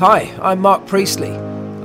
Hi, 0.00 0.34
I'm 0.40 0.60
Mark 0.60 0.86
Priestley. 0.86 1.32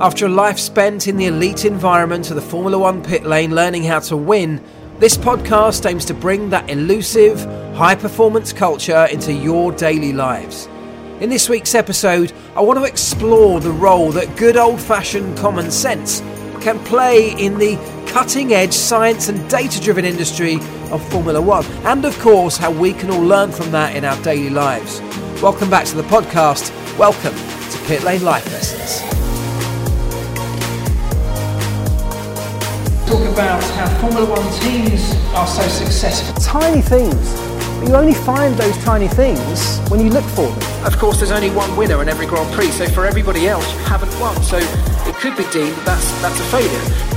After 0.00 0.24
a 0.24 0.30
life 0.30 0.58
spent 0.58 1.06
in 1.06 1.18
the 1.18 1.26
elite 1.26 1.66
environment 1.66 2.30
of 2.30 2.36
the 2.36 2.40
Formula 2.40 2.78
One 2.78 3.02
pit 3.02 3.26
lane 3.26 3.54
learning 3.54 3.84
how 3.84 3.98
to 3.98 4.16
win, 4.16 4.64
this 4.98 5.18
podcast 5.18 5.84
aims 5.84 6.06
to 6.06 6.14
bring 6.14 6.48
that 6.48 6.70
elusive, 6.70 7.38
high 7.74 7.94
performance 7.94 8.54
culture 8.54 9.06
into 9.12 9.34
your 9.34 9.70
daily 9.70 10.14
lives. 10.14 10.64
In 11.20 11.28
this 11.28 11.50
week's 11.50 11.74
episode, 11.74 12.32
I 12.54 12.62
want 12.62 12.78
to 12.78 12.86
explore 12.86 13.60
the 13.60 13.70
role 13.70 14.10
that 14.12 14.34
good 14.38 14.56
old 14.56 14.80
fashioned 14.80 15.36
common 15.36 15.70
sense 15.70 16.20
can 16.62 16.82
play 16.86 17.32
in 17.32 17.58
the 17.58 17.76
cutting 18.06 18.54
edge 18.54 18.72
science 18.72 19.28
and 19.28 19.46
data 19.50 19.78
driven 19.78 20.06
industry 20.06 20.54
of 20.90 21.06
Formula 21.10 21.42
One, 21.42 21.66
and 21.84 22.06
of 22.06 22.18
course, 22.20 22.56
how 22.56 22.70
we 22.70 22.94
can 22.94 23.10
all 23.10 23.20
learn 23.20 23.52
from 23.52 23.70
that 23.72 23.94
in 23.94 24.06
our 24.06 24.18
daily 24.22 24.48
lives. 24.48 25.02
Welcome 25.42 25.68
back 25.68 25.84
to 25.88 25.96
the 25.96 26.02
podcast. 26.04 26.72
Welcome 26.96 27.34
Pit 27.86 28.02
Lane 28.02 28.24
Life 28.24 28.44
Lessons. 28.50 29.00
Talk 33.08 33.32
about 33.32 33.62
how 33.62 34.00
Formula 34.00 34.28
One 34.28 34.60
teams 34.60 35.14
are 35.32 35.46
so 35.46 35.62
successful. 35.68 36.34
Tiny 36.42 36.82
things 36.82 37.46
but 37.78 37.88
you 37.88 37.94
only 37.94 38.14
find 38.14 38.56
those 38.56 38.76
tiny 38.78 39.06
things 39.06 39.78
when 39.88 40.00
you 40.00 40.10
look 40.10 40.24
for 40.24 40.48
them. 40.48 40.84
Of 40.84 40.98
course, 40.98 41.18
there's 41.18 41.30
only 41.30 41.50
one 41.50 41.76
winner 41.76 42.02
in 42.02 42.08
every 42.08 42.26
Grand 42.26 42.52
Prix, 42.54 42.72
so 42.72 42.88
for 42.88 43.06
everybody 43.06 43.46
else, 43.46 43.70
you 43.72 43.78
haven't 43.80 44.18
won. 44.18 44.34
So 44.42 44.56
it 44.58 45.14
could 45.16 45.36
be 45.36 45.44
deemed 45.52 45.76
that's, 45.84 46.10
that's 46.20 46.40
a 46.40 46.44
failure. 46.44 47.16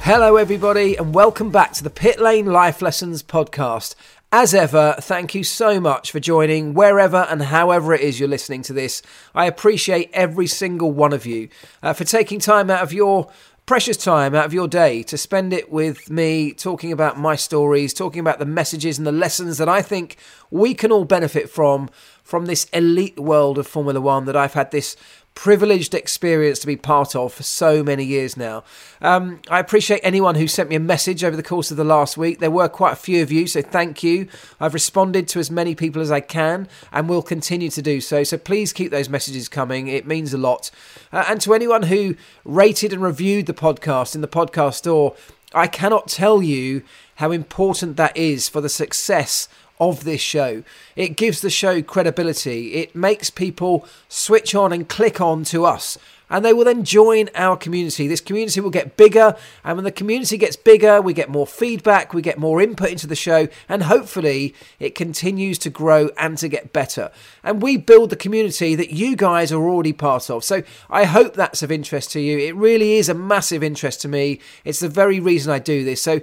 Hello, 0.00 0.36
everybody, 0.36 0.96
and 0.96 1.14
welcome 1.14 1.50
back 1.50 1.72
to 1.74 1.84
the 1.84 1.90
Pit 1.90 2.18
Lane 2.18 2.46
Life 2.46 2.80
Lessons 2.80 3.22
podcast. 3.22 3.94
As 4.30 4.52
ever, 4.52 4.94
thank 5.00 5.34
you 5.34 5.42
so 5.42 5.80
much 5.80 6.12
for 6.12 6.20
joining 6.20 6.74
wherever 6.74 7.26
and 7.30 7.40
however 7.40 7.94
it 7.94 8.02
is 8.02 8.20
you're 8.20 8.28
listening 8.28 8.60
to 8.64 8.74
this. 8.74 9.00
I 9.34 9.46
appreciate 9.46 10.10
every 10.12 10.46
single 10.46 10.92
one 10.92 11.14
of 11.14 11.24
you 11.24 11.48
uh, 11.82 11.94
for 11.94 12.04
taking 12.04 12.38
time 12.38 12.68
out 12.68 12.82
of 12.82 12.92
your 12.92 13.30
precious 13.64 13.96
time 13.96 14.34
out 14.34 14.44
of 14.44 14.52
your 14.52 14.68
day 14.68 15.02
to 15.02 15.16
spend 15.16 15.54
it 15.54 15.70
with 15.70 16.10
me 16.10 16.52
talking 16.52 16.92
about 16.92 17.18
my 17.18 17.36
stories, 17.36 17.94
talking 17.94 18.20
about 18.20 18.38
the 18.38 18.44
messages 18.44 18.98
and 18.98 19.06
the 19.06 19.12
lessons 19.12 19.56
that 19.56 19.68
I 19.68 19.80
think 19.80 20.18
we 20.50 20.74
can 20.74 20.92
all 20.92 21.06
benefit 21.06 21.48
from 21.48 21.88
from 22.22 22.44
this 22.44 22.64
elite 22.74 23.18
world 23.18 23.56
of 23.56 23.66
Formula 23.66 24.00
One 24.00 24.26
that 24.26 24.36
I've 24.36 24.52
had 24.52 24.70
this 24.72 24.94
privileged 25.38 25.94
experience 25.94 26.58
to 26.58 26.66
be 26.66 26.74
part 26.74 27.14
of 27.14 27.32
for 27.32 27.44
so 27.44 27.84
many 27.84 28.02
years 28.02 28.36
now. 28.36 28.64
Um, 29.00 29.40
I 29.48 29.60
appreciate 29.60 30.00
anyone 30.02 30.34
who 30.34 30.48
sent 30.48 30.68
me 30.68 30.74
a 30.74 30.80
message 30.80 31.22
over 31.22 31.36
the 31.36 31.44
course 31.44 31.70
of 31.70 31.76
the 31.76 31.84
last 31.84 32.16
week. 32.16 32.40
There 32.40 32.50
were 32.50 32.68
quite 32.68 32.94
a 32.94 32.96
few 32.96 33.22
of 33.22 33.30
you, 33.30 33.46
so 33.46 33.62
thank 33.62 34.02
you. 34.02 34.26
I've 34.58 34.74
responded 34.74 35.28
to 35.28 35.38
as 35.38 35.48
many 35.48 35.76
people 35.76 36.02
as 36.02 36.10
I 36.10 36.18
can 36.18 36.66
and 36.90 37.08
will 37.08 37.22
continue 37.22 37.70
to 37.70 37.80
do 37.80 38.00
so. 38.00 38.24
So 38.24 38.36
please 38.36 38.72
keep 38.72 38.90
those 38.90 39.08
messages 39.08 39.48
coming, 39.48 39.86
it 39.86 40.08
means 40.08 40.34
a 40.34 40.38
lot. 40.38 40.72
Uh, 41.12 41.24
and 41.28 41.40
to 41.42 41.54
anyone 41.54 41.84
who 41.84 42.16
rated 42.44 42.92
and 42.92 43.00
reviewed 43.00 43.46
the 43.46 43.54
podcast 43.54 44.16
in 44.16 44.22
the 44.22 44.26
podcast 44.26 44.74
store, 44.74 45.14
I 45.54 45.68
cannot 45.68 46.08
tell 46.08 46.42
you 46.42 46.82
how 47.14 47.30
important 47.30 47.96
that 47.96 48.16
is 48.16 48.48
for 48.48 48.60
the 48.60 48.68
success 48.68 49.48
of 49.80 50.04
this 50.04 50.20
show. 50.20 50.62
It 50.96 51.16
gives 51.16 51.40
the 51.40 51.50
show 51.50 51.82
credibility. 51.82 52.74
It 52.74 52.94
makes 52.94 53.30
people 53.30 53.86
switch 54.08 54.54
on 54.54 54.72
and 54.72 54.88
click 54.88 55.20
on 55.20 55.44
to 55.44 55.64
us. 55.64 55.98
And 56.30 56.44
they 56.44 56.52
will 56.52 56.64
then 56.64 56.84
join 56.84 57.30
our 57.34 57.56
community. 57.56 58.06
This 58.06 58.20
community 58.20 58.60
will 58.60 58.70
get 58.70 58.96
bigger. 58.96 59.34
And 59.64 59.78
when 59.78 59.84
the 59.84 59.92
community 59.92 60.36
gets 60.36 60.56
bigger, 60.56 61.00
we 61.00 61.14
get 61.14 61.30
more 61.30 61.46
feedback, 61.46 62.12
we 62.12 62.20
get 62.20 62.38
more 62.38 62.60
input 62.60 62.90
into 62.90 63.06
the 63.06 63.16
show. 63.16 63.48
And 63.68 63.84
hopefully, 63.84 64.54
it 64.78 64.94
continues 64.94 65.58
to 65.60 65.70
grow 65.70 66.10
and 66.18 66.36
to 66.38 66.48
get 66.48 66.72
better. 66.72 67.10
And 67.42 67.62
we 67.62 67.78
build 67.78 68.10
the 68.10 68.16
community 68.16 68.74
that 68.74 68.90
you 68.90 69.16
guys 69.16 69.52
are 69.52 69.68
already 69.68 69.94
part 69.94 70.28
of. 70.28 70.44
So 70.44 70.62
I 70.90 71.04
hope 71.04 71.34
that's 71.34 71.62
of 71.62 71.72
interest 71.72 72.12
to 72.12 72.20
you. 72.20 72.38
It 72.38 72.54
really 72.54 72.94
is 72.94 73.08
a 73.08 73.14
massive 73.14 73.62
interest 73.62 74.02
to 74.02 74.08
me. 74.08 74.40
It's 74.64 74.80
the 74.80 74.88
very 74.88 75.20
reason 75.20 75.50
I 75.50 75.58
do 75.58 75.82
this. 75.82 76.02
So 76.02 76.20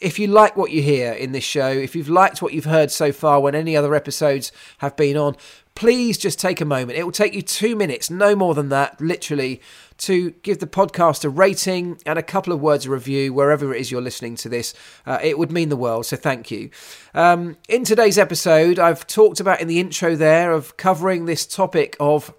if 0.00 0.18
you 0.18 0.28
like 0.28 0.56
what 0.56 0.70
you 0.70 0.82
hear 0.82 1.12
in 1.12 1.32
this 1.32 1.44
show, 1.44 1.68
if 1.68 1.96
you've 1.96 2.08
liked 2.08 2.40
what 2.40 2.52
you've 2.52 2.64
heard 2.64 2.90
so 2.90 3.12
far 3.12 3.40
when 3.40 3.54
any 3.54 3.76
other 3.76 3.94
episodes 3.94 4.52
have 4.78 4.96
been 4.96 5.16
on, 5.16 5.36
please 5.74 6.18
just 6.18 6.38
take 6.40 6.60
a 6.60 6.64
moment. 6.64 6.98
It 6.98 7.04
will 7.04 7.12
take 7.12 7.34
you 7.34 7.42
two 7.42 7.76
minutes, 7.76 8.10
no 8.10 8.34
more 8.34 8.54
than 8.54 8.68
that, 8.68 9.00
literally, 9.00 9.60
to 9.98 10.30
give 10.42 10.58
the 10.58 10.66
podcast 10.66 11.24
a 11.24 11.28
rating 11.28 12.00
and 12.06 12.18
a 12.18 12.22
couple 12.22 12.52
of 12.52 12.60
words 12.60 12.84
of 12.84 12.92
review 12.92 13.32
wherever 13.32 13.74
it 13.74 13.80
is 13.80 13.90
you're 13.90 14.00
listening 14.00 14.36
to 14.36 14.48
this. 14.48 14.74
Uh, 15.06 15.18
it 15.22 15.38
would 15.38 15.52
mean 15.52 15.68
the 15.68 15.76
world, 15.76 16.06
so 16.06 16.16
thank 16.16 16.50
you. 16.50 16.70
Um, 17.14 17.56
in 17.68 17.84
today's 17.84 18.18
episode, 18.18 18.78
I've 18.78 19.06
talked 19.06 19.40
about 19.40 19.60
in 19.60 19.68
the 19.68 19.80
intro 19.80 20.14
there 20.14 20.52
of 20.52 20.76
covering 20.76 21.26
this 21.26 21.46
topic 21.46 21.96
of 21.98 22.32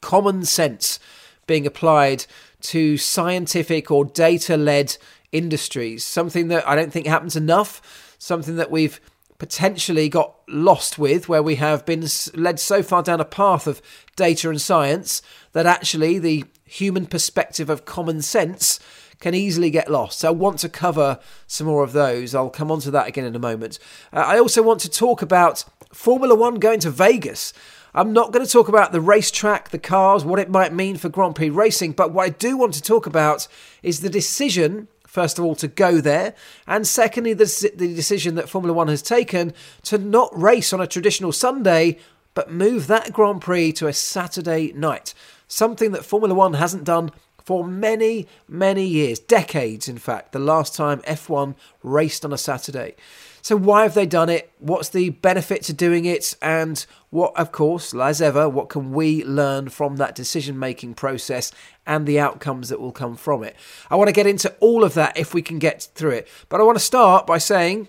common 0.00 0.44
sense 0.44 0.98
being 1.46 1.66
applied 1.66 2.26
to 2.60 2.96
scientific 2.96 3.90
or 3.90 4.04
data 4.04 4.56
led 4.56 4.96
industries. 5.32 6.04
Something 6.04 6.48
that 6.48 6.66
I 6.68 6.76
don't 6.76 6.92
think 6.92 7.06
happens 7.06 7.36
enough, 7.36 8.14
something 8.18 8.56
that 8.56 8.70
we've 8.70 9.00
potentially 9.38 10.08
got 10.08 10.36
lost 10.48 10.98
with, 10.98 11.28
where 11.28 11.42
we 11.42 11.56
have 11.56 11.84
been 11.84 12.06
led 12.34 12.60
so 12.60 12.82
far 12.82 13.02
down 13.02 13.20
a 13.20 13.24
path 13.24 13.66
of 13.66 13.82
data 14.14 14.48
and 14.48 14.60
science 14.60 15.20
that 15.52 15.66
actually 15.66 16.18
the 16.18 16.44
human 16.64 17.06
perspective 17.06 17.68
of 17.68 17.84
common 17.84 18.22
sense 18.22 18.78
can 19.18 19.34
easily 19.34 19.70
get 19.70 19.90
lost. 19.90 20.20
So 20.20 20.28
I 20.28 20.32
want 20.32 20.58
to 20.60 20.68
cover 20.68 21.18
some 21.46 21.66
more 21.66 21.84
of 21.84 21.92
those. 21.92 22.34
I'll 22.34 22.50
come 22.50 22.70
on 22.70 22.80
to 22.80 22.90
that 22.90 23.06
again 23.06 23.24
in 23.24 23.36
a 23.36 23.40
moment. 23.40 23.78
Uh, 24.12 24.20
I 24.20 24.38
also 24.38 24.62
want 24.62 24.80
to 24.80 24.90
talk 24.90 25.22
about 25.22 25.64
Formula 25.92 26.34
One 26.34 26.56
going 26.56 26.80
to 26.80 26.90
Vegas. 26.90 27.52
I'm 27.94 28.12
not 28.12 28.32
going 28.32 28.44
to 28.44 28.50
talk 28.50 28.68
about 28.68 28.92
the 28.92 29.00
racetrack, 29.00 29.68
the 29.68 29.78
cars, 29.78 30.24
what 30.24 30.38
it 30.38 30.50
might 30.50 30.72
mean 30.72 30.96
for 30.96 31.08
Grand 31.08 31.34
Prix 31.34 31.50
racing, 31.50 31.92
but 31.92 32.12
what 32.12 32.24
I 32.24 32.28
do 32.30 32.56
want 32.56 32.74
to 32.74 32.82
talk 32.82 33.06
about 33.06 33.46
is 33.82 34.00
the 34.00 34.08
decision 34.08 34.88
first 35.12 35.38
of 35.38 35.44
all, 35.44 35.54
to 35.54 35.68
go 35.68 36.00
there, 36.00 36.34
and 36.66 36.86
secondly, 36.86 37.34
the, 37.34 37.70
the 37.76 37.94
decision 37.94 38.34
that 38.34 38.48
Formula 38.48 38.72
One 38.72 38.88
has 38.88 39.02
taken 39.02 39.52
to 39.82 39.98
not 39.98 40.30
race 40.34 40.72
on 40.72 40.80
a 40.80 40.86
traditional 40.86 41.32
Sunday, 41.32 41.98
but 42.32 42.50
move 42.50 42.86
that 42.86 43.12
Grand 43.12 43.42
Prix 43.42 43.72
to 43.72 43.88
a 43.88 43.92
Saturday 43.92 44.72
night. 44.72 45.12
Something 45.46 45.92
that 45.92 46.06
Formula 46.06 46.34
One 46.34 46.54
hasn't 46.54 46.84
done 46.84 47.10
for 47.44 47.62
many, 47.62 48.26
many 48.48 48.86
years, 48.86 49.18
decades, 49.18 49.86
in 49.86 49.98
fact, 49.98 50.32
the 50.32 50.38
last 50.38 50.74
time 50.74 51.02
F1 51.02 51.56
raced 51.82 52.24
on 52.24 52.32
a 52.32 52.38
Saturday. 52.38 52.94
So, 53.42 53.56
why 53.56 53.82
have 53.82 53.94
they 53.94 54.06
done 54.06 54.28
it? 54.28 54.52
What's 54.60 54.88
the 54.88 55.10
benefit 55.10 55.62
to 55.64 55.72
doing 55.72 56.04
it? 56.04 56.36
And 56.40 56.84
what, 57.10 57.36
of 57.36 57.50
course, 57.50 57.92
as 57.92 58.22
ever, 58.22 58.48
what 58.48 58.68
can 58.68 58.92
we 58.92 59.24
learn 59.24 59.68
from 59.68 59.96
that 59.96 60.14
decision 60.14 60.58
making 60.58 60.94
process 60.94 61.50
and 61.84 62.06
the 62.06 62.20
outcomes 62.20 62.68
that 62.68 62.80
will 62.80 62.92
come 62.92 63.16
from 63.16 63.42
it? 63.42 63.56
I 63.90 63.96
want 63.96 64.08
to 64.08 64.14
get 64.14 64.28
into 64.28 64.54
all 64.60 64.84
of 64.84 64.94
that 64.94 65.18
if 65.18 65.34
we 65.34 65.42
can 65.42 65.58
get 65.58 65.88
through 65.96 66.12
it. 66.12 66.28
But 66.48 66.60
I 66.60 66.64
want 66.64 66.78
to 66.78 66.84
start 66.84 67.26
by 67.26 67.38
saying 67.38 67.88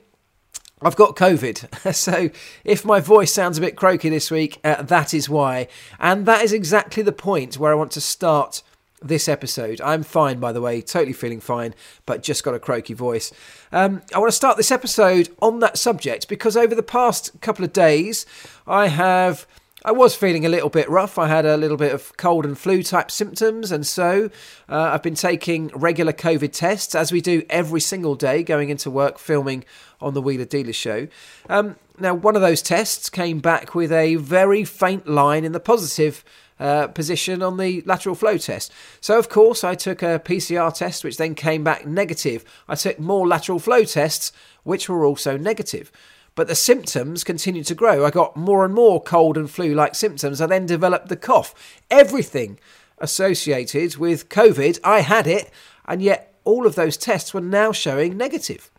I've 0.81 0.95
got 0.95 1.15
COVID, 1.15 1.93
so 1.93 2.29
if 2.63 2.83
my 2.83 2.99
voice 2.99 3.31
sounds 3.31 3.57
a 3.59 3.61
bit 3.61 3.75
croaky 3.75 4.09
this 4.09 4.31
week, 4.31 4.59
uh, 4.63 4.81
that 4.81 5.13
is 5.13 5.29
why. 5.29 5.67
And 5.99 6.25
that 6.25 6.43
is 6.43 6.51
exactly 6.51 7.03
the 7.03 7.11
point 7.11 7.57
where 7.57 7.71
I 7.71 7.75
want 7.75 7.91
to 7.91 8.01
start 8.01 8.63
this 9.03 9.27
episode. 9.27 9.81
I'm 9.81 10.03
fine, 10.03 10.39
by 10.39 10.51
the 10.51 10.61
way, 10.61 10.81
totally 10.81 11.13
feeling 11.13 11.39
fine, 11.39 11.75
but 12.05 12.23
just 12.23 12.43
got 12.43 12.55
a 12.55 12.59
croaky 12.59 12.93
voice. 12.93 13.31
Um, 13.71 14.01
I 14.13 14.19
want 14.19 14.31
to 14.31 14.35
start 14.35 14.57
this 14.57 14.71
episode 14.71 15.29
on 15.41 15.59
that 15.59 15.77
subject 15.77 16.27
because 16.27 16.55
over 16.57 16.73
the 16.73 16.83
past 16.83 17.39
couple 17.41 17.65
of 17.65 17.73
days, 17.73 18.25
I 18.67 18.87
have. 18.87 19.45
I 19.85 19.91
was 19.91 20.15
feeling 20.15 20.45
a 20.45 20.49
little 20.49 20.69
bit 20.69 20.89
rough. 20.89 21.17
I 21.17 21.27
had 21.27 21.45
a 21.45 21.57
little 21.57 21.75
bit 21.75 21.93
of 21.93 22.15
cold 22.15 22.45
and 22.45 22.57
flu 22.57 22.83
type 22.83 23.11
symptoms, 23.11 23.69
and 23.69 23.85
so 23.85 24.29
uh, 24.69 24.91
I've 24.93 25.03
been 25.03 25.13
taking 25.13 25.67
regular 25.75 26.13
COVID 26.13 26.53
tests 26.53 26.95
as 26.95 27.11
we 27.11 27.19
do 27.19 27.43
every 27.49 27.81
single 27.81 28.15
day 28.15 28.43
going 28.43 28.69
into 28.69 28.89
work 28.89 29.19
filming 29.19 29.65
on 29.99 30.13
the 30.13 30.21
Wheeler 30.21 30.45
Dealer 30.45 30.71
Show. 30.71 31.09
Um, 31.49 31.75
now, 31.99 32.13
one 32.13 32.35
of 32.37 32.41
those 32.41 32.61
tests 32.61 33.09
came 33.09 33.39
back 33.39 33.75
with 33.75 33.91
a 33.91 34.15
very 34.15 34.63
faint 34.63 35.07
line 35.07 35.43
in 35.43 35.51
the 35.51 35.59
positive 35.59 36.23
uh, 36.59 36.87
position 36.87 37.41
on 37.41 37.57
the 37.57 37.81
lateral 37.85 38.15
flow 38.15 38.37
test. 38.37 38.71
So, 39.01 39.17
of 39.17 39.29
course, 39.29 39.63
I 39.63 39.75
took 39.75 40.01
a 40.01 40.21
PCR 40.23 40.73
test, 40.73 41.03
which 41.03 41.17
then 41.17 41.35
came 41.35 41.63
back 41.63 41.85
negative. 41.85 42.43
I 42.67 42.75
took 42.75 42.99
more 42.99 43.27
lateral 43.27 43.59
flow 43.59 43.83
tests, 43.83 44.31
which 44.63 44.87
were 44.87 45.05
also 45.05 45.37
negative. 45.37 45.91
But 46.35 46.47
the 46.47 46.55
symptoms 46.55 47.23
continued 47.23 47.67
to 47.67 47.75
grow. 47.75 48.05
I 48.05 48.09
got 48.09 48.35
more 48.35 48.65
and 48.65 48.73
more 48.73 49.01
cold 49.01 49.37
and 49.37 49.49
flu 49.49 49.73
like 49.73 49.93
symptoms. 49.95 50.41
I 50.41 50.47
then 50.47 50.65
developed 50.65 51.09
the 51.09 51.15
cough. 51.15 51.53
Everything 51.91 52.59
associated 52.97 53.97
with 53.97 54.29
COVID, 54.29 54.79
I 54.83 55.01
had 55.01 55.27
it, 55.27 55.51
and 55.85 56.01
yet 56.01 56.33
all 56.43 56.65
of 56.65 56.75
those 56.75 56.97
tests 56.97 57.33
were 57.33 57.41
now 57.41 57.71
showing 57.71 58.17
negative. 58.17 58.71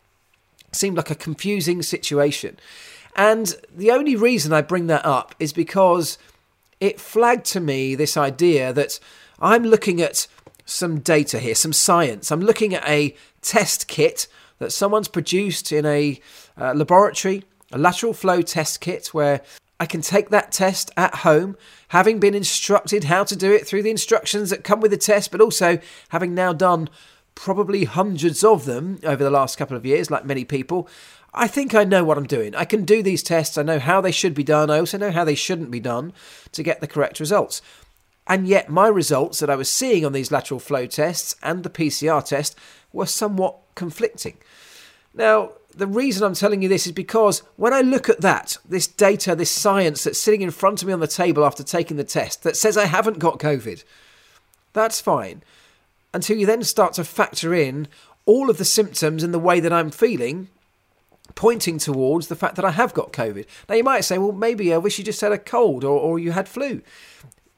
seemed 0.73 0.97
like 0.97 1.11
a 1.11 1.15
confusing 1.15 1.83
situation. 1.83 2.59
And 3.17 3.55
the 3.75 3.93
only 3.93 4.17
reason 4.17 4.53
I 4.53 4.61
bring 4.61 4.89
that 4.89 5.05
up 5.05 5.35
is 5.39 5.53
because 5.53 6.19
it 6.81 7.01
flagged 7.01 7.47
to 7.47 7.61
me 7.61 7.95
this 7.95 8.17
idea 8.17 8.73
that 8.73 8.99
I'm 9.41 9.65
looking 9.65 10.01
at 10.01 10.27
some 10.65 11.01
data 11.01 11.39
here, 11.39 11.55
some 11.55 11.73
science. 11.73 12.31
I'm 12.31 12.41
looking 12.41 12.75
at 12.75 12.89
a 12.89 13.15
test 13.43 13.89
kit 13.89 14.27
that 14.59 14.73
someone's 14.73 15.09
produced 15.09 15.73
in 15.73 15.85
a 15.85 16.21
uh, 16.59 16.73
laboratory, 16.75 17.45
a 17.73 17.79
lateral 17.79 18.15
flow 18.15 18.41
test 18.43 18.81
kit 18.81 19.09
where 19.09 19.43
I 19.81 19.87
can 19.87 20.01
take 20.01 20.31
that 20.31 20.53
test 20.53 20.91
at 20.97 21.17
home, 21.17 21.57
having 21.89 22.21
been 22.21 22.35
instructed 22.35 23.05
how 23.05 23.25
to 23.25 23.37
do 23.37 23.53
it 23.53 23.67
through 23.67 23.83
the 23.83 23.91
instructions 23.91 24.51
that 24.51 24.65
come 24.65 24.81
with 24.81 24.93
the 24.93 24.97
test, 24.97 25.31
but 25.31 25.41
also 25.41 25.79
having 26.11 26.35
now 26.35 26.53
done 26.53 26.89
probably 27.35 27.85
hundreds 27.85 28.45
of 28.45 28.65
them 28.65 28.99
over 29.05 29.25
the 29.25 29.31
last 29.31 29.59
couple 29.59 29.77
of 29.77 29.85
years, 29.85 30.11
like 30.11 30.25
many 30.25 30.45
people. 30.45 30.89
I 31.35 31.49
think 31.49 31.75
I 31.75 31.85
know 31.85 32.05
what 32.05 32.17
I'm 32.17 32.27
doing. 32.27 32.55
I 32.55 32.65
can 32.65 32.85
do 32.85 33.03
these 33.03 33.23
tests. 33.23 33.59
I 33.59 33.63
know 33.63 33.81
how 33.81 34.01
they 34.01 34.13
should 34.13 34.35
be 34.35 34.45
done. 34.45 34.71
I 34.71 34.79
also 34.79 34.99
know 34.99 35.11
how 35.11 35.25
they 35.25 35.35
shouldn't 35.35 35.71
be 35.71 35.81
done 35.81 36.13
to 36.53 36.63
get 36.63 36.81
the 36.81 36.87
correct 36.87 37.19
results. 37.19 37.61
And 38.27 38.47
yet, 38.47 38.71
my 38.71 38.89
results 38.89 39.41
that 39.41 39.51
I 39.51 39.57
was 39.57 39.69
seeing 39.69 40.05
on 40.05 40.13
these 40.13 40.31
lateral 40.31 40.61
flow 40.61 40.87
tests 40.87 41.37
and 41.43 41.63
the 41.63 41.71
PCR 41.71 42.25
test 42.25 42.57
were 42.93 43.07
somewhat 43.07 43.57
conflicting. 43.75 44.39
Now, 45.13 45.53
the 45.77 45.87
reason 45.87 46.25
I'm 46.25 46.35
telling 46.35 46.63
you 46.63 46.69
this 46.69 46.87
is 46.87 46.93
because 46.93 47.41
when 47.57 47.73
I 47.73 47.81
look 47.81 48.09
at 48.09 48.21
that, 48.21 48.57
this 48.67 48.87
data, 48.87 49.35
this 49.35 49.51
science 49.51 50.05
that's 50.05 50.21
sitting 50.21 50.43
in 50.43 50.53
front 50.53 50.83
of 50.83 50.89
me 50.89 50.95
on 50.95 51.01
the 51.01 51.07
table 51.07 51.45
after 51.45 51.63
taking 51.65 51.97
the 51.97 52.05
test 52.05 52.45
that 52.45 52.57
says 52.57 52.77
I 52.77 52.87
haven't 52.87 53.19
got 53.19 53.41
COVID, 53.41 53.83
that's 54.73 55.01
fine. 55.01 55.43
Until 56.13 56.39
you 56.39 56.47
then 56.47 56.63
start 56.63 56.95
to 56.95 57.05
factor 57.05 57.53
in 57.53 57.89
all 58.25 58.49
of 58.49 58.59
the 58.59 58.65
symptoms 58.65 59.23
and 59.23 59.35
the 59.35 59.39
way 59.39 59.61
that 59.61 59.73
I'm 59.73 59.91
feeling, 59.91 60.49
pointing 61.35 61.79
towards 61.79 62.29
the 62.29 62.37
fact 62.37 62.57
that 62.57 62.65
I 62.65 62.71
have 62.71 62.95
got 62.95 63.13
COVID. 63.13 63.47
Now, 63.69 63.75
you 63.75 63.85
might 63.85 64.03
say, 64.03 64.19
well, 64.19 64.33
maybe 64.33 64.73
I 64.73 64.79
wish 64.79 64.99
you 64.99 65.05
just 65.05 65.21
had 65.21 65.33
a 65.33 65.39
cold 65.39 65.85
or, 65.85 65.99
or 65.99 66.19
you 66.19 66.33
had 66.33 66.49
flu. 66.49 66.83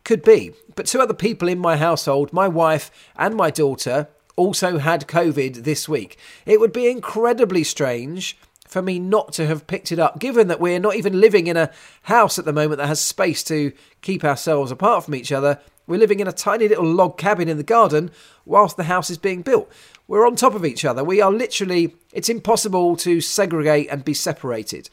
Could 0.04 0.22
be. 0.22 0.52
But 0.74 0.86
two 0.86 1.00
other 1.00 1.14
people 1.14 1.48
in 1.48 1.58
my 1.58 1.76
household, 1.76 2.32
my 2.32 2.48
wife 2.48 2.90
and 3.16 3.34
my 3.34 3.50
daughter, 3.50 4.08
also 4.36 4.78
had 4.78 5.08
COVID 5.08 5.64
this 5.64 5.88
week. 5.88 6.18
It 6.44 6.60
would 6.60 6.72
be 6.72 6.90
incredibly 6.90 7.64
strange 7.64 8.38
for 8.68 8.82
me 8.82 8.98
not 8.98 9.32
to 9.32 9.46
have 9.46 9.66
picked 9.66 9.92
it 9.92 9.98
up, 9.98 10.18
given 10.18 10.48
that 10.48 10.60
we're 10.60 10.78
not 10.78 10.96
even 10.96 11.20
living 11.20 11.46
in 11.46 11.56
a 11.56 11.70
house 12.02 12.38
at 12.38 12.44
the 12.44 12.52
moment 12.52 12.78
that 12.78 12.88
has 12.88 13.00
space 13.00 13.42
to 13.44 13.72
keep 14.02 14.24
ourselves 14.24 14.70
apart 14.70 15.04
from 15.04 15.14
each 15.14 15.32
other. 15.32 15.60
We're 15.86 15.98
living 15.98 16.20
in 16.20 16.28
a 16.28 16.32
tiny 16.32 16.68
little 16.68 16.84
log 16.84 17.16
cabin 17.16 17.48
in 17.48 17.56
the 17.56 17.62
garden 17.62 18.10
whilst 18.44 18.76
the 18.76 18.84
house 18.84 19.10
is 19.10 19.18
being 19.18 19.42
built. 19.42 19.70
We're 20.08 20.26
on 20.26 20.36
top 20.36 20.54
of 20.54 20.64
each 20.64 20.84
other. 20.84 21.04
We 21.04 21.20
are 21.20 21.30
literally, 21.30 21.94
it's 22.12 22.28
impossible 22.28 22.96
to 22.98 23.20
segregate 23.20 23.88
and 23.90 24.04
be 24.04 24.14
separated. 24.14 24.88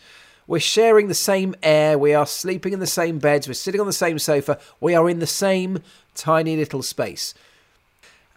We're 0.46 0.60
sharing 0.60 1.08
the 1.08 1.14
same 1.14 1.56
air. 1.64 1.98
We 1.98 2.14
are 2.14 2.26
sleeping 2.26 2.74
in 2.74 2.80
the 2.80 2.88
same 2.88 3.20
beds. 3.20 3.48
We're 3.48 3.54
sitting 3.54 3.82
on 3.82 3.88
the 3.88 3.94
same 3.94 4.20
sofa. 4.20 4.60
We 4.80 4.94
are 4.94 5.10
in 5.10 5.20
the 5.20 5.28
same 5.28 5.80
tiny 6.16 6.58
little 6.58 6.84
space. 6.84 7.34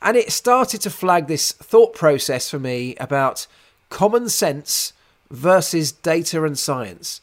And 0.01 0.17
it 0.17 0.31
started 0.33 0.81
to 0.83 0.91
flag 0.91 1.27
this 1.27 1.53
thought 1.53 1.95
process 1.95 2.51
for 2.51 2.59
me 2.59 2.95
about 2.97 3.47
common 3.91 4.29
sense 4.29 4.93
versus 5.31 5.91
data 5.91 6.45
and 6.45 6.59
science. 6.59 7.21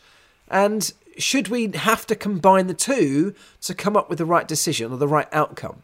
And 0.50 0.92
should 1.18 1.48
we 1.48 1.72
have 1.74 2.06
to 2.08 2.16
combine 2.16 2.68
the 2.68 2.74
two 2.74 3.34
to 3.62 3.74
come 3.74 3.96
up 3.96 4.10
with 4.10 4.18
the 4.18 4.26
right 4.26 4.48
decision 4.48 4.92
or 4.92 4.98
the 4.98 5.08
right 5.08 5.28
outcome? 5.32 5.84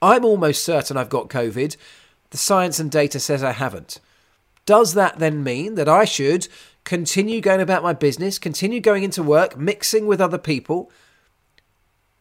I'm 0.00 0.24
almost 0.24 0.64
certain 0.64 0.96
I've 0.96 1.08
got 1.08 1.28
COVID 1.28 1.76
the 2.32 2.38
science 2.38 2.80
and 2.80 2.90
data 2.90 3.20
says 3.20 3.44
I 3.44 3.52
haven't. 3.52 4.00
Does 4.64 4.94
that 4.94 5.18
then 5.18 5.44
mean 5.44 5.74
that 5.74 5.88
I 5.88 6.06
should 6.06 6.48
continue 6.82 7.40
going 7.42 7.60
about 7.60 7.82
my 7.82 7.92
business, 7.92 8.38
continue 8.38 8.80
going 8.80 9.02
into 9.04 9.22
work, 9.22 9.56
mixing 9.56 10.06
with 10.06 10.20
other 10.20 10.38
people 10.38 10.90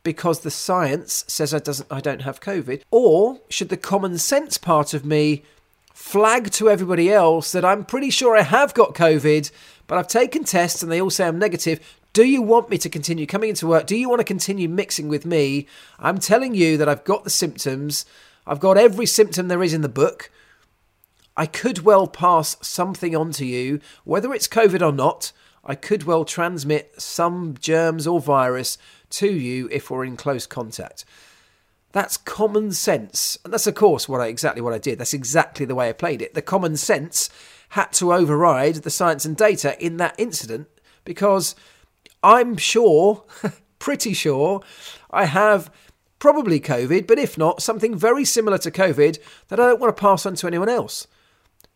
because 0.04 0.42
the 0.42 0.52
science 0.52 1.24
says 1.28 1.54
I 1.54 1.60
doesn't 1.60 1.92
I 1.92 2.02
don't 2.02 2.24
have 2.24 2.42
COVID? 2.42 2.84
Or 2.92 3.40
should 3.50 3.70
the 3.70 3.78
common 3.78 4.18
sense 4.18 4.58
part 4.58 4.94
of 4.94 5.06
me 5.06 5.44
flag 5.94 6.52
to 6.52 6.70
everybody 6.70 7.12
else 7.12 7.52
that 7.54 7.64
I'm 7.64 7.86
pretty 7.86 8.10
sure 8.10 8.36
I 8.36 8.42
have 8.42 8.74
got 8.74 8.94
COVID, 8.94 9.50
but 9.92 9.98
I've 9.98 10.08
taken 10.08 10.46
tests 10.46 10.82
and 10.82 10.90
they 10.90 11.02
all 11.02 11.10
say 11.10 11.28
I'm 11.28 11.38
negative. 11.38 11.98
Do 12.14 12.24
you 12.24 12.42
want 12.42 12.70
me 12.70 12.78
to 12.78 12.88
continue 12.88 13.26
coming 13.26 13.50
into 13.50 13.68
work? 13.68 13.88
Do 13.88 13.98
you 13.98 14.08
want 14.08 14.22
to 14.22 14.24
continue 14.24 14.70
mixing 14.70 15.10
with 15.10 15.26
me? 15.26 15.68
I'm 16.00 16.18
telling 16.18 16.56
you 16.56 16.78
that 16.78 16.88
I've 16.88 17.04
got 17.04 17.26
the 17.26 17.30
symptoms. 17.30 18.06
I've 18.48 18.62
got 18.62 18.78
every 18.78 19.06
symptom 19.06 19.50
there 19.50 19.62
is 19.62 19.74
in 19.74 19.82
the 19.82 19.90
book. 19.90 20.32
I 21.36 21.46
could 21.46 21.80
well 21.80 22.08
pass 22.08 22.56
something 22.66 23.18
on 23.18 23.32
to 23.34 23.46
you, 23.46 23.82
whether 24.06 24.34
it's 24.34 24.48
COVID 24.48 24.82
or 24.82 24.94
not. 24.94 25.34
I 25.66 25.76
could 25.76 26.04
well 26.04 26.24
transmit 26.24 26.94
some 27.02 27.56
germs 27.60 28.08
or 28.08 28.22
virus 28.22 28.78
to 29.10 29.30
you 29.30 29.68
if 29.74 29.92
we're 29.92 30.06
in 30.06 30.16
close 30.16 30.46
contact. 30.46 31.04
That's 31.92 32.16
common 32.16 32.72
sense. 32.72 33.38
And 33.44 33.52
that's, 33.52 33.68
of 33.68 33.76
course, 33.76 34.08
what 34.08 34.22
I, 34.22 34.28
exactly 34.28 34.62
what 34.62 34.74
I 34.74 34.78
did. 34.78 35.00
That's 35.00 35.14
exactly 35.14 35.66
the 35.66 35.76
way 35.76 35.90
I 35.90 35.92
played 35.92 36.22
it. 36.22 36.34
The 36.34 36.42
common 36.42 36.78
sense 36.78 37.30
had 37.72 37.92
to 37.94 38.14
override 38.14 38.76
the 38.76 38.90
science 38.90 39.24
and 39.24 39.38
data 39.38 39.82
in 39.84 39.96
that 39.96 40.16
incident 40.18 40.68
because 41.06 41.56
I'm 42.22 42.58
sure, 42.58 43.24
pretty 43.80 44.14
sure, 44.14 44.62
I 45.10 45.24
have 45.26 45.72
probably 46.20 46.60
COVID, 46.60 47.08
but 47.08 47.18
if 47.18 47.38
not, 47.38 47.62
something 47.62 47.96
very 47.96 48.26
similar 48.26 48.58
to 48.60 48.72
COVID 48.72 49.20
that 49.48 49.60
I 49.60 49.68
don't 49.68 49.80
want 49.80 49.96
to 49.96 50.02
pass 50.02 50.26
on 50.26 50.36
to 50.36 50.48
anyone 50.48 50.68
else. 50.68 51.08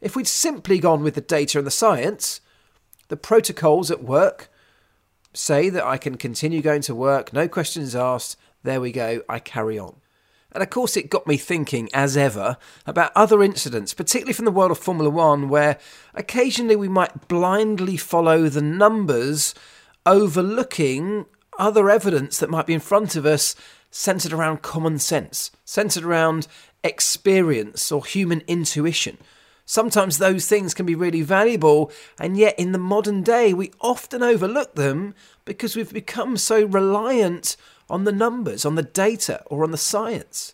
If 0.02 0.18
we'd 0.18 0.28
simply 0.28 0.80
gone 0.80 1.02
with 1.02 1.16
the 1.16 1.22
data 1.22 1.60
and 1.60 1.68
the 1.68 1.72
science, 1.72 2.42
the 3.08 3.18
protocols 3.18 3.90
at 3.90 4.04
work 4.04 4.50
say 5.34 5.70
that 5.70 5.86
I 5.86 5.98
can 5.98 6.18
continue 6.18 6.62
going 6.62 6.82
to 6.82 6.94
work, 6.96 7.32
no 7.32 7.48
questions 7.48 7.96
asked, 7.96 8.38
there 8.64 8.82
we 8.82 8.92
go, 8.92 9.22
I 9.30 9.40
carry 9.40 9.80
on. 9.80 9.96
And 10.56 10.64
of 10.64 10.70
course, 10.70 10.96
it 10.96 11.10
got 11.10 11.28
me 11.28 11.36
thinking, 11.36 11.90
as 11.94 12.16
ever, 12.16 12.56
about 12.86 13.12
other 13.14 13.44
incidents, 13.44 13.94
particularly 13.94 14.32
from 14.32 14.46
the 14.46 14.52
world 14.52 14.72
of 14.72 14.78
Formula 14.78 15.10
One, 15.10 15.50
where 15.50 15.78
occasionally 16.14 16.78
we 16.78 16.88
might 16.88 17.28
blindly 17.28 17.98
follow 17.98 18.48
the 18.48 18.62
numbers, 18.62 19.54
overlooking 20.06 21.26
other 21.60 21.90
evidence 21.90 22.38
that 22.38 22.50
might 22.50 22.68
be 22.68 22.74
in 22.74 22.80
front 22.80 23.18
of 23.18 23.26
us 23.26 23.54
centered 23.92 24.32
around 24.32 24.62
common 24.62 24.98
sense, 24.98 25.52
centered 25.66 26.06
around 26.06 26.48
experience 26.86 27.92
or 27.92 28.06
human 28.06 28.42
intuition. 28.48 29.18
Sometimes 29.66 30.20
those 30.20 30.48
things 30.48 30.74
can 30.74 30.86
be 30.86 30.96
really 30.96 31.22
valuable, 31.22 31.92
and 32.18 32.38
yet 32.38 32.58
in 32.58 32.72
the 32.72 32.78
modern 32.78 33.24
day, 33.24 33.54
we 33.54 33.72
often 33.82 34.24
overlook 34.24 34.76
them 34.76 35.16
because 35.44 35.76
we've 35.76 35.92
become 35.92 36.38
so 36.38 36.64
reliant 36.64 37.58
on 37.90 38.04
the 38.04 38.12
numbers, 38.12 38.66
on 38.66 38.76
the 38.76 38.84
data, 38.84 39.44
or 39.48 39.64
on 39.64 39.72
the 39.72 39.78
science. 39.78 40.54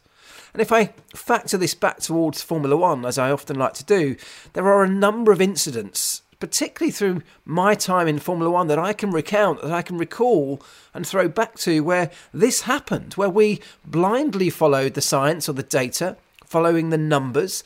And 0.53 0.61
if 0.61 0.71
I 0.71 0.93
factor 1.15 1.57
this 1.57 1.73
back 1.73 1.99
towards 1.99 2.41
Formula 2.41 2.75
One, 2.75 3.05
as 3.05 3.17
I 3.17 3.31
often 3.31 3.57
like 3.57 3.73
to 3.73 3.85
do, 3.85 4.15
there 4.53 4.67
are 4.67 4.83
a 4.83 4.89
number 4.89 5.31
of 5.31 5.41
incidents 5.41 6.21
particularly 6.41 6.91
through 6.91 7.21
my 7.45 7.73
time 7.73 8.07
in 8.07 8.19
Formula 8.19 8.51
One, 8.51 8.67
that 8.67 8.79
I 8.79 8.91
can 8.91 9.11
recount, 9.11 9.61
that 9.61 9.71
I 9.71 9.81
can 9.81 9.97
recall 9.97 10.61
and 10.93 11.07
throw 11.07 11.29
back 11.29 11.55
to 11.59 11.81
where 11.81 12.09
this 12.33 12.61
happened, 12.61 13.13
where 13.13 13.29
we 13.29 13.61
blindly 13.85 14.49
followed 14.49 14.95
the 14.95 15.01
science 15.01 15.47
or 15.47 15.53
the 15.53 15.63
data, 15.63 16.17
following 16.43 16.89
the 16.89 16.97
numbers, 16.97 17.63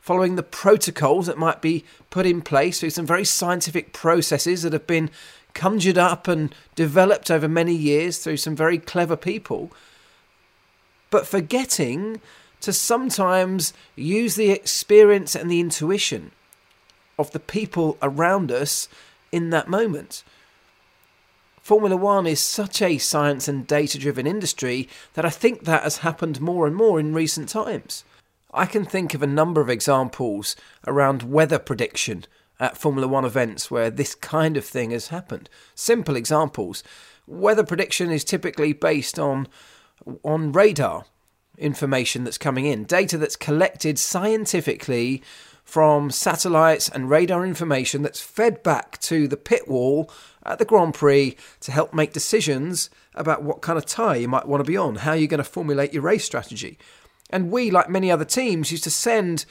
following 0.00 0.36
the 0.36 0.42
protocols 0.42 1.26
that 1.26 1.38
might 1.38 1.60
be 1.60 1.84
put 2.10 2.26
in 2.26 2.42
place 2.42 2.78
through 2.78 2.90
some 2.90 3.06
very 3.06 3.24
scientific 3.24 3.92
processes 3.92 4.62
that 4.62 4.72
have 4.72 4.86
been 4.86 5.10
conjured 5.54 5.98
up 5.98 6.28
and 6.28 6.54
developed 6.74 7.30
over 7.30 7.48
many 7.48 7.74
years 7.74 8.18
through 8.18 8.36
some 8.36 8.56
very 8.56 8.78
clever 8.78 9.16
people, 9.16 9.70
but 11.10 11.26
forgetting 11.26 12.20
to 12.60 12.72
sometimes 12.72 13.72
use 13.96 14.34
the 14.34 14.50
experience 14.50 15.34
and 15.34 15.50
the 15.50 15.60
intuition 15.60 16.30
of 17.18 17.30
the 17.32 17.40
people 17.40 17.96
around 18.02 18.52
us 18.52 18.88
in 19.32 19.50
that 19.50 19.68
moment. 19.68 20.22
Formula 21.60 21.96
One 21.96 22.26
is 22.26 22.40
such 22.40 22.82
a 22.82 22.98
science 22.98 23.46
and 23.46 23.66
data 23.66 23.98
driven 23.98 24.26
industry 24.26 24.88
that 25.14 25.24
I 25.24 25.30
think 25.30 25.64
that 25.64 25.82
has 25.82 25.98
happened 25.98 26.40
more 26.40 26.66
and 26.66 26.74
more 26.74 26.98
in 26.98 27.14
recent 27.14 27.48
times. 27.48 28.04
I 28.52 28.66
can 28.66 28.84
think 28.84 29.14
of 29.14 29.22
a 29.22 29.26
number 29.28 29.60
of 29.60 29.70
examples 29.70 30.56
around 30.86 31.22
weather 31.22 31.58
prediction 31.58 32.24
at 32.60 32.76
Formula 32.76 33.08
One 33.08 33.24
events 33.24 33.70
where 33.70 33.90
this 33.90 34.14
kind 34.14 34.56
of 34.56 34.64
thing 34.64 34.90
has 34.90 35.08
happened. 35.08 35.48
Simple 35.74 36.14
examples. 36.14 36.84
Weather 37.26 37.64
prediction 37.64 38.10
is 38.10 38.22
typically 38.22 38.72
based 38.72 39.18
on 39.18 39.48
on 40.22 40.52
radar 40.52 41.04
information 41.58 42.24
that's 42.24 42.38
coming 42.38 42.66
in, 42.66 42.84
data 42.84 43.18
that's 43.18 43.36
collected 43.36 43.98
scientifically 43.98 45.22
from 45.64 46.10
satellites 46.10 46.88
and 46.88 47.10
radar 47.10 47.44
information 47.44 48.02
that's 48.02 48.20
fed 48.20 48.62
back 48.62 48.98
to 48.98 49.28
the 49.28 49.36
pit 49.36 49.68
wall 49.68 50.10
at 50.44 50.58
the 50.58 50.64
Grand 50.64 50.94
Prix 50.94 51.36
to 51.60 51.70
help 51.70 51.94
make 51.94 52.12
decisions 52.12 52.90
about 53.14 53.42
what 53.42 53.60
kind 53.60 53.78
of 53.78 53.86
tyre 53.86 54.16
you 54.16 54.26
might 54.26 54.48
want 54.48 54.64
to 54.64 54.68
be 54.68 54.76
on, 54.76 54.96
how 54.96 55.12
you're 55.12 55.28
going 55.28 55.38
to 55.38 55.44
formulate 55.44 55.92
your 55.92 56.02
race 56.02 56.24
strategy. 56.24 56.78
And 57.28 57.52
we, 57.52 57.70
like 57.70 57.88
many 57.88 58.10
other 58.10 58.24
teams, 58.24 58.72
used 58.72 58.84
to 58.84 58.90
send 58.90 59.44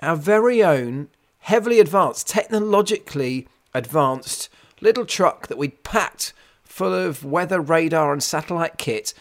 our 0.00 0.16
very 0.16 0.62
own 0.62 1.08
heavily 1.44 1.78
advanced, 1.78 2.26
technologically 2.26 3.46
advanced 3.74 4.48
little 4.80 5.04
truck 5.04 5.46
that 5.48 5.58
we'd 5.58 5.82
packed 5.82 6.32
full 6.62 6.94
of 6.94 7.22
weather 7.22 7.60
radar 7.60 8.14
and 8.14 8.22
satellite 8.22 8.78
kit 8.78 9.12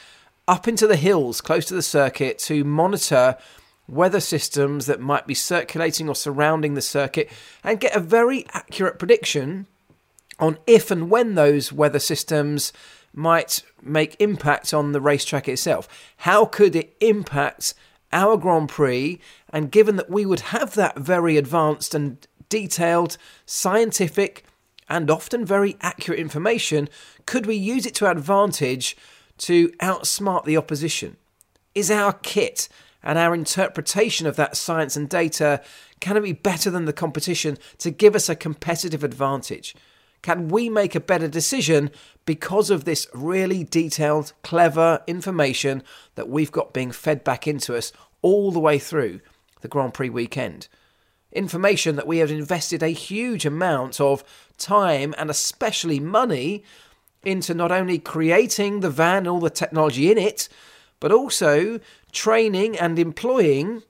up 0.48 0.66
into 0.66 0.88
the 0.88 0.96
hills 0.96 1.42
close 1.42 1.66
to 1.66 1.74
the 1.74 1.82
circuit 1.82 2.40
to 2.40 2.64
monitor 2.64 3.36
weather 3.90 4.22
systems 4.22 4.86
that 4.86 5.02
might 5.02 5.28
be 5.28 5.34
circulating 5.34 6.08
or 6.08 6.16
surrounding 6.16 6.76
the 6.76 6.82
circuit 6.82 7.30
and 7.62 7.82
get 7.82 7.94
a 7.94 8.00
very 8.00 8.46
accurate 8.54 8.98
prediction 8.98 9.68
on 10.40 10.58
if 10.66 10.92
and 10.92 11.10
when 11.10 11.36
those 11.36 11.74
weather 11.74 12.00
systems 12.00 12.72
might 13.14 13.64
make 13.82 14.16
impact 14.20 14.74
on 14.74 14.94
the 14.94 15.02
racetrack 15.02 15.50
itself. 15.50 15.90
How 16.18 16.46
could 16.46 16.74
it 16.74 16.96
impact 17.02 17.74
our 18.14 18.38
Grand 18.38 18.70
Prix? 18.70 19.20
And 19.50 19.72
given 19.72 19.98
that 19.98 20.10
we 20.10 20.26
would 20.26 20.40
have 20.40 20.76
that 20.76 20.98
very 20.98 21.36
advanced 21.36 21.94
and 21.94 22.26
detailed, 22.48 23.18
scientific, 23.46 24.46
and 24.88 25.10
often 25.10 25.46
very 25.46 25.76
accurate 25.82 26.20
information, 26.20 26.88
could 27.26 27.46
we 27.46 27.56
use 27.56 27.86
it 27.86 27.96
to 27.96 28.10
advantage 28.10 28.96
to 29.40 29.70
outsmart 29.82 30.46
the 30.46 30.58
opposition? 30.58 31.18
Is 31.74 31.90
our 31.90 32.14
kit 32.14 32.70
and 33.02 33.18
our 33.18 33.34
interpretation 33.34 34.28
of 34.28 34.36
that 34.36 34.56
science 34.56 34.96
and 34.96 35.10
data 35.10 35.62
can 36.04 36.18
it 36.18 36.22
be 36.22 36.34
better 36.34 36.70
than 36.70 36.84
the 36.84 36.92
competition 36.92 37.58
to 37.78 37.90
give 37.90 38.14
us 38.14 38.28
a 38.28 38.36
competitive 38.36 39.06
advantage? 39.06 39.74
Can 40.24 40.48
we 40.48 40.70
make 40.70 40.96
a 40.96 41.02
better 41.02 41.28
decision 41.28 41.92
because 42.26 42.70
of 42.70 42.86
this 42.86 43.08
really 43.14 43.66
detailed, 43.66 44.32
clever 44.42 45.04
information 45.06 45.84
that 46.16 46.30
we've 46.30 46.52
got 46.52 46.74
being 46.74 46.92
fed 46.92 47.26
back 47.26 47.46
into 47.46 47.76
us 47.76 47.92
all 48.22 48.52
the 48.52 48.60
way 48.60 48.80
through 48.80 49.20
the 49.60 49.68
Grand 49.68 49.94
Prix 49.94 50.10
weekend? 50.10 50.70
Information 51.34 51.98
that 51.98 52.08
we 52.08 52.20
have 52.20 52.32
invested 52.32 52.82
a 52.82 52.90
huge 52.90 53.46
amount 53.46 54.00
of 54.00 54.24
time 54.58 55.14
and 55.18 55.30
especially 55.30 56.00
money 56.00 56.64
into 57.24 57.54
not 57.54 57.72
only 57.72 58.00
creating 58.00 58.80
the 58.80 58.90
van 58.90 59.18
and 59.18 59.28
all 59.28 59.40
the 59.42 59.50
technology 59.50 60.10
in 60.10 60.18
it, 60.18 60.48
but 61.02 61.12
also 61.12 61.82
training 62.14 62.80
and 62.80 62.98
employing 62.98 63.84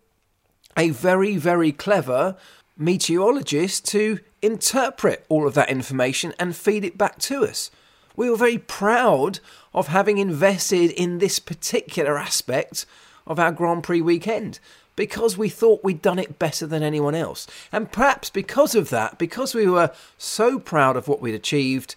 a 0.75 0.89
very, 0.89 1.37
very 1.37 1.71
clever 1.71 2.35
meteorologist 2.75 3.85
to 3.85 4.19
interpret 4.43 5.25
all 5.29 5.47
of 5.47 5.53
that 5.53 5.69
information 5.69 6.33
and 6.37 6.55
feed 6.55 6.83
it 6.83 6.97
back 6.97 7.17
to 7.19 7.45
us. 7.45 7.71
We 8.15 8.29
were 8.29 8.37
very 8.37 8.59
proud 8.59 9.39
of 9.73 9.87
having 9.87 10.19
invested 10.19 10.91
in 10.91 11.17
this 11.17 11.39
particular 11.39 12.17
aspect 12.17 12.85
of 13.25 13.39
our 13.39 13.51
Grand 13.51 13.83
Prix 13.83 14.01
weekend 14.01 14.59
because 14.95 15.37
we 15.37 15.49
thought 15.49 15.83
we'd 15.83 16.01
done 16.01 16.19
it 16.19 16.37
better 16.37 16.67
than 16.67 16.83
anyone 16.83 17.15
else. 17.15 17.47
And 17.71 17.91
perhaps 17.91 18.29
because 18.29 18.75
of 18.75 18.89
that, 18.89 19.17
because 19.17 19.55
we 19.55 19.67
were 19.67 19.91
so 20.17 20.59
proud 20.59 20.95
of 20.95 21.07
what 21.07 21.21
we'd 21.21 21.33
achieved, 21.33 21.95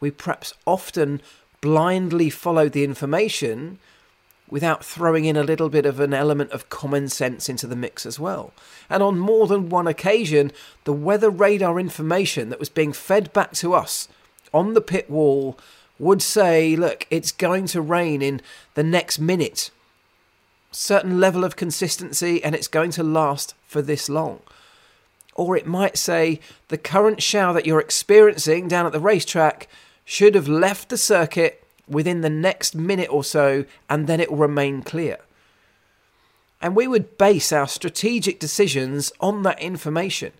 we 0.00 0.10
perhaps 0.10 0.52
often 0.66 1.22
blindly 1.60 2.28
followed 2.28 2.72
the 2.72 2.84
information 2.84 3.78
without 4.50 4.84
throwing 4.84 5.24
in 5.24 5.36
a 5.36 5.42
little 5.42 5.68
bit 5.68 5.86
of 5.86 6.00
an 6.00 6.12
element 6.12 6.50
of 6.50 6.68
common 6.68 7.08
sense 7.08 7.48
into 7.48 7.66
the 7.66 7.76
mix 7.76 8.04
as 8.04 8.18
well. 8.18 8.52
And 8.88 9.02
on 9.02 9.18
more 9.18 9.46
than 9.46 9.68
one 9.68 9.86
occasion, 9.86 10.52
the 10.84 10.92
weather 10.92 11.30
radar 11.30 11.78
information 11.78 12.48
that 12.50 12.58
was 12.58 12.68
being 12.68 12.92
fed 12.92 13.32
back 13.32 13.52
to 13.54 13.74
us 13.74 14.08
on 14.52 14.74
the 14.74 14.80
pit 14.80 15.08
wall 15.08 15.58
would 15.98 16.22
say, 16.22 16.74
look, 16.74 17.06
it's 17.10 17.30
going 17.30 17.66
to 17.66 17.80
rain 17.80 18.22
in 18.22 18.40
the 18.74 18.82
next 18.82 19.18
minute. 19.18 19.70
Certain 20.72 21.20
level 21.20 21.44
of 21.44 21.56
consistency, 21.56 22.42
and 22.42 22.54
it's 22.54 22.68
going 22.68 22.90
to 22.92 23.02
last 23.02 23.54
for 23.66 23.82
this 23.82 24.08
long. 24.08 24.40
Or 25.34 25.56
it 25.56 25.66
might 25.66 25.96
say, 25.96 26.40
the 26.68 26.78
current 26.78 27.22
shower 27.22 27.52
that 27.52 27.66
you're 27.66 27.80
experiencing 27.80 28.68
down 28.68 28.86
at 28.86 28.92
the 28.92 29.00
racetrack 29.00 29.68
should 30.04 30.34
have 30.34 30.48
left 30.48 30.88
the 30.88 30.98
circuit 30.98 31.59
within 31.90 32.20
the 32.20 32.30
next 32.30 32.74
minute 32.74 33.10
or 33.10 33.24
so, 33.24 33.64
and 33.88 34.06
then 34.06 34.20
it 34.20 34.30
will 34.30 34.38
remain 34.38 34.82
clear. 34.82 35.18
And 36.60 36.76
we 36.76 36.86
would 36.86 37.18
base 37.18 37.52
our 37.52 37.66
strategic 37.66 38.38
decisions 38.38 39.12
on 39.20 39.42
that 39.42 39.60
information. 39.60 40.32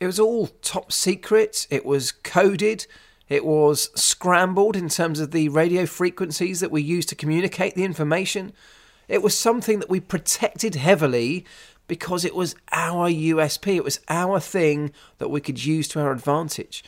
It 0.00 0.06
was 0.06 0.18
all 0.18 0.48
top 0.62 0.90
secret, 0.90 1.66
it 1.70 1.84
was 1.84 2.10
coded, 2.10 2.86
it 3.28 3.44
was 3.44 3.90
scrambled 3.94 4.76
in 4.76 4.88
terms 4.88 5.20
of 5.20 5.30
the 5.30 5.48
radio 5.50 5.86
frequencies 5.86 6.60
that 6.60 6.70
we 6.70 6.82
used 6.82 7.08
to 7.10 7.14
communicate 7.14 7.74
the 7.74 7.84
information. 7.84 8.52
It 9.08 9.22
was 9.22 9.38
something 9.38 9.78
that 9.78 9.90
we 9.90 10.00
protected 10.00 10.74
heavily 10.74 11.44
because 11.86 12.24
it 12.24 12.34
was 12.34 12.54
our 12.70 13.10
USP, 13.10 13.76
it 13.76 13.84
was 13.84 14.00
our 14.08 14.40
thing 14.40 14.92
that 15.18 15.28
we 15.28 15.40
could 15.40 15.64
use 15.64 15.88
to 15.88 16.00
our 16.00 16.12
advantage. 16.12 16.82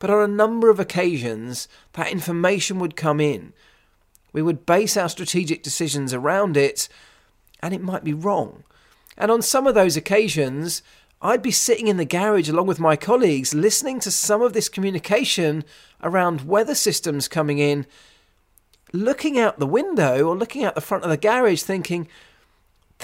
But 0.00 0.10
on 0.10 0.28
a 0.28 0.34
number 0.34 0.70
of 0.70 0.80
occasions, 0.80 1.68
that 1.92 2.10
information 2.10 2.80
would 2.80 2.96
come 2.96 3.20
in. 3.20 3.52
We 4.32 4.42
would 4.42 4.66
base 4.66 4.96
our 4.96 5.08
strategic 5.08 5.62
decisions 5.62 6.12
around 6.12 6.56
it, 6.56 6.88
and 7.62 7.72
it 7.72 7.82
might 7.82 8.02
be 8.02 8.14
wrong. 8.14 8.64
And 9.16 9.30
on 9.30 9.42
some 9.42 9.66
of 9.66 9.74
those 9.74 9.96
occasions, 9.96 10.82
I'd 11.22 11.42
be 11.42 11.50
sitting 11.50 11.86
in 11.86 11.98
the 11.98 12.06
garage 12.06 12.48
along 12.48 12.66
with 12.66 12.80
my 12.80 12.96
colleagues 12.96 13.52
listening 13.52 14.00
to 14.00 14.10
some 14.10 14.40
of 14.40 14.54
this 14.54 14.70
communication 14.70 15.64
around 16.02 16.48
weather 16.48 16.74
systems 16.74 17.28
coming 17.28 17.58
in, 17.58 17.86
looking 18.94 19.38
out 19.38 19.58
the 19.58 19.66
window 19.66 20.26
or 20.26 20.34
looking 20.34 20.64
out 20.64 20.74
the 20.74 20.80
front 20.80 21.04
of 21.04 21.10
the 21.10 21.18
garage 21.18 21.62
thinking, 21.62 22.08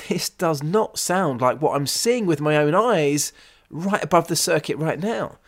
this 0.08 0.30
does 0.30 0.62
not 0.62 0.98
sound 0.98 1.42
like 1.42 1.60
what 1.60 1.76
I'm 1.76 1.86
seeing 1.86 2.24
with 2.24 2.40
my 2.40 2.56
own 2.56 2.74
eyes 2.74 3.34
right 3.68 4.02
above 4.02 4.28
the 4.28 4.36
circuit 4.36 4.78
right 4.78 4.98
now. 4.98 5.38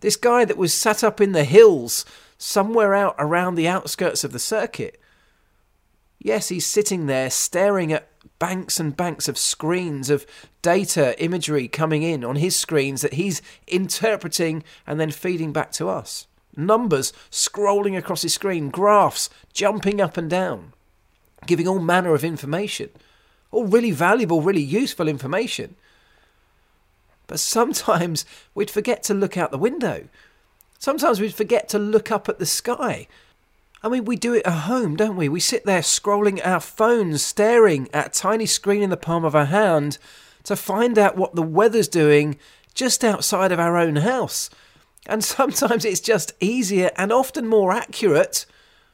This 0.00 0.16
guy 0.16 0.44
that 0.44 0.56
was 0.56 0.72
sat 0.72 1.02
up 1.02 1.20
in 1.20 1.32
the 1.32 1.44
hills 1.44 2.04
somewhere 2.36 2.94
out 2.94 3.16
around 3.18 3.54
the 3.54 3.68
outskirts 3.68 4.22
of 4.24 4.32
the 4.32 4.38
circuit. 4.38 5.00
Yes, 6.20 6.48
he's 6.48 6.66
sitting 6.66 7.06
there 7.06 7.30
staring 7.30 7.92
at 7.92 8.08
banks 8.38 8.78
and 8.78 8.96
banks 8.96 9.28
of 9.28 9.38
screens 9.38 10.10
of 10.10 10.26
data 10.62 11.20
imagery 11.22 11.68
coming 11.68 12.02
in 12.02 12.24
on 12.24 12.36
his 12.36 12.56
screens 12.56 13.02
that 13.02 13.14
he's 13.14 13.42
interpreting 13.66 14.62
and 14.86 15.00
then 15.00 15.10
feeding 15.10 15.52
back 15.52 15.72
to 15.72 15.88
us. 15.88 16.26
Numbers 16.56 17.12
scrolling 17.30 17.96
across 17.96 18.22
his 18.22 18.34
screen, 18.34 18.68
graphs 18.68 19.30
jumping 19.52 20.00
up 20.00 20.16
and 20.16 20.28
down, 20.28 20.72
giving 21.46 21.68
all 21.68 21.78
manner 21.78 22.14
of 22.14 22.24
information. 22.24 22.90
All 23.50 23.66
really 23.66 23.92
valuable, 23.92 24.42
really 24.42 24.62
useful 24.62 25.08
information. 25.08 25.76
But 27.28 27.38
sometimes 27.38 28.24
we'd 28.54 28.70
forget 28.70 29.04
to 29.04 29.14
look 29.14 29.36
out 29.36 29.52
the 29.52 29.58
window. 29.58 30.08
Sometimes 30.80 31.20
we'd 31.20 31.34
forget 31.34 31.68
to 31.68 31.78
look 31.78 32.10
up 32.10 32.28
at 32.28 32.40
the 32.40 32.46
sky. 32.46 33.06
I 33.82 33.88
mean, 33.88 34.04
we 34.04 34.16
do 34.16 34.34
it 34.34 34.46
at 34.46 34.62
home, 34.62 34.96
don't 34.96 35.16
we? 35.16 35.28
We 35.28 35.38
sit 35.38 35.64
there 35.64 35.82
scrolling 35.82 36.44
our 36.44 36.58
phones, 36.58 37.22
staring 37.22 37.88
at 37.92 38.06
a 38.08 38.20
tiny 38.20 38.46
screen 38.46 38.82
in 38.82 38.90
the 38.90 38.96
palm 38.96 39.24
of 39.24 39.36
our 39.36 39.44
hand 39.44 39.98
to 40.44 40.56
find 40.56 40.98
out 40.98 41.16
what 41.16 41.36
the 41.36 41.42
weather's 41.42 41.86
doing 41.86 42.38
just 42.74 43.04
outside 43.04 43.52
of 43.52 43.60
our 43.60 43.76
own 43.76 43.96
house. 43.96 44.50
And 45.06 45.22
sometimes 45.24 45.84
it's 45.84 46.00
just 46.00 46.32
easier 46.40 46.90
and 46.96 47.12
often 47.12 47.46
more 47.46 47.72
accurate 47.72 48.46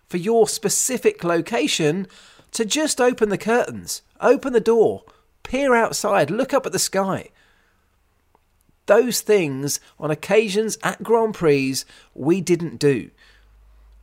for 0.06 0.16
your 0.18 0.48
specific 0.48 1.24
location 1.24 2.06
to 2.52 2.64
just 2.64 3.00
open 3.00 3.30
the 3.30 3.38
curtains, 3.38 4.02
open 4.20 4.52
the 4.52 4.60
door, 4.60 5.04
peer 5.42 5.74
outside, 5.74 6.30
look 6.30 6.52
up 6.52 6.66
at 6.66 6.72
the 6.72 6.78
sky. 6.78 7.30
Those 8.86 9.20
things, 9.20 9.80
on 9.98 10.10
occasions 10.10 10.76
at 10.82 11.02
Grand 11.02 11.34
Prix, 11.34 11.76
we 12.14 12.40
didn't 12.40 12.78
do. 12.78 13.10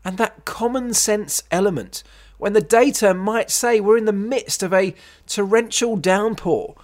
And 0.04 0.18
that 0.18 0.46
common 0.46 0.94
sense 0.94 1.44
element, 1.52 2.04
when 2.38 2.54
the 2.54 2.62
data 2.62 3.14
might 3.14 3.52
say 3.52 3.80
we're 3.80 3.98
in 3.98 4.06
the 4.06 4.12
midst 4.12 4.64
of 4.64 4.74
a 4.74 4.96
torrential 5.28 5.96
downpour, 5.96 6.76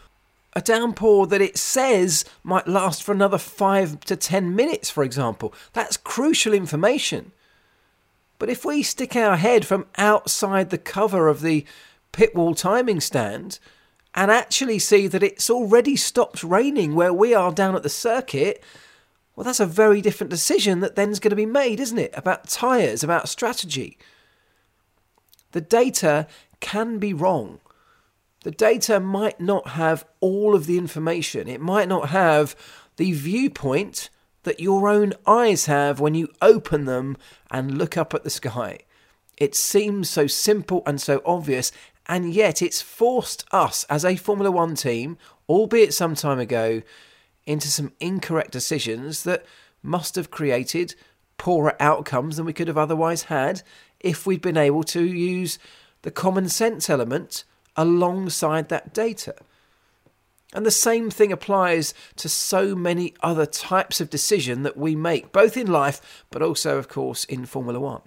a 0.53 0.61
downpour 0.61 1.27
that 1.27 1.41
it 1.41 1.57
says 1.57 2.25
might 2.43 2.67
last 2.67 3.03
for 3.03 3.11
another 3.11 3.37
five 3.37 3.99
to 4.01 4.15
ten 4.15 4.55
minutes, 4.55 4.89
for 4.89 5.03
example, 5.03 5.53
that's 5.73 5.97
crucial 5.97 6.53
information. 6.53 7.31
But 8.39 8.49
if 8.49 8.63
we 8.63 8.83
stick 8.83 9.15
our 9.15 9.37
head 9.37 9.65
from 9.65 9.87
outside 9.97 10.69
the 10.69 10.77
cover 10.77 11.27
of 11.27 11.41
the 11.41 11.65
pit 12.11 12.35
wall 12.35 12.53
timing 12.53 12.99
stand 12.99 13.59
and 14.17 14.31
actually 14.31 14.79
see 14.79 15.05
that 15.05 15.21
it's 15.21 15.47
already 15.47 15.95
stopped 15.95 16.43
raining 16.43 16.95
where 16.95 17.13
we 17.13 17.35
are 17.35 17.51
down 17.51 17.75
at 17.75 17.83
the 17.83 17.89
circuit, 17.89 18.63
well, 19.35 19.43
that's 19.43 19.59
a 19.59 19.65
very 19.67 20.01
different 20.01 20.31
decision 20.31 20.79
that 20.79 20.95
then's 20.95 21.19
going 21.19 21.29
to 21.29 21.35
be 21.35 21.45
made, 21.45 21.79
isn't 21.79 21.99
it? 21.99 22.09
About 22.15 22.49
tyres, 22.49 23.03
about 23.03 23.29
strategy. 23.29 23.95
The 25.51 25.61
data 25.61 26.25
can 26.59 26.97
be 26.97 27.13
wrong. 27.13 27.59
The 28.41 28.49
data 28.49 28.99
might 28.99 29.39
not 29.39 29.69
have 29.69 30.03
all 30.19 30.55
of 30.55 30.65
the 30.65 30.79
information. 30.79 31.47
It 31.47 31.61
might 31.61 31.87
not 31.87 32.09
have 32.09 32.55
the 32.95 33.11
viewpoint 33.11 34.09
that 34.41 34.59
your 34.59 34.89
own 34.89 35.13
eyes 35.27 35.67
have 35.67 35.99
when 35.99 36.15
you 36.15 36.29
open 36.41 36.85
them 36.85 37.17
and 37.51 37.77
look 37.77 37.97
up 37.97 38.15
at 38.15 38.23
the 38.23 38.31
sky. 38.31 38.79
It 39.37 39.53
seems 39.53 40.09
so 40.09 40.25
simple 40.25 40.81
and 40.87 40.99
so 40.99 41.21
obvious, 41.23 41.71
and 42.07 42.33
yet 42.33 42.61
it's 42.61 42.81
forced 42.81 43.45
us 43.51 43.83
as 43.85 44.05
a 44.05 44.15
Formula 44.15 44.49
One 44.49 44.75
team, 44.75 45.17
albeit 45.49 45.93
some 45.93 46.15
time 46.15 46.39
ago, 46.39 46.81
into 47.45 47.67
some 47.67 47.91
incorrect 47.99 48.51
decisions 48.51 49.23
that 49.23 49.45
must 49.83 50.15
have 50.15 50.31
created 50.31 50.95
poorer 51.37 51.75
outcomes 51.79 52.37
than 52.37 52.45
we 52.45 52.53
could 52.53 52.67
have 52.67 52.77
otherwise 52.77 53.23
had 53.23 53.61
if 53.99 54.25
we'd 54.25 54.41
been 54.41 54.57
able 54.57 54.83
to 54.83 55.03
use 55.03 55.59
the 56.01 56.11
common 56.11 56.49
sense 56.49 56.89
element 56.89 57.43
alongside 57.75 58.69
that 58.69 58.93
data. 58.93 59.35
And 60.53 60.65
the 60.65 60.71
same 60.71 61.09
thing 61.09 61.31
applies 61.31 61.93
to 62.15 62.29
so 62.29 62.75
many 62.75 63.13
other 63.21 63.45
types 63.45 63.99
of 63.99 64.09
decision 64.09 64.63
that 64.63 64.77
we 64.77 64.95
make, 64.95 65.31
both 65.31 65.57
in 65.57 65.67
life, 65.67 66.25
but 66.31 66.41
also, 66.41 66.77
of 66.77 66.87
course, 66.87 67.25
in 67.25 67.45
Formula 67.45 67.79
One. 67.79 68.01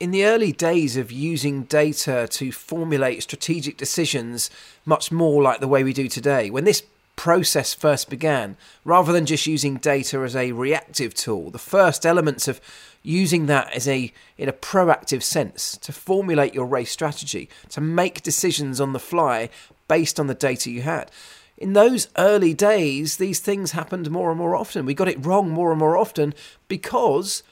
In 0.00 0.12
the 0.12 0.26
early 0.26 0.52
days 0.52 0.96
of 0.96 1.10
using 1.10 1.64
data 1.64 2.28
to 2.30 2.52
formulate 2.52 3.24
strategic 3.24 3.76
decisions, 3.76 4.48
much 4.86 5.10
more 5.10 5.42
like 5.42 5.58
the 5.58 5.66
way 5.66 5.82
we 5.82 5.92
do 5.92 6.06
today, 6.06 6.50
when 6.50 6.64
this 6.64 6.84
process 7.16 7.74
first 7.74 8.08
began, 8.08 8.56
rather 8.84 9.12
than 9.12 9.26
just 9.26 9.48
using 9.48 9.74
data 9.76 10.20
as 10.20 10.36
a 10.36 10.52
reactive 10.52 11.14
tool, 11.14 11.50
the 11.50 11.58
first 11.58 12.06
elements 12.06 12.46
of 12.46 12.60
using 13.02 13.46
that 13.46 13.72
as 13.74 13.88
a 13.88 14.12
in 14.36 14.48
a 14.48 14.52
proactive 14.52 15.24
sense 15.24 15.76
to 15.78 15.90
formulate 15.90 16.54
your 16.54 16.66
race 16.66 16.92
strategy, 16.92 17.48
to 17.70 17.80
make 17.80 18.22
decisions 18.22 18.80
on 18.80 18.92
the 18.92 19.00
fly 19.00 19.50
based 19.88 20.20
on 20.20 20.28
the 20.28 20.34
data 20.34 20.70
you 20.70 20.82
had. 20.82 21.10
In 21.56 21.72
those 21.72 22.06
early 22.16 22.54
days, 22.54 23.16
these 23.16 23.40
things 23.40 23.72
happened 23.72 24.12
more 24.12 24.30
and 24.30 24.38
more 24.38 24.54
often. 24.54 24.86
We 24.86 24.94
got 24.94 25.08
it 25.08 25.26
wrong 25.26 25.50
more 25.50 25.72
and 25.72 25.80
more 25.80 25.96
often 25.96 26.34
because 26.68 27.42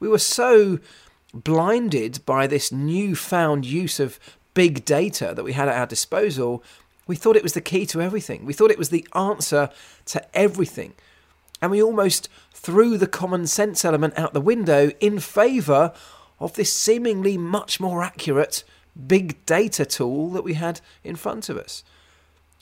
we 0.00 0.06
were 0.06 0.18
so 0.18 0.80
blinded 1.34 2.20
by 2.24 2.46
this 2.46 2.70
newfound 2.72 3.66
use 3.66 4.00
of 4.00 4.18
big 4.54 4.84
data 4.84 5.32
that 5.34 5.44
we 5.44 5.52
had 5.52 5.68
at 5.68 5.76
our 5.76 5.86
disposal 5.86 6.62
we 7.06 7.16
thought 7.16 7.36
it 7.36 7.42
was 7.42 7.52
the 7.52 7.60
key 7.60 7.86
to 7.86 8.00
everything. 8.00 8.44
We 8.44 8.52
thought 8.52 8.70
it 8.70 8.78
was 8.78 8.88
the 8.88 9.06
answer 9.14 9.70
to 10.06 10.36
everything. 10.36 10.94
And 11.60 11.70
we 11.70 11.82
almost 11.82 12.28
threw 12.52 12.96
the 12.96 13.06
common 13.06 13.46
sense 13.46 13.84
element 13.84 14.18
out 14.18 14.32
the 14.32 14.40
window 14.40 14.90
in 15.00 15.18
favour 15.18 15.92
of 16.40 16.54
this 16.54 16.72
seemingly 16.72 17.38
much 17.38 17.78
more 17.78 18.02
accurate 18.02 18.64
big 19.06 19.44
data 19.44 19.84
tool 19.84 20.30
that 20.30 20.44
we 20.44 20.54
had 20.54 20.80
in 21.02 21.16
front 21.16 21.48
of 21.48 21.56
us. 21.56 21.82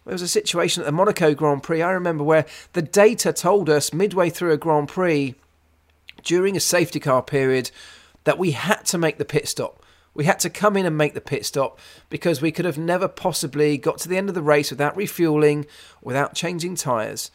There 0.04 0.12
was 0.12 0.22
a 0.22 0.28
situation 0.28 0.82
at 0.82 0.86
the 0.86 0.92
Monaco 0.92 1.34
Grand 1.34 1.62
Prix, 1.62 1.82
I 1.82 1.92
remember, 1.92 2.24
where 2.24 2.46
the 2.72 2.82
data 2.82 3.32
told 3.32 3.70
us 3.70 3.92
midway 3.92 4.30
through 4.30 4.52
a 4.52 4.56
Grand 4.56 4.88
Prix 4.88 5.36
during 6.24 6.56
a 6.56 6.60
safety 6.60 6.98
car 6.98 7.22
period 7.22 7.70
that 8.24 8.38
we 8.38 8.52
had 8.52 8.84
to 8.86 8.98
make 8.98 9.18
the 9.18 9.24
pit 9.24 9.48
stop. 9.48 9.82
We 10.14 10.24
had 10.24 10.40
to 10.40 10.50
come 10.50 10.76
in 10.76 10.84
and 10.84 10.96
make 10.96 11.14
the 11.14 11.20
pit 11.20 11.46
stop 11.46 11.78
because 12.10 12.42
we 12.42 12.52
could 12.52 12.64
have 12.64 12.78
never 12.78 13.08
possibly 13.08 13.78
got 13.78 13.98
to 13.98 14.08
the 14.08 14.18
end 14.18 14.28
of 14.28 14.34
the 14.34 14.42
race 14.42 14.70
without 14.70 14.96
refueling, 14.96 15.66
without 16.02 16.34
changing 16.34 16.76
tyres, 16.76 17.30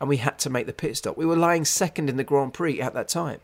and 0.00 0.08
we 0.08 0.16
had 0.16 0.38
to 0.40 0.50
make 0.50 0.66
the 0.66 0.72
pit 0.72 0.96
stop. 0.96 1.16
We 1.16 1.26
were 1.26 1.36
lying 1.36 1.64
second 1.64 2.08
in 2.08 2.16
the 2.16 2.24
Grand 2.24 2.54
Prix 2.54 2.80
at 2.80 2.94
that 2.94 3.08
time. 3.08 3.40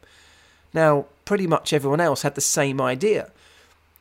Now, 0.72 1.06
pretty 1.24 1.46
much 1.46 1.72
everyone 1.72 2.00
else 2.00 2.22
had 2.22 2.34
the 2.34 2.40
same 2.40 2.80
idea. 2.80 3.30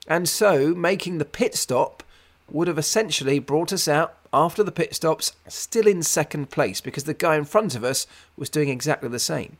And 0.07 0.29
so, 0.29 0.73
making 0.73 1.17
the 1.17 1.25
pit 1.25 1.55
stop 1.55 2.03
would 2.49 2.67
have 2.67 2.77
essentially 2.77 3.39
brought 3.39 3.73
us 3.73 3.87
out 3.87 4.15
after 4.33 4.63
the 4.63 4.71
pit 4.71 4.95
stops 4.95 5.33
still 5.47 5.87
in 5.87 6.03
second 6.03 6.49
place 6.49 6.81
because 6.81 7.03
the 7.03 7.13
guy 7.13 7.35
in 7.35 7.45
front 7.45 7.75
of 7.75 7.83
us 7.83 8.07
was 8.37 8.49
doing 8.49 8.69
exactly 8.69 9.09
the 9.09 9.19
same. 9.19 9.57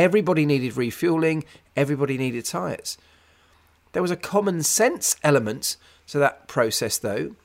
Everybody 0.00 0.46
needed 0.46 0.78
refueling, 0.78 1.44
everybody 1.76 2.16
needed 2.16 2.46
tyres. 2.46 2.96
There 3.92 4.00
was 4.00 4.10
a 4.10 4.16
common 4.16 4.62
sense 4.62 5.14
element 5.22 5.76
to 6.06 6.18
that 6.18 6.48
process, 6.48 6.96
though, 6.96 7.36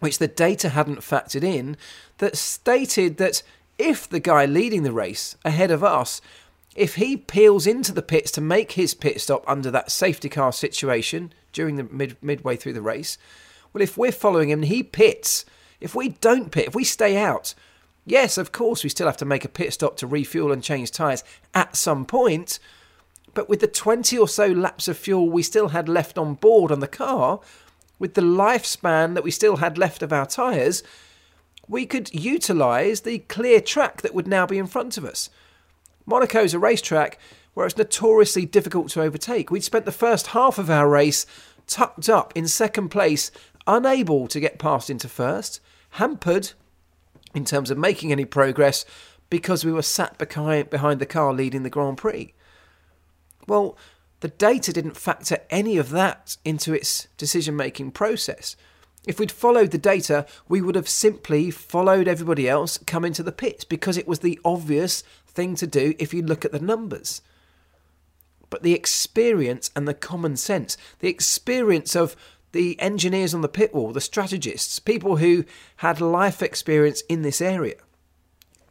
which 0.00 0.18
the 0.18 0.26
data 0.26 0.70
hadn't 0.70 1.02
factored 1.02 1.44
in, 1.44 1.76
that 2.18 2.36
stated 2.36 3.18
that 3.18 3.44
if 3.78 4.08
the 4.08 4.18
guy 4.18 4.44
leading 4.44 4.82
the 4.82 4.90
race 4.90 5.36
ahead 5.44 5.70
of 5.70 5.84
us, 5.84 6.20
if 6.74 6.96
he 6.96 7.16
peels 7.16 7.64
into 7.64 7.92
the 7.92 8.02
pits 8.02 8.32
to 8.32 8.40
make 8.40 8.72
his 8.72 8.92
pit 8.92 9.20
stop 9.20 9.44
under 9.46 9.70
that 9.70 9.92
safety 9.92 10.28
car 10.28 10.52
situation 10.52 11.32
during 11.52 11.76
the 11.76 11.84
mid, 11.84 12.16
midway 12.20 12.56
through 12.56 12.72
the 12.72 12.82
race, 12.82 13.18
well, 13.72 13.82
if 13.82 13.96
we're 13.96 14.10
following 14.10 14.50
him 14.50 14.62
and 14.62 14.68
he 14.68 14.82
pits, 14.82 15.44
if 15.80 15.94
we 15.94 16.08
don't 16.08 16.50
pit, 16.50 16.66
if 16.66 16.74
we 16.74 16.82
stay 16.82 17.16
out, 17.16 17.54
yes, 18.04 18.38
of 18.38 18.52
course, 18.52 18.82
we 18.82 18.90
still 18.90 19.06
have 19.06 19.16
to 19.18 19.24
make 19.24 19.44
a 19.44 19.48
pit 19.48 19.72
stop 19.72 19.96
to 19.98 20.06
refuel 20.06 20.52
and 20.52 20.62
change 20.62 20.90
tyres 20.90 21.24
at 21.54 21.76
some 21.76 22.04
point, 22.04 22.58
but 23.34 23.48
with 23.48 23.60
the 23.60 23.66
20 23.66 24.16
or 24.16 24.28
so 24.28 24.46
laps 24.46 24.88
of 24.88 24.96
fuel 24.96 25.28
we 25.28 25.42
still 25.42 25.68
had 25.68 25.88
left 25.88 26.16
on 26.16 26.34
board 26.34 26.70
on 26.70 26.80
the 26.80 26.88
car, 26.88 27.40
with 27.98 28.14
the 28.14 28.22
lifespan 28.22 29.14
that 29.14 29.24
we 29.24 29.30
still 29.30 29.56
had 29.56 29.78
left 29.78 30.02
of 30.02 30.12
our 30.12 30.26
tyres, 30.26 30.82
we 31.68 31.86
could 31.86 32.12
utilise 32.12 33.00
the 33.00 33.20
clear 33.20 33.60
track 33.60 34.02
that 34.02 34.14
would 34.14 34.28
now 34.28 34.46
be 34.46 34.58
in 34.58 34.66
front 34.66 34.96
of 34.96 35.04
us. 35.04 35.30
Monaco 36.06 36.42
is 36.42 36.54
a 36.54 36.58
racetrack 36.58 37.18
where 37.54 37.66
it's 37.66 37.78
notoriously 37.78 38.44
difficult 38.44 38.90
to 38.90 39.00
overtake. 39.00 39.50
We'd 39.50 39.64
spent 39.64 39.84
the 39.84 39.92
first 39.92 40.28
half 40.28 40.58
of 40.58 40.68
our 40.68 40.88
race 40.88 41.24
tucked 41.66 42.08
up 42.08 42.32
in 42.34 42.46
second 42.46 42.90
place, 42.90 43.30
unable 43.66 44.26
to 44.28 44.40
get 44.40 44.58
past 44.58 44.90
into 44.90 45.08
first, 45.08 45.60
hampered 45.90 46.52
in 47.34 47.44
terms 47.44 47.70
of 47.70 47.78
making 47.78 48.12
any 48.12 48.24
progress 48.24 48.84
because 49.28 49.64
we 49.64 49.72
were 49.72 49.82
sat 49.82 50.16
behind 50.18 51.00
the 51.00 51.06
car 51.06 51.32
leading 51.32 51.62
the 51.64 51.70
Grand 51.70 51.98
Prix. 51.98 52.32
Well, 53.46 53.76
the 54.20 54.28
data 54.28 54.72
didn't 54.72 54.96
factor 54.96 55.38
any 55.50 55.76
of 55.76 55.90
that 55.90 56.36
into 56.44 56.72
its 56.72 57.08
decision 57.16 57.56
making 57.56 57.90
process. 57.90 58.56
If 59.06 59.18
we'd 59.18 59.32
followed 59.32 59.70
the 59.70 59.78
data, 59.78 60.26
we 60.48 60.62
would 60.62 60.76
have 60.76 60.88
simply 60.88 61.50
followed 61.50 62.08
everybody 62.08 62.48
else 62.48 62.78
come 62.78 63.04
into 63.04 63.22
the 63.22 63.32
pits 63.32 63.64
because 63.64 63.98
it 63.98 64.08
was 64.08 64.20
the 64.20 64.40
obvious 64.44 65.02
thing 65.26 65.56
to 65.56 65.66
do 65.66 65.94
if 65.98 66.14
you 66.14 66.22
look 66.22 66.44
at 66.44 66.52
the 66.52 66.60
numbers. 66.60 67.20
But 68.48 68.62
the 68.62 68.72
experience 68.72 69.70
and 69.74 69.86
the 69.86 69.94
common 69.94 70.36
sense, 70.36 70.76
the 71.00 71.08
experience 71.08 71.94
of 71.96 72.16
the 72.54 72.80
engineers 72.80 73.34
on 73.34 73.42
the 73.42 73.48
pit 73.48 73.74
wall, 73.74 73.92
the 73.92 74.00
strategists, 74.00 74.78
people 74.78 75.16
who 75.16 75.44
had 75.78 76.00
life 76.00 76.40
experience 76.40 77.02
in 77.02 77.22
this 77.22 77.42
area, 77.42 77.74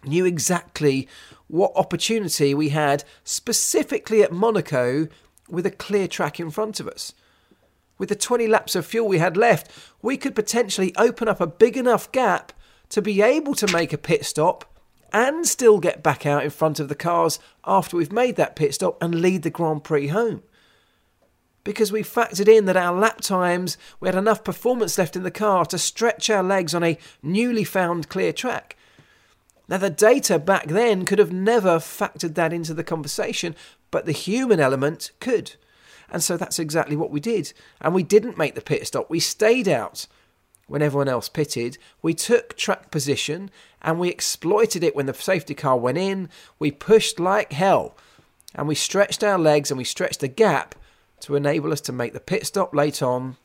knew 0.06 0.26
exactly 0.26 1.08
what 1.48 1.72
opportunity 1.76 2.54
we 2.54 2.70
had 2.70 3.04
specifically 3.24 4.24
at 4.24 4.32
Monaco 4.32 5.08
with 5.50 5.66
a 5.66 5.72
clear 5.72 6.08
track 6.08 6.40
in 6.40 6.50
front 6.50 6.80
of 6.80 6.88
us. 6.88 7.14
With 7.98 8.10
the 8.10 8.16
20 8.16 8.48
laps 8.48 8.74
of 8.74 8.86
fuel 8.86 9.08
we 9.08 9.20
had 9.20 9.38
left, 9.38 9.70
we 10.02 10.18
could 10.18 10.34
potentially 10.34 10.96
open 10.98 11.28
up 11.28 11.42
a 11.42 11.46
big 11.46 11.78
enough 11.78 12.12
gap 12.12 12.54
to 12.90 13.02
be 13.02 13.22
able 13.22 13.54
to 13.56 13.72
make 13.72 13.94
a 13.94 13.98
pit 13.98 14.26
stop 14.26 14.66
and 15.12 15.46
still 15.46 15.80
get 15.80 16.02
back 16.02 16.26
out 16.26 16.44
in 16.44 16.50
front 16.50 16.80
of 16.80 16.88
the 16.88 16.96
cars 16.96 17.38
after 17.66 17.98
we've 17.98 18.12
made 18.12 18.38
that 18.38 18.56
pit 18.56 18.74
stop 18.74 19.02
and 19.02 19.22
lead 19.22 19.44
the 19.44 19.50
Grand 19.50 19.84
Prix 19.84 20.08
home. 20.08 20.42
Because 21.64 21.92
we 21.92 22.02
factored 22.02 22.48
in 22.48 22.66
that 22.66 22.76
our 22.76 22.98
lap 22.98 23.22
times, 23.22 23.78
we 24.00 24.08
had 24.08 24.16
enough 24.16 24.44
performance 24.44 24.98
left 24.98 25.16
in 25.16 25.24
the 25.24 25.32
car 25.32 25.66
to 25.66 25.78
stretch 25.78 26.30
our 26.30 26.44
legs 26.44 26.76
on 26.76 26.84
a 26.84 26.98
newly 27.22 27.64
found 27.64 28.10
clear 28.10 28.34
track. 28.34 28.76
Now, 29.70 29.78
the 29.78 29.90
data 29.90 30.40
back 30.40 30.68
then 30.68 31.06
could 31.06 31.20
have 31.20 31.32
never 31.32 31.78
factored 31.78 32.36
that 32.36 32.52
into 32.52 32.74
the 32.74 32.84
conversation, 32.84 33.56
but 33.92 34.06
the 34.06 34.12
human 34.12 34.60
element 34.60 35.12
could. 35.22 35.54
And 36.10 36.22
so 36.22 36.36
that's 36.36 36.60
exactly 36.60 36.98
what 36.98 37.12
we 37.12 37.22
did. 37.22 37.54
And 37.80 37.94
we 37.96 38.04
didn't 38.04 38.38
make 38.38 38.56
the 38.56 38.62
pit 38.62 38.86
stop, 38.86 39.10
we 39.10 39.20
stayed 39.20 39.68
out 39.68 40.08
when 40.68 40.82
everyone 40.82 41.08
else 41.08 41.30
pitted. 41.30 41.78
We 42.02 42.14
took 42.14 42.56
track 42.58 42.92
position 42.92 43.52
and 43.82 44.00
we 44.00 44.10
exploited 44.10 44.84
it 44.84 44.96
when 44.96 45.06
the 45.06 45.14
safety 45.14 45.54
car 45.54 45.78
went 45.78 45.98
in. 45.98 46.30
We 46.60 46.72
pushed 46.72 47.20
like 47.20 47.54
hell 47.54 47.98
and 48.56 48.68
we 48.68 48.76
stretched 48.76 49.24
our 49.24 49.38
legs 49.38 49.72
and 49.72 49.78
we 49.78 49.84
stretched 49.84 50.20
the 50.20 50.28
gap 50.28 50.76
to 51.24 51.36
enable 51.36 51.72
us 51.72 51.82
to 51.82 51.92
make 51.92 52.14
the 52.14 52.20
pit 52.20 52.46
stop 52.46 52.76
late 52.76 53.02
on 53.02 53.38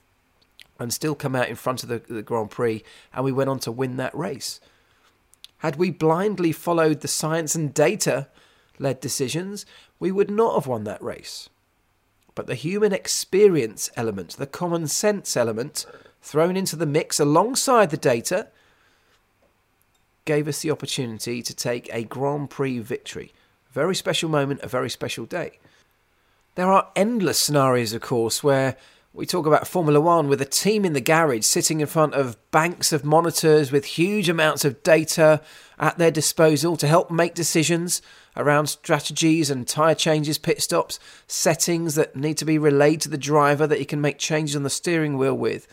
and 0.79 0.93
still 0.93 1.14
come 1.14 1.35
out 1.35 1.49
in 1.49 1.57
front 1.57 1.83
of 1.83 1.88
the, 1.88 1.99
the 2.12 2.23
Grand 2.23 2.51
Prix. 2.51 2.83
And 3.12 3.25
we 3.25 3.33
went 3.33 3.51
on 3.51 3.59
to 3.61 3.73
win 3.73 3.97
that 3.97 4.17
race. 4.17 4.61
Had 5.59 5.77
we 5.77 5.91
blindly 5.91 6.53
followed 6.53 7.01
the 7.01 7.09
science 7.09 7.55
and 7.55 7.73
data 7.73 8.29
led 8.79 9.01
decisions, 9.01 9.64
we 9.99 10.12
would 10.12 10.31
not 10.31 10.55
have 10.55 10.67
won 10.67 10.85
that 10.85 11.03
race. 11.03 11.49
But 12.35 12.47
the 12.47 12.55
human 12.55 12.93
experience 12.93 13.91
element, 13.97 14.31
the 14.37 14.47
common 14.47 14.87
sense 14.87 15.37
element, 15.37 15.87
thrown 16.23 16.57
into 16.57 16.77
the 16.77 16.87
mix 16.87 17.19
alongside 17.19 17.91
the 17.91 17.97
data, 17.97 18.49
gave 20.25 20.47
us 20.47 20.62
the 20.62 20.71
opportunity 20.71 21.43
to 21.43 21.55
take 21.55 21.88
a 21.93 22.05
Grand 22.05 22.51
Prix 22.51 22.79
victory. 22.81 23.33
A 23.71 23.73
very 23.73 23.95
special 23.95 24.29
moment, 24.29 24.61
a 24.62 24.69
very 24.69 24.91
special 24.91 25.27
day. 25.27 25.59
There 26.59 26.73
are 26.73 26.90
endless 26.97 27.38
scenarios, 27.38 27.92
of 27.92 28.03
course, 28.03 28.42
where 28.42 28.77
we 29.12 29.27
talk 29.27 29.47
about 29.47 29.68
Formula 29.68 30.01
One 30.01 30.27
with 30.27 30.42
a 30.42 30.44
team 30.44 30.85
in 30.85 30.92
the 30.92 31.01
garage 31.01 31.44
sitting 31.44 31.81
in 31.81 31.87
front 31.87 32.14
of 32.14 32.37
banks 32.51 32.92
of 32.92 33.05
monitors 33.05 33.71
with 33.71 33.85
huge 33.85 34.29
amounts 34.29 34.64
of 34.64 34.83
data 34.83 35.40
at 35.79 35.99
their 35.99 36.11
disposal 36.11 36.77
to 36.79 36.88
help 36.88 37.12
make 37.12 37.37
decisions 37.37 38.03
around 38.37 38.66
strategies 38.66 39.51
and 39.51 39.68
tyre 39.68 39.94
changes, 39.94 40.37
pit 40.37 40.61
stops, 40.61 40.99
settings 41.29 41.94
that 41.94 42.16
need 42.16 42.37
to 42.38 42.44
be 42.44 42.59
relayed 42.59 43.03
to 43.03 43.09
the 43.09 43.16
driver 43.16 43.68
that 43.68 43.79
he 43.79 43.85
can 43.85 44.01
make 44.01 44.18
changes 44.18 44.57
on 44.57 44.64
the 44.64 44.68
steering 44.68 45.16
wheel 45.16 45.38
with. 45.38 45.68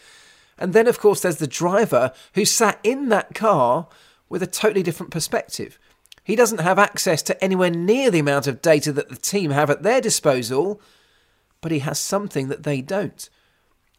And 0.55 0.71
then, 0.73 0.87
of 0.87 0.99
course, 0.99 1.21
there's 1.21 1.37
the 1.37 1.47
driver 1.47 2.13
who 2.35 2.45
sat 2.45 2.79
in 2.83 3.09
that 3.09 3.33
car 3.33 3.87
with 4.29 4.43
a 4.43 4.47
totally 4.47 4.83
different 4.83 5.11
perspective. 5.11 5.79
He 6.25 6.35
doesn't 6.35 6.59
have 6.59 6.77
access 6.77 7.21
to 7.23 7.41
anywhere 7.41 7.69
near 7.69 8.11
the 8.11 8.19
amount 8.19 8.47
of 8.47 8.61
data 8.61 8.91
that 8.91 9.07
the 9.07 9.15
team 9.15 9.51
have 9.51 9.69
at 9.69 9.83
their 9.83 10.01
disposal 10.01 10.81
but 11.65 11.71
he 11.71 11.79
has 11.79 11.99
something 11.99 12.47
that 12.49 12.61
they 12.61 12.79
don't. 12.79 13.27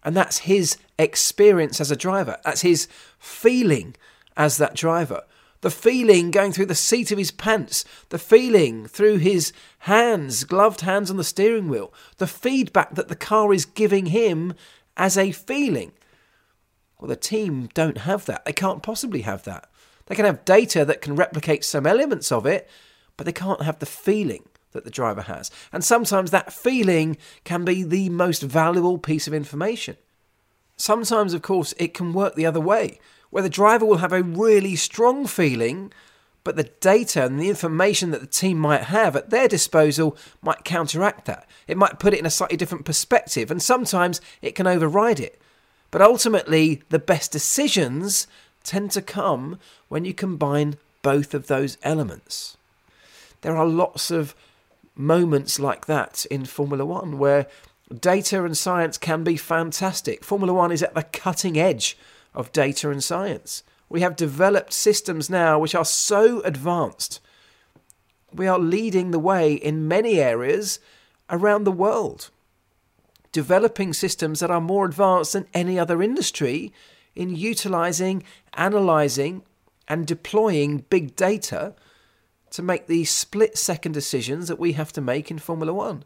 And 0.04 0.14
that's 0.16 0.38
his 0.38 0.76
experience 1.00 1.80
as 1.80 1.90
a 1.90 1.96
driver. 1.96 2.36
That's 2.44 2.60
his 2.60 2.86
feeling 3.18 3.96
as 4.36 4.58
that 4.58 4.74
driver. 4.76 5.24
the 5.62 5.70
feeling 5.70 6.30
going 6.30 6.52
through 6.52 6.66
the 6.66 6.76
seat 6.76 7.10
of 7.10 7.18
his 7.18 7.32
pants, 7.32 7.84
the 8.10 8.20
feeling 8.20 8.86
through 8.86 9.16
his 9.16 9.52
hands, 9.80 10.44
gloved 10.44 10.82
hands 10.82 11.10
on 11.10 11.16
the 11.16 11.24
steering 11.24 11.68
wheel, 11.68 11.92
the 12.18 12.28
feedback 12.28 12.94
that 12.94 13.08
the 13.08 13.16
car 13.16 13.52
is 13.52 13.64
giving 13.64 14.06
him 14.06 14.54
as 14.96 15.18
a 15.18 15.32
feeling. 15.32 15.90
Well, 17.00 17.08
the 17.08 17.16
team 17.16 17.68
don't 17.74 17.98
have 17.98 18.26
that. 18.26 18.44
They 18.44 18.52
can't 18.52 18.82
possibly 18.82 19.22
have 19.22 19.42
that. 19.42 19.68
They 20.06 20.14
can 20.14 20.24
have 20.24 20.44
data 20.44 20.84
that 20.84 21.00
can 21.00 21.16
replicate 21.16 21.64
some 21.64 21.86
elements 21.86 22.32
of 22.32 22.46
it, 22.46 22.68
but 23.16 23.26
they 23.26 23.32
can't 23.32 23.62
have 23.62 23.78
the 23.78 23.86
feeling 23.86 24.48
that 24.72 24.84
the 24.84 24.90
driver 24.90 25.22
has. 25.22 25.50
And 25.72 25.82
sometimes 25.82 26.30
that 26.30 26.52
feeling 26.52 27.16
can 27.44 27.64
be 27.64 27.82
the 27.82 28.08
most 28.10 28.42
valuable 28.42 28.98
piece 28.98 29.26
of 29.26 29.34
information. 29.34 29.96
Sometimes, 30.76 31.32
of 31.34 31.42
course, 31.42 31.74
it 31.78 31.94
can 31.94 32.12
work 32.12 32.34
the 32.34 32.46
other 32.46 32.60
way, 32.60 33.00
where 33.30 33.42
the 33.42 33.48
driver 33.48 33.86
will 33.86 33.98
have 33.98 34.12
a 34.12 34.22
really 34.22 34.76
strong 34.76 35.26
feeling, 35.26 35.92
but 36.44 36.56
the 36.56 36.70
data 36.80 37.24
and 37.24 37.40
the 37.40 37.48
information 37.48 38.10
that 38.10 38.20
the 38.20 38.26
team 38.26 38.58
might 38.58 38.82
have 38.82 39.16
at 39.16 39.30
their 39.30 39.48
disposal 39.48 40.16
might 40.42 40.64
counteract 40.64 41.24
that. 41.24 41.48
It 41.66 41.78
might 41.78 41.98
put 41.98 42.12
it 42.12 42.20
in 42.20 42.26
a 42.26 42.30
slightly 42.30 42.56
different 42.56 42.84
perspective, 42.84 43.50
and 43.50 43.62
sometimes 43.62 44.20
it 44.42 44.54
can 44.54 44.66
override 44.66 45.18
it. 45.18 45.40
But 45.90 46.02
ultimately, 46.02 46.82
the 46.90 46.98
best 46.98 47.32
decisions 47.32 48.26
tend 48.62 48.90
to 48.90 49.00
come 49.00 49.58
when 49.88 50.04
you 50.04 50.14
combine 50.14 50.76
both 51.02 51.34
of 51.34 51.46
those 51.46 51.78
elements. 51.82 52.56
There 53.42 53.56
are 53.56 53.66
lots 53.66 54.10
of 54.10 54.34
moments 54.96 55.58
like 55.58 55.86
that 55.86 56.26
in 56.30 56.44
Formula 56.44 56.84
One 56.84 57.18
where 57.18 57.46
data 58.00 58.44
and 58.44 58.56
science 58.56 58.98
can 58.98 59.22
be 59.22 59.36
fantastic. 59.36 60.24
Formula 60.24 60.52
One 60.52 60.72
is 60.72 60.82
at 60.82 60.94
the 60.94 61.02
cutting 61.02 61.58
edge 61.58 61.96
of 62.34 62.52
data 62.52 62.90
and 62.90 63.02
science. 63.02 63.62
We 63.88 64.00
have 64.00 64.16
developed 64.16 64.72
systems 64.72 65.30
now 65.30 65.58
which 65.58 65.74
are 65.74 65.84
so 65.84 66.40
advanced. 66.40 67.20
We 68.32 68.48
are 68.48 68.58
leading 68.58 69.10
the 69.10 69.18
way 69.18 69.54
in 69.54 69.86
many 69.86 70.18
areas 70.18 70.80
around 71.30 71.64
the 71.64 71.72
world, 71.72 72.30
developing 73.32 73.92
systems 73.92 74.40
that 74.40 74.50
are 74.50 74.60
more 74.60 74.86
advanced 74.86 75.34
than 75.34 75.46
any 75.54 75.78
other 75.78 76.02
industry 76.02 76.72
in 77.14 77.34
utilizing, 77.34 78.22
analyzing, 78.54 79.42
and 79.88 80.06
deploying 80.06 80.84
big 80.90 81.16
data 81.16 81.74
to 82.50 82.62
make 82.62 82.86
these 82.86 83.10
split 83.10 83.58
second 83.58 83.92
decisions 83.92 84.48
that 84.48 84.58
we 84.58 84.72
have 84.72 84.92
to 84.92 85.00
make 85.00 85.30
in 85.30 85.38
Formula 85.38 85.72
One. 85.72 86.04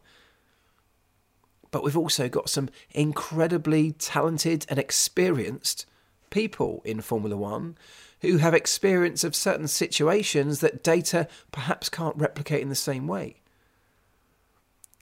But 1.71 1.85
we've 1.85 1.97
also 1.97 2.29
got 2.29 2.51
some 2.51 2.69
incredibly 2.91 3.93
talented 3.93 4.67
and 4.69 4.79
experienced 4.79 5.87
people 6.31 6.83
in 6.85 7.01
Formula 7.01 7.37
One 7.37 7.77
who 8.23 8.39
have 8.39 8.55
experience 8.55 9.25
of 9.25 9.35
certain 9.35 9.69
situations 9.69 10.61
that 10.61 10.83
data 10.83 11.27
perhaps 11.53 11.89
can't 11.89 12.17
replicate 12.17 12.63
in 12.63 12.69
the 12.69 12.75
same 12.75 13.07
way. 13.07 13.37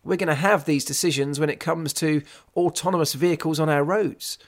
We're 0.04 0.16
going 0.16 0.28
to 0.28 0.34
have 0.34 0.64
these 0.64 0.84
decisions 0.84 1.40
when 1.40 1.50
it 1.50 1.60
comes 1.60 1.92
to 1.94 2.22
autonomous 2.56 3.14
vehicles 3.14 3.58
on 3.58 3.68
our 3.68 3.82
roads, 3.82 4.38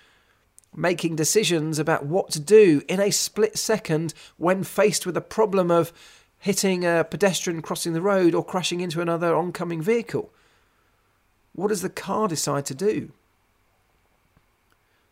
making 0.74 1.16
decisions 1.16 1.78
about 1.78 2.06
what 2.06 2.30
to 2.30 2.40
do 2.40 2.82
in 2.88 3.00
a 3.00 3.10
split 3.10 3.58
second 3.58 4.14
when 4.36 4.62
faced 4.62 5.04
with 5.04 5.16
a 5.16 5.20
problem 5.20 5.70
of 5.70 5.92
hitting 6.38 6.84
a 6.84 7.04
pedestrian 7.04 7.60
crossing 7.60 7.92
the 7.92 8.00
road 8.00 8.34
or 8.34 8.44
crashing 8.44 8.80
into 8.80 9.00
another 9.00 9.34
oncoming 9.34 9.82
vehicle. 9.82 10.32
What 11.52 11.68
does 11.68 11.82
the 11.82 11.90
car 11.90 12.28
decide 12.28 12.64
to 12.66 12.74
do? 12.74 13.12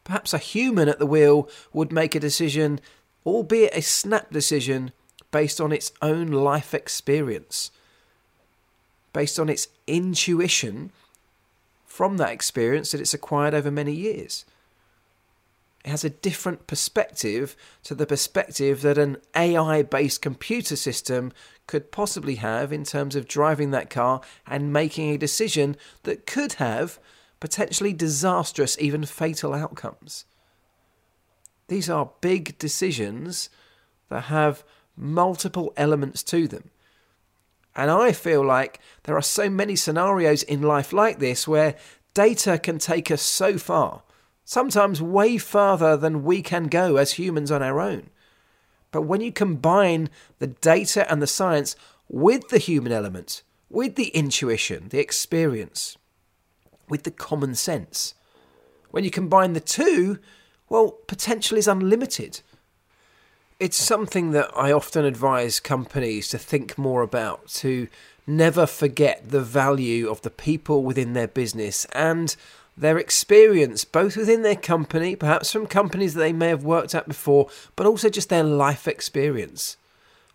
Perhaps 0.05 0.33
a 0.33 0.39
human 0.39 0.89
at 0.89 0.99
the 0.99 1.07
wheel 1.07 1.49
would 1.73 1.93
make 1.93 2.15
a 2.15 2.21
decision, 2.21 2.81
albeit 3.27 3.77
a 3.77 3.83
snap 3.83 4.31
decision, 4.31 4.93
based 5.31 5.61
on 5.61 5.73
its 5.73 5.93
own 6.01 6.29
life 6.29 6.73
experience, 6.73 7.71
based 9.13 9.39
on 9.39 9.51
its 9.51 9.69
intuition 9.87 10.91
from 11.85 12.17
that 12.17 12.31
experience 12.31 12.93
that 12.93 13.01
it's 13.01 13.13
acquired 13.13 13.53
over 13.53 13.71
many 13.71 13.93
years. 13.93 14.47
It 15.85 15.91
has 15.91 16.05
a 16.05 16.11
different 16.11 16.67
perspective 16.67 17.57
to 17.85 17.95
the 17.95 18.07
perspective 18.07 18.83
that 18.83 18.99
an 18.99 19.19
AI 19.35 19.83
based 19.83 20.21
computer 20.21 20.77
system 20.77 21.33
could 21.67 21.93
possibly 21.93 22.37
have 22.37 22.73
in 22.73 22.85
terms 22.85 23.15
of 23.15 23.29
driving 23.29 23.71
that 23.71 23.91
car 23.91 24.21
and 24.47 24.73
making 24.73 25.11
a 25.11 25.19
decision 25.19 25.77
that 26.03 26.27
could 26.27 26.55
have 26.55 26.99
potentially 27.41 27.93
disastrous, 27.93 28.77
even 28.81 29.05
fatal 29.05 29.55
outcomes. 29.55 30.25
These 31.69 31.89
are 31.89 32.11
big 32.21 32.59
decisions 32.59 33.51
that 34.09 34.23
have 34.23 34.65
multiple 34.97 35.73
elements 35.77 36.23
to 36.25 36.49
them. 36.49 36.71
And 37.77 37.91
I 37.91 38.11
feel 38.13 38.45
like 38.45 38.81
there 39.05 39.17
are 39.17 39.23
so 39.23 39.49
many 39.49 39.77
scenarios 39.77 40.43
in 40.43 40.63
life 40.63 40.93
like 40.93 41.21
this 41.21 41.47
where 41.47 41.77
data 42.15 42.59
can 42.59 42.79
take 42.79 43.11
us 43.11 43.23
so 43.23 43.57
far, 43.57 44.03
sometimes 44.49 45.03
way 45.03 45.37
farther 45.37 45.95
than 45.95 46.25
we 46.25 46.41
can 46.41 46.69
go 46.69 46.97
as 46.97 47.13
humans 47.13 47.51
on 47.51 47.63
our 47.63 47.79
own. 47.83 48.09
But 48.91 49.03
when 49.03 49.21
you 49.21 49.31
combine 49.31 50.09
the 50.39 50.47
data 50.47 51.11
and 51.13 51.21
the 51.21 51.27
science 51.27 51.77
with 52.09 52.49
the 52.49 52.57
human 52.57 52.91
element, 52.91 53.43
with 53.69 53.97
the 53.97 54.09
intuition, 54.09 54.89
the 54.89 55.01
experience, 55.01 55.99
with 56.89 57.03
the 57.03 57.11
common 57.11 57.57
sense. 57.57 58.15
When 58.91 59.05
you 59.05 59.11
combine 59.11 59.53
the 59.53 59.61
two, 59.61 60.19
well, 60.71 60.93
potential 61.07 61.59
is 61.59 61.69
unlimited. 61.69 62.41
It's 63.61 63.77
something 63.77 64.31
that 64.31 64.51
I 64.57 64.73
often 64.73 65.05
advise 65.05 65.61
companies 65.61 66.27
to 66.29 66.39
think 66.39 66.79
more 66.79 67.03
about, 67.03 67.49
to 67.49 67.89
never 68.27 68.65
forget 68.65 69.29
the 69.29 69.43
value 69.43 70.09
of 70.09 70.23
the 70.23 70.31
people 70.31 70.85
within 70.85 71.13
their 71.13 71.29
business 71.29 71.85
and 71.93 72.35
their 72.81 72.99
experience, 72.99 73.85
both 73.85 74.17
within 74.17 74.43
their 74.43 74.57
company, 74.57 75.17
perhaps 75.17 75.53
from 75.53 75.67
companies 75.67 76.15
that 76.15 76.21
they 76.21 76.33
may 76.33 76.49
have 76.49 76.65
worked 76.65 76.95
at 76.95 77.09
before, 77.09 77.49
but 77.77 77.87
also 77.87 78.09
just 78.09 78.29
their 78.29 78.45
life 78.45 78.87
experience. 78.87 79.77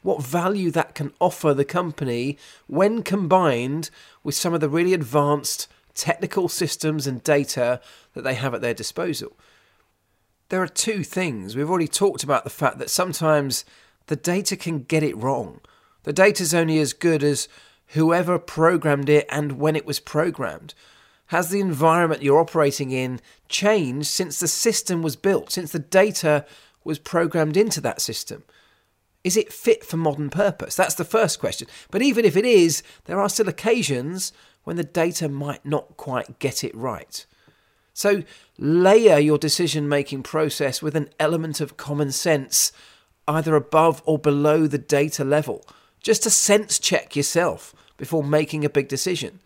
What 0.01 0.21
value 0.21 0.69
that 0.71 0.95
can 0.95 1.13
offer 1.19 1.53
the 1.53 1.63
company 1.63 2.37
when 2.67 3.03
combined 3.03 3.89
with 4.23 4.35
some 4.35 4.53
of 4.53 4.59
the 4.59 4.67
really 4.67 4.93
advanced 4.93 5.67
technical 5.93 6.49
systems 6.49 7.07
and 7.07 7.23
data 7.23 7.79
that 8.13 8.23
they 8.23 8.33
have 8.33 8.53
at 8.53 8.61
their 8.61 8.73
disposal. 8.73 9.37
There 10.49 10.61
are 10.61 10.67
two 10.67 11.03
things. 11.03 11.55
We've 11.55 11.69
already 11.69 11.87
talked 11.87 12.23
about 12.23 12.43
the 12.43 12.49
fact 12.49 12.77
that 12.79 12.89
sometimes 12.89 13.63
the 14.07 14.15
data 14.15 14.55
can 14.55 14.83
get 14.83 15.03
it 15.03 15.17
wrong. 15.17 15.61
The 16.03 16.13
data 16.13 16.43
is 16.43 16.53
only 16.53 16.79
as 16.79 16.93
good 16.93 17.23
as 17.23 17.47
whoever 17.87 18.37
programmed 18.37 19.09
it 19.09 19.25
and 19.29 19.53
when 19.53 19.75
it 19.75 19.85
was 19.85 19.99
programmed. 19.99 20.73
Has 21.33 21.49
the 21.49 21.59
environment 21.59 22.21
you're 22.21 22.39
operating 22.39 22.91
in 22.91 23.19
changed 23.49 24.07
since 24.07 24.39
the 24.39 24.47
system 24.47 25.01
was 25.01 25.15
built, 25.15 25.51
since 25.51 25.71
the 25.71 25.79
data 25.79 26.45
was 26.83 26.99
programmed 26.99 27.57
into 27.57 27.81
that 27.81 28.01
system? 28.01 28.43
Is 29.23 29.35
it 29.35 29.51
fit 29.51 29.83
for 29.83 29.97
modern 29.97 30.29
purpose? 30.29 30.75
That's 30.75 30.93
the 30.93 31.03
first 31.03 31.39
question. 31.39 31.67
But 31.89 32.03
even 32.03 32.23
if 32.23 32.37
it 32.37 32.45
is, 32.45 32.83
there 33.05 33.19
are 33.19 33.29
still 33.29 33.49
occasions 33.49 34.31
when 34.63 34.75
the 34.75 34.83
data 34.83 35.27
might 35.27 35.65
not 35.65 35.97
quite 35.97 36.37
get 36.37 36.63
it 36.63 36.75
right. 36.75 37.25
So 37.95 38.21
layer 38.59 39.17
your 39.17 39.39
decision 39.39 39.89
making 39.89 40.21
process 40.21 40.83
with 40.83 40.95
an 40.95 41.09
element 41.19 41.59
of 41.59 41.77
common 41.77 42.11
sense, 42.11 42.71
either 43.27 43.55
above 43.55 44.03
or 44.05 44.19
below 44.19 44.67
the 44.67 44.77
data 44.77 45.23
level, 45.23 45.65
just 45.99 46.21
to 46.21 46.29
sense 46.29 46.77
check 46.77 47.15
yourself 47.15 47.73
before 47.97 48.23
making 48.23 48.63
a 48.63 48.69
big 48.69 48.87
decision. 48.87 49.39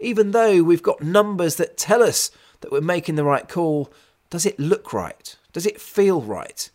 Even 0.00 0.32
though 0.32 0.62
we've 0.62 0.82
got 0.82 1.02
numbers 1.02 1.56
that 1.56 1.76
tell 1.76 2.02
us 2.02 2.30
that 2.60 2.72
we're 2.72 2.80
making 2.80 3.14
the 3.14 3.24
right 3.24 3.48
call, 3.48 3.92
does 4.28 4.46
it 4.46 4.58
look 4.58 4.92
right? 4.92 5.36
Does 5.52 5.66
it 5.66 5.80
feel 5.80 6.20
right? 6.20 6.70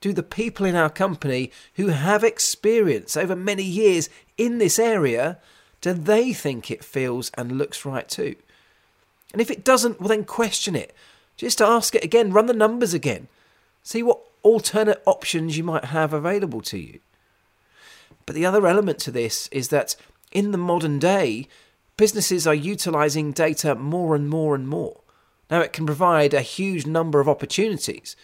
Do 0.00 0.12
the 0.12 0.22
people 0.22 0.64
in 0.64 0.76
our 0.76 0.90
company 0.90 1.50
who 1.74 1.88
have 1.88 2.22
experience 2.22 3.16
over 3.16 3.34
many 3.34 3.64
years 3.64 4.08
in 4.36 4.58
this 4.58 4.78
area 4.78 5.38
do 5.80 5.92
they 5.92 6.32
think 6.32 6.70
it 6.70 6.84
feels 6.84 7.30
and 7.34 7.52
looks 7.52 7.84
right 7.84 8.08
too? 8.08 8.34
And 9.32 9.40
if 9.40 9.50
it 9.50 9.64
doesn't, 9.64 10.00
well, 10.00 10.08
then 10.08 10.24
question 10.24 10.74
it. 10.74 10.94
Just 11.36 11.60
ask 11.60 11.94
it 11.94 12.04
again, 12.04 12.32
run 12.32 12.46
the 12.46 12.52
numbers 12.52 12.94
again. 12.94 13.28
See 13.82 14.02
what 14.02 14.20
alternate 14.42 15.02
options 15.06 15.56
you 15.56 15.64
might 15.64 15.86
have 15.86 16.12
available 16.12 16.60
to 16.62 16.78
you. 16.78 17.00
But 18.26 18.34
the 18.34 18.46
other 18.46 18.66
element 18.66 18.98
to 19.00 19.10
this 19.10 19.48
is 19.48 19.68
that 19.68 19.94
in 20.32 20.50
the 20.50 20.58
modern 20.58 20.98
day, 20.98 21.46
businesses 21.98 22.46
are 22.46 22.54
utilizing 22.54 23.32
data 23.32 23.74
more 23.74 24.14
and 24.14 24.30
more 24.30 24.54
and 24.54 24.66
more. 24.66 25.02
Now, 25.50 25.60
it 25.60 25.74
can 25.74 25.84
provide 25.84 26.32
a 26.32 26.40
huge 26.40 26.86
number 26.86 27.20
of 27.20 27.28
opportunities. 27.28 28.16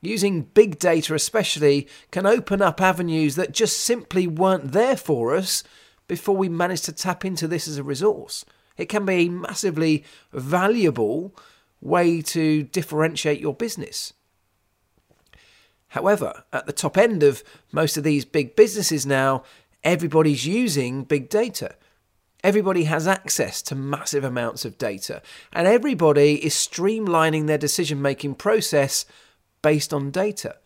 Using 0.00 0.42
big 0.42 0.78
data, 0.80 1.14
especially, 1.14 1.86
can 2.10 2.26
open 2.26 2.62
up 2.62 2.80
avenues 2.80 3.36
that 3.36 3.52
just 3.52 3.78
simply 3.78 4.26
weren't 4.26 4.72
there 4.72 4.96
for 4.96 5.36
us 5.36 5.62
before 6.08 6.36
we 6.36 6.48
managed 6.48 6.86
to 6.86 6.92
tap 6.92 7.24
into 7.24 7.46
this 7.46 7.68
as 7.68 7.76
a 7.76 7.84
resource. 7.84 8.44
It 8.76 8.88
can 8.88 9.04
be 9.04 9.12
a 9.12 9.28
massively 9.28 10.04
valuable 10.32 11.36
way 11.80 12.22
to 12.22 12.62
differentiate 12.64 13.40
your 13.40 13.54
business. 13.54 14.14
However, 15.88 16.44
at 16.52 16.66
the 16.66 16.72
top 16.72 16.96
end 16.96 17.22
of 17.22 17.42
most 17.72 17.96
of 17.96 18.04
these 18.04 18.24
big 18.24 18.56
businesses 18.56 19.04
now, 19.04 19.42
everybody's 19.84 20.46
using 20.46 21.04
big 21.04 21.28
data. 21.28 21.74
Everybody 22.42 22.84
has 22.84 23.06
access 23.06 23.60
to 23.62 23.74
massive 23.74 24.24
amounts 24.24 24.64
of 24.64 24.78
data, 24.78 25.22
and 25.52 25.66
everybody 25.66 26.44
is 26.44 26.54
streamlining 26.54 27.46
their 27.46 27.58
decision 27.58 28.00
making 28.00 28.36
process 28.36 29.04
based 29.62 29.92
on 29.92 30.10
data. 30.10 30.56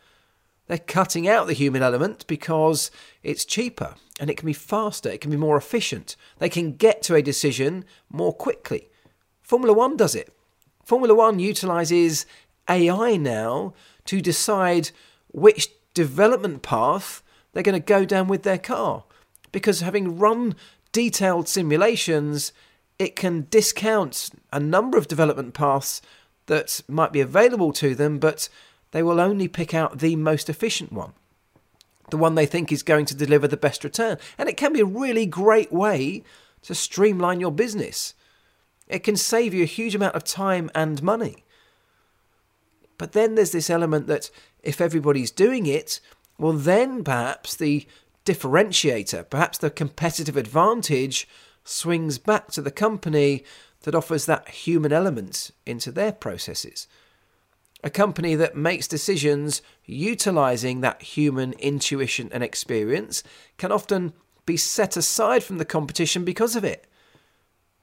They're 0.67 0.79
cutting 0.79 1.29
out 1.29 1.47
the 1.47 1.53
human 1.53 1.83
element 1.83 2.27
because 2.27 2.91
it's 3.23 3.45
cheaper 3.45 3.97
and 4.19 4.31
it 4.31 4.37
can 4.37 4.47
be 4.47 4.53
faster, 4.53 5.11
it 5.11 5.21
can 5.21 5.31
be 5.31 5.37
more 5.37 5.57
efficient. 5.57 6.17
They 6.39 6.49
can 6.49 6.77
get 6.77 7.03
to 7.03 7.17
a 7.17 7.23
decision 7.23 7.85
more 8.09 8.33
quickly. 8.33 8.89
Formula 9.43 9.75
One 9.75 9.97
does 9.97 10.15
it. 10.15 10.33
Formula 10.85 11.15
One 11.15 11.39
utilizes 11.39 12.25
AI 12.69 13.17
now 13.17 13.75
to 14.07 14.21
decide 14.21 14.91
which 15.33 15.69
development 15.93 16.63
path 16.63 17.23
they're 17.53 17.63
going 17.63 17.81
to 17.81 17.85
go 17.85 18.05
down 18.05 18.29
with 18.29 18.43
their 18.43 18.59
car. 18.59 19.05
Because 19.53 19.81
having 19.81 20.19
run 20.19 20.55
detailed 20.95 21.49
simulations, 21.49 22.53
it 23.01 23.17
can 23.17 23.49
discount 23.51 24.31
a 24.53 24.61
number 24.61 24.97
of 24.97 25.09
development 25.09 25.53
paths 25.53 26.01
that 26.47 26.83
might 26.89 27.13
be 27.13 27.21
available 27.21 27.73
to 27.73 27.97
them, 27.97 28.19
but 28.19 28.49
they 28.93 29.03
will 29.03 29.21
only 29.21 29.49
pick 29.49 29.75
out 29.75 29.99
the 29.99 30.15
most 30.15 30.49
efficient 30.49 30.93
one, 30.93 31.13
the 32.11 32.17
one 32.17 32.37
they 32.37 32.47
think 32.47 32.71
is 32.71 32.85
going 32.85 33.07
to 33.07 33.15
deliver 33.15 33.49
the 33.49 33.57
best 33.57 33.83
return. 33.83 34.19
And 34.39 34.49
it 34.49 34.57
can 34.57 34.73
be 34.73 34.81
a 34.81 34.87
really 34.87 35.27
great 35.27 35.73
way 35.73 36.23
to 36.63 36.77
streamline 36.77 37.41
your 37.41 37.51
business. 37.53 38.15
It 38.87 39.01
can 39.01 39.17
save 39.17 39.53
you 39.53 39.65
a 39.65 39.67
huge 39.67 39.97
amount 39.97 40.15
of 40.15 40.23
time 40.23 40.71
and 40.77 41.03
money. 41.03 41.45
But 42.99 43.13
then 43.13 43.35
there's 43.35 43.53
this 43.53 43.69
element 43.69 44.07
that 44.07 44.31
if 44.63 44.81
everybody's 44.81 45.33
doing 45.33 45.67
it, 45.67 46.01
well, 46.39 46.53
then 46.53 47.03
perhaps 47.03 47.57
the 47.57 47.85
differentiator, 48.25 49.29
perhaps 49.29 49.59
the 49.59 49.71
competitive 49.71 50.37
advantage 50.37 51.29
swings 51.65 52.19
back 52.19 52.51
to 52.53 52.63
the 52.63 52.71
company 52.71 53.45
that 53.83 53.95
offers 53.95 54.27
that 54.27 54.49
human 54.49 54.93
element 54.93 55.51
into 55.67 55.91
their 55.91 56.13
processes 56.13 56.87
a 57.85 57.91
company 57.91 58.35
that 58.35 58.57
makes 58.57 58.89
decisions 58.89 59.61
utilizing 59.85 60.81
that 60.81 61.03
human 61.03 61.53
intuition 61.55 62.31
and 62.33 62.43
experience 62.43 63.23
can 63.59 63.71
often 63.71 64.15
be 64.47 64.57
set 64.57 64.97
aside 64.97 65.45
from 65.45 65.59
the 65.59 65.67
competition 65.67 66.25
because 66.25 66.57
of 66.57 66.65
it. 66.65 66.87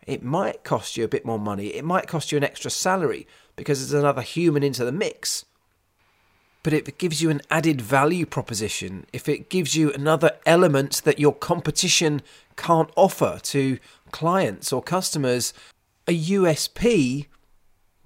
It 0.07 0.23
might 0.23 0.63
cost 0.63 0.97
you 0.97 1.03
a 1.03 1.07
bit 1.07 1.23
more 1.23 1.37
money, 1.37 1.67
it 1.67 1.85
might 1.85 2.07
cost 2.07 2.31
you 2.31 2.37
an 2.37 2.43
extra 2.43 2.71
salary 2.71 3.27
because 3.55 3.79
there's 3.79 4.01
another 4.01 4.23
human 4.23 4.63
into 4.63 4.83
the 4.83 4.91
mix. 4.91 5.45
But 6.63 6.73
if 6.73 6.87
it 6.87 6.97
gives 6.97 7.21
you 7.21 7.29
an 7.29 7.41
added 7.49 7.81
value 7.81 8.25
proposition, 8.25 9.05
if 9.11 9.27
it 9.27 9.49
gives 9.49 9.75
you 9.75 9.91
another 9.91 10.31
element 10.45 11.01
that 11.03 11.19
your 11.19 11.33
competition 11.33 12.21
can't 12.55 12.91
offer 12.95 13.39
to 13.43 13.79
clients 14.11 14.71
or 14.71 14.83
customers, 14.83 15.53
a 16.07 16.17
USP 16.17 17.27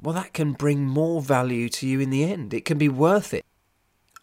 well, 0.02 0.14
that 0.14 0.34
can 0.34 0.54
bring 0.54 0.86
more 0.86 1.22
value 1.22 1.70
to 1.70 1.88
you 1.88 2.00
in 2.00 2.10
the 2.10 2.24
end. 2.24 2.54
It 2.54 2.66
can 2.66 2.78
be 2.78 2.90
worth 2.90 3.34
it. 3.34 3.44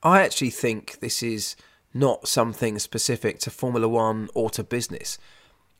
I 0.02 0.22
actually 0.22 0.50
think 0.50 1.00
this 1.00 1.22
is 1.22 1.56
not 1.94 2.28
something 2.28 2.78
specific 2.78 3.38
to 3.40 3.50
Formula 3.50 3.88
One 3.88 4.28
or 4.34 4.50
to 4.50 4.62
business. 4.62 5.18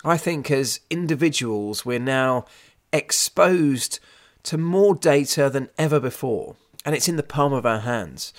I 0.05 0.17
think 0.17 0.51
as 0.51 0.81
individuals, 0.91 1.85
we're 1.85 1.99
now 1.99 2.47
exposed 2.93 4.01
to 4.45 4.59
more 4.59 4.95
data 4.95 5.49
than 5.49 5.71
ever 5.79 6.01
before, 6.01 6.57
and 6.85 6.95
it's 6.95 7.09
in 7.09 7.16
the 7.16 7.23
palm 7.23 7.53
of 7.53 7.66
our 7.66 7.81
hands. 7.81 8.33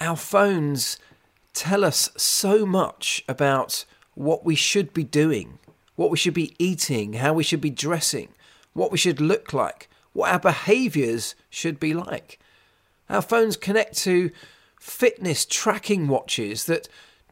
Our 0.00 0.16
phones 0.16 0.98
tell 1.54 1.84
us 1.84 2.10
so 2.16 2.64
much 2.64 3.24
about 3.28 3.84
what 4.14 4.44
we 4.44 4.54
should 4.54 4.92
be 4.92 5.04
doing, 5.04 5.58
what 5.96 6.10
we 6.10 6.16
should 6.16 6.34
be 6.34 6.54
eating, 6.58 7.14
how 7.14 7.32
we 7.32 7.42
should 7.44 7.60
be 7.60 7.70
dressing, 7.70 8.28
what 8.74 8.92
we 8.92 8.98
should 8.98 9.20
look 9.20 9.52
like, 9.52 9.88
what 10.12 10.30
our 10.30 10.38
behaviors 10.38 11.34
should 11.50 11.80
be 11.80 11.94
like. 11.94 12.38
Our 13.08 13.22
phones 13.22 13.56
connect 13.56 13.96
to 13.98 14.30
fitness 14.78 15.44
tracking 15.44 16.08
watches 16.08 16.64
that 16.66 16.88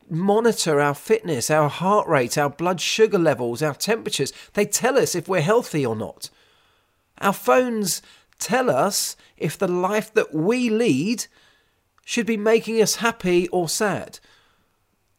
monitor 0.09 0.81
our 0.81 0.95
fitness, 0.95 1.51
our 1.51 1.69
heart 1.69 2.07
rate, 2.07 2.39
our 2.39 2.51
blood 2.51 2.81
sugar 2.81 3.19
levels, 3.19 3.63
our 3.63 3.75
temperatures. 3.75 4.33
They 4.55 4.67
tell 4.67 4.99
us 4.99 5.15
if 5.15 5.29
we're 5.29 5.41
healthy 5.41 5.85
or 5.85 5.97
not. 5.97 6.31
Our 7.19 7.33
phones 7.33 8.03
tell 8.39 8.71
us 8.71 9.17
if 9.37 9.59
the 9.59 9.69
life 9.69 10.13
that 10.15 10.35
we 10.35 10.71
lead 10.71 11.27
should 12.05 12.27
be 12.27 12.37
making 12.37 12.81
us 12.81 12.97
happy 12.97 13.49
or 13.49 13.69
sad. 13.69 14.21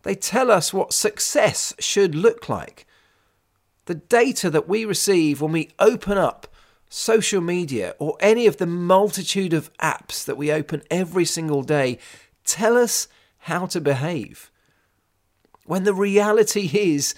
They 0.04 0.16
tell 0.16 0.50
us 0.50 0.74
what 0.74 0.94
success 0.94 1.74
should 1.80 2.16
look 2.16 2.48
like. 2.48 2.86
The 3.86 3.96
data 3.96 4.50
that 4.50 4.70
we 4.70 4.86
receive 4.86 5.42
when 5.42 5.52
we 5.52 5.70
open 5.80 6.18
up 6.18 6.48
social 6.90 7.42
media, 7.42 7.96
or 8.00 8.18
any 8.20 8.48
of 8.48 8.58
the 8.58 8.66
multitude 8.66 9.54
of 9.54 9.76
apps 9.78 10.24
that 10.26 10.38
we 10.38 10.52
open 10.52 10.82
every 10.90 11.26
single 11.26 11.64
day 11.64 12.00
tell 12.46 12.78
us 12.78 13.08
how 13.40 13.66
to 13.66 13.82
behave. 13.82 14.52
When 15.66 15.84
the 15.84 15.94
reality 15.94 16.70
is, 16.74 17.14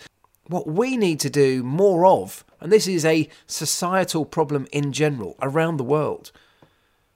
what 0.49 0.67
we 0.67 0.97
need 0.97 1.19
to 1.21 1.29
do 1.29 1.63
more 1.63 2.05
of, 2.05 2.43
and 2.59 2.71
this 2.71 2.87
is 2.87 3.05
a 3.05 3.29
societal 3.47 4.25
problem 4.25 4.67
in 4.71 4.91
general 4.91 5.37
around 5.41 5.77
the 5.77 5.83
world, 5.83 6.31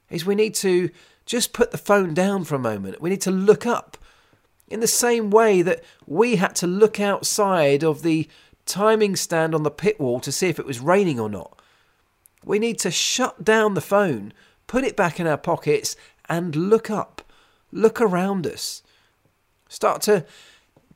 is 0.10 0.26
we 0.26 0.36
need 0.36 0.56
to 0.56 0.90
just 1.26 1.52
put 1.52 1.72
the 1.72 1.78
phone 1.78 2.14
down 2.14 2.46
for 2.46 2.56
a 2.56 2.60
moment. 2.60 3.02
We 3.02 3.10
need 3.10 3.22
to 3.22 3.32
look 3.32 3.66
up. 3.66 3.98
In 4.70 4.80
the 4.80 4.88
same 4.88 5.30
way 5.30 5.62
that 5.62 5.84
we 6.08 6.38
had 6.38 6.56
to 6.56 6.68
look 6.68 7.00
outside 7.00 7.84
of 7.84 8.02
the 8.02 8.30
timing 8.66 9.16
stand 9.16 9.54
on 9.54 9.64
the 9.64 9.70
pit 9.70 10.00
wall 10.00 10.22
to 10.22 10.32
see 10.32 10.48
if 10.48 10.58
it 10.58 10.66
was 10.66 10.80
raining 10.80 11.20
or 11.20 11.30
not 11.30 11.60
we 12.46 12.60
need 12.60 12.80
to 12.80 12.92
shut 12.92 13.44
down 13.44 13.74
the 13.74 13.82
phone, 13.82 14.34
put 14.68 14.84
it 14.84 14.96
back 14.96 15.20
in 15.20 15.28
our 15.28 15.38
pockets, 15.38 15.96
and 16.30 16.56
look 16.56 16.90
up, 16.90 17.22
look 17.72 18.02
around 18.02 18.46
us. 18.46 18.84
Start 19.70 20.02
to 20.04 20.26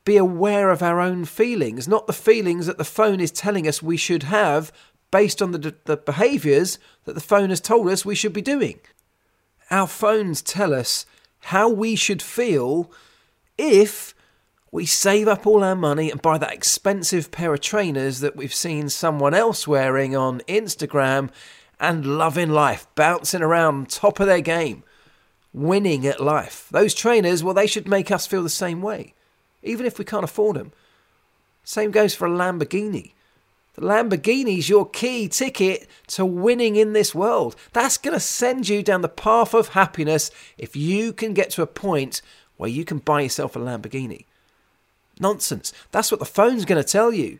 be 0.08 0.16
aware 0.16 0.70
of 0.70 0.82
our 0.82 1.00
own 1.00 1.26
feelings, 1.26 1.86
not 1.86 2.06
the 2.06 2.14
feelings 2.14 2.64
that 2.64 2.78
the 2.78 2.82
phone 2.84 3.20
is 3.20 3.30
telling 3.30 3.68
us 3.68 3.82
we 3.82 3.98
should 3.98 4.22
have 4.22 4.72
based 5.10 5.42
on 5.42 5.52
the, 5.52 5.74
the 5.84 5.98
behaviours 5.98 6.78
that 7.04 7.12
the 7.12 7.20
phone 7.20 7.50
has 7.50 7.60
told 7.60 7.86
us 7.88 8.06
we 8.06 8.14
should 8.14 8.32
be 8.32 8.40
doing. 8.40 8.80
Our 9.70 9.86
phones 9.86 10.40
tell 10.40 10.72
us 10.72 11.04
how 11.40 11.68
we 11.68 11.94
should 11.94 12.22
feel 12.22 12.90
if 13.58 14.14
we 14.72 14.86
save 14.86 15.28
up 15.28 15.46
all 15.46 15.62
our 15.62 15.76
money 15.76 16.10
and 16.10 16.22
buy 16.22 16.38
that 16.38 16.54
expensive 16.54 17.30
pair 17.30 17.52
of 17.52 17.60
trainers 17.60 18.20
that 18.20 18.34
we've 18.34 18.54
seen 18.54 18.88
someone 18.88 19.34
else 19.34 19.68
wearing 19.68 20.16
on 20.16 20.40
Instagram 20.48 21.28
and 21.78 22.16
loving 22.16 22.48
life, 22.48 22.86
bouncing 22.94 23.42
around 23.42 23.90
top 23.90 24.20
of 24.20 24.26
their 24.26 24.40
game, 24.40 24.84
winning 25.52 26.06
at 26.06 26.18
life. 26.18 26.66
Those 26.70 26.94
trainers, 26.94 27.44
well, 27.44 27.52
they 27.52 27.66
should 27.66 27.86
make 27.86 28.10
us 28.10 28.26
feel 28.26 28.42
the 28.42 28.48
same 28.48 28.80
way, 28.80 29.12
even 29.62 29.86
if 29.86 29.98
we 29.98 30.04
can't 30.04 30.24
afford 30.24 30.56
them. 30.56 30.72
Same 31.64 31.90
goes 31.90 32.14
for 32.14 32.26
a 32.26 32.30
Lamborghini. 32.30 33.12
The 33.74 33.86
Lamborghini's 33.86 34.68
your 34.68 34.88
key 34.88 35.28
ticket 35.28 35.86
to 36.08 36.24
winning 36.24 36.76
in 36.76 36.94
this 36.94 37.14
world. 37.14 37.54
That's 37.72 37.96
going 37.96 38.14
to 38.14 38.20
send 38.20 38.68
you 38.68 38.82
down 38.82 39.02
the 39.02 39.08
path 39.08 39.54
of 39.54 39.68
happiness 39.68 40.30
if 40.56 40.74
you 40.74 41.12
can 41.12 41.32
get 41.32 41.50
to 41.50 41.62
a 41.62 41.66
point 41.66 42.20
where 42.56 42.70
you 42.70 42.84
can 42.84 42.98
buy 42.98 43.20
yourself 43.20 43.54
a 43.54 43.60
Lamborghini. 43.60 44.24
Nonsense. 45.20 45.72
That's 45.92 46.10
what 46.10 46.20
the 46.20 46.26
phone's 46.26 46.64
going 46.64 46.82
to 46.82 46.88
tell 46.88 47.12
you. 47.12 47.38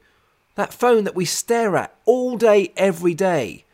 That 0.54 0.72
phone 0.72 1.04
that 1.04 1.16
we 1.16 1.24
stare 1.24 1.76
at 1.76 1.94
all 2.04 2.37
day, 2.37 2.72
every 2.76 3.14
day, 3.14 3.64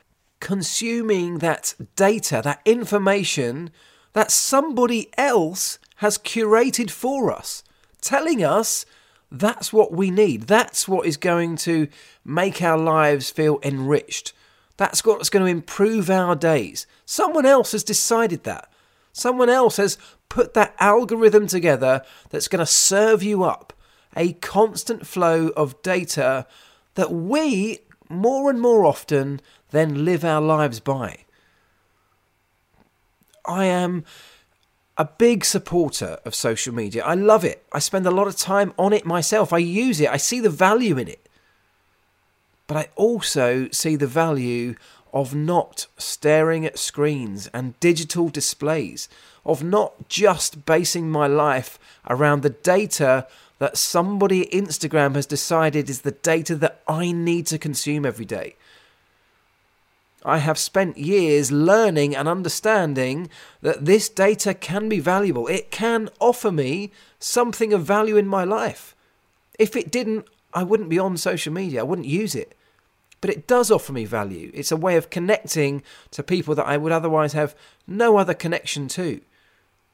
consuming 0.41 1.39
that 1.39 1.75
data, 1.97 2.41
that 2.45 2.61
information 2.65 3.71
that 4.13 4.31
somebody 4.31 5.11
else 5.17 5.79
has 5.97 6.19
curated 6.19 6.91
for 6.91 7.33
us, 7.33 7.63
telling 8.05 8.45
us 8.45 8.87
that's 9.31 9.73
what 9.73 9.91
we 9.91 10.11
need. 10.11 10.43
That's 10.43 10.87
what 10.87 11.07
is 11.07 11.17
going 11.17 11.57
to 11.57 11.89
make 12.25 12.63
our 12.63 12.79
lives 12.79 13.31
feel 13.31 13.59
enriched. 13.63 14.33
That's 14.77 15.05
what's 15.05 15.31
going 15.31 15.45
to 15.45 15.51
improve 15.51 16.11
our 16.11 16.37
days. 16.37 16.87
Someone 17.07 17.47
else 17.47 17.73
has 17.73 17.83
decided 17.83 18.45
that. 18.45 18.71
Someone 19.13 19.49
else 19.49 19.77
has 19.79 19.99
put 20.29 20.55
that 20.55 20.75
algorithm 20.79 21.47
together 21.47 22.03
that's 22.31 22.49
going 22.49 22.61
to 22.61 22.67
serve 22.67 23.23
you 23.23 23.45
up 23.45 23.73
a 24.17 24.35
constant 24.35 25.07
flow 25.07 25.49
of 25.57 25.81
data 25.83 26.47
that 26.95 27.13
we 27.13 27.81
more 28.09 28.51
and 28.51 28.61
more 28.61 28.85
often 28.85 29.41
then 29.71 30.05
live 30.05 30.25
our 30.25 30.41
lives 30.41 30.81
by. 30.81 31.19
I 33.45 33.65
am 33.67 34.05
a 34.97 35.05
big 35.05 35.45
supporter 35.45 36.19
of 36.25 36.35
social 36.35 36.73
media. 36.73 37.05
I 37.05 37.15
love 37.15 37.45
it. 37.45 37.65
I 37.73 37.81
spend 37.81 38.07
a 38.07 38.13
lot 38.13 38.29
of 38.29 38.37
time 38.37 38.73
on 38.79 38.93
it 38.93 39.05
myself. 39.05 39.53
I 39.53 39.59
use 39.59 40.01
it. 40.01 40.09
I 40.09 40.17
see 40.17 40.41
the 40.41 40.51
value 40.51 40.97
in 40.99 41.09
it. 41.09 41.29
But 42.67 42.77
I 42.77 42.89
also 42.95 43.69
see 43.71 43.97
the 43.97 44.07
value 44.07 44.77
of 45.13 45.35
not 45.35 45.87
staring 45.97 46.65
at 46.65 46.79
screens 46.79 47.49
and 47.49 47.79
digital 47.81 48.29
displays, 48.29 49.09
of 49.45 49.63
not 49.63 50.09
just 50.09 50.65
basing 50.65 51.11
my 51.11 51.27
life 51.27 51.79
around 52.09 52.43
the 52.43 52.51
data 52.51 53.27
that 53.59 53.77
somebody 53.77 54.47
Instagram 54.47 55.15
has 55.15 55.27
decided 55.27 55.89
is 55.89 56.01
the 56.01 56.11
data 56.11 56.57
that 56.57 56.83
I 56.89 57.13
need 57.13 57.47
to 57.47 57.59
consume 57.59 58.05
every 58.05 58.25
day. 58.25 58.57
I 60.25 60.39
have 60.39 60.59
spent 60.59 60.97
years 60.97 61.53
learning 61.53 62.17
and 62.17 62.27
understanding 62.27 63.29
that 63.61 63.85
this 63.85 64.09
data 64.09 64.55
can 64.55 64.89
be 64.89 64.99
valuable. 64.99 65.47
It 65.49 65.71
can 65.71 66.09
offer 66.19 66.51
me 66.51 66.93
something 67.19 67.73
of 67.73 67.83
value 67.83 68.17
in 68.17 68.27
my 68.27 68.45
life. 68.45 68.95
If 69.59 69.77
it 69.77 69.91
didn't, 69.91 70.27
I 70.55 70.63
wouldn't 70.63 70.89
be 70.89 70.99
on 70.99 71.17
social 71.19 71.53
media, 71.53 71.81
I 71.81 71.85
wouldn't 71.85 72.09
use 72.09 72.35
it. 72.35 72.57
But 73.21 73.31
it 73.31 73.47
does 73.47 73.71
offer 73.71 73.93
me 73.93 74.05
value. 74.05 74.51
It's 74.55 74.73
a 74.73 74.77
way 74.77 74.97
of 74.97 75.11
connecting 75.11 75.83
to 76.11 76.23
people 76.23 76.55
that 76.55 76.67
I 76.67 76.77
would 76.77 76.93
otherwise 76.93 77.33
have 77.33 77.55
no 77.87 78.17
other 78.17 78.35
connection 78.35 78.89
to. 78.89 79.21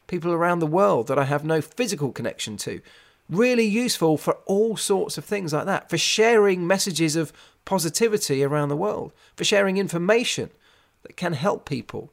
People 0.06 0.32
around 0.32 0.58
the 0.58 0.66
world 0.66 1.06
that 1.08 1.18
I 1.18 1.24
have 1.24 1.44
no 1.44 1.60
physical 1.60 2.12
connection 2.12 2.56
to. 2.58 2.80
Really 3.30 3.64
useful 3.64 4.16
for 4.18 4.34
all 4.44 4.76
sorts 4.76 5.16
of 5.16 5.24
things 5.24 5.52
like 5.52 5.66
that, 5.66 5.88
for 5.88 5.96
sharing 5.96 6.66
messages 6.66 7.14
of 7.14 7.32
positivity 7.64 8.42
around 8.42 8.68
the 8.68 8.76
world, 8.76 9.12
for 9.36 9.44
sharing 9.44 9.76
information 9.76 10.50
that 11.04 11.16
can 11.16 11.34
help 11.34 11.68
people. 11.68 12.12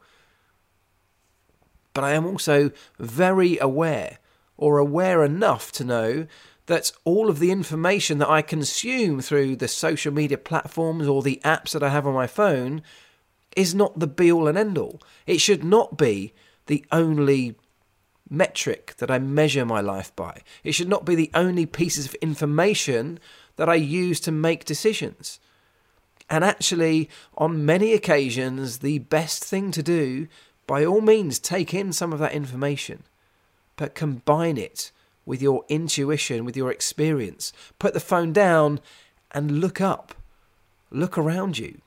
But 1.94 2.04
I 2.04 2.12
am 2.12 2.28
also 2.28 2.70
very 3.00 3.58
aware, 3.58 4.20
or 4.58 4.78
aware 4.78 5.24
enough 5.24 5.72
to 5.74 5.84
know 5.84 6.28
that 6.68 6.92
all 7.04 7.30
of 7.30 7.40
the 7.40 7.50
information 7.50 8.20
that 8.20 8.30
I 8.30 8.44
consume 8.44 9.20
through 9.20 9.56
the 9.56 9.68
social 9.68 10.14
media 10.14 10.38
platforms 10.38 11.08
or 11.08 11.24
the 11.24 11.42
apps 11.44 11.72
that 11.72 11.82
I 11.82 11.90
have 11.90 12.06
on 12.06 12.14
my 12.14 12.28
phone 12.28 12.84
is 13.56 13.74
not 13.74 13.98
the 13.98 14.06
be 14.06 14.32
all 14.32 14.48
and 14.48 14.58
end 14.58 14.78
all. 14.78 15.02
It 15.26 15.42
should 15.42 15.64
not 15.64 15.98
be 15.98 16.34
the 16.68 16.86
only 16.92 17.56
metric 18.30 18.96
that 18.98 19.12
I 19.12 19.20
measure 19.20 19.66
my 19.66 19.82
life 19.82 20.16
by. 20.16 20.42
It 20.64 20.74
should 20.74 20.90
not 20.90 21.06
be 21.06 21.16
the 21.16 21.32
only 21.34 21.66
pieces 21.66 22.06
of 22.06 22.14
information 22.16 23.20
that 23.56 23.70
I 23.70 23.76
use 23.76 24.20
to 24.22 24.32
make 24.32 24.66
decisions. 24.66 25.40
And 26.30 26.44
actually, 26.44 27.10
on 27.38 27.66
many 27.66 27.94
occasions, 27.94 28.80
the 28.80 29.00
best 29.00 29.44
thing 29.44 29.72
to 29.72 29.84
do, 29.84 30.28
by 30.66 30.86
all 30.86 31.02
means, 31.02 31.40
take 31.40 31.74
in 31.74 31.94
some 31.94 32.12
of 32.12 32.20
that 32.20 32.34
information, 32.34 33.04
but 33.78 33.96
combine 33.96 34.58
it 34.58 34.92
with 35.26 35.42
your 35.42 35.64
intuition, 35.70 36.46
with 36.46 36.58
your 36.58 36.72
experience. 36.72 37.54
Put 37.80 37.94
the 37.94 38.00
phone 38.00 38.34
down 38.34 38.80
and 39.32 39.60
look 39.60 39.80
up, 39.80 40.16
look 40.92 41.18
around 41.18 41.58
you. 41.58 41.80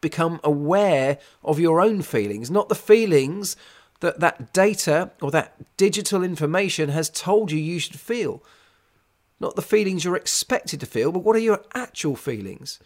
Become 0.00 0.40
aware 0.42 1.18
of 1.44 1.60
your 1.60 1.80
own 1.80 2.02
feelings, 2.02 2.50
not 2.50 2.68
the 2.68 2.74
feelings 2.74 3.56
that 4.00 4.20
that 4.20 4.52
data 4.52 5.10
or 5.20 5.30
that 5.30 5.54
digital 5.76 6.22
information 6.22 6.88
has 6.90 7.08
told 7.08 7.52
you 7.52 7.58
you 7.58 7.78
should 7.78 7.98
feel. 7.98 8.42
Not 9.38 9.56
the 9.56 9.62
feelings 9.62 10.04
you're 10.04 10.16
expected 10.16 10.80
to 10.80 10.86
feel, 10.86 11.12
but 11.12 11.20
what 11.20 11.36
are 11.36 11.40
your 11.40 11.64
actual 11.74 12.16
feelings? 12.16 12.78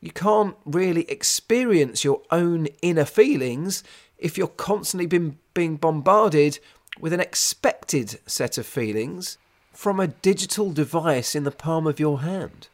You 0.00 0.10
can't 0.12 0.56
really 0.64 1.10
experience 1.10 2.04
your 2.04 2.22
own 2.30 2.68
inner 2.80 3.04
feelings 3.04 3.84
if 4.18 4.38
you're 4.38 4.48
constantly 4.48 5.06
been, 5.06 5.38
being 5.52 5.76
bombarded 5.76 6.58
with 6.98 7.12
an 7.12 7.20
expected 7.20 8.18
set 8.26 8.58
of 8.58 8.66
feelings 8.66 9.38
from 9.72 10.00
a 10.00 10.08
digital 10.08 10.72
device 10.72 11.34
in 11.34 11.44
the 11.44 11.50
palm 11.50 11.86
of 11.86 12.00
your 12.00 12.20
hand 12.20 12.68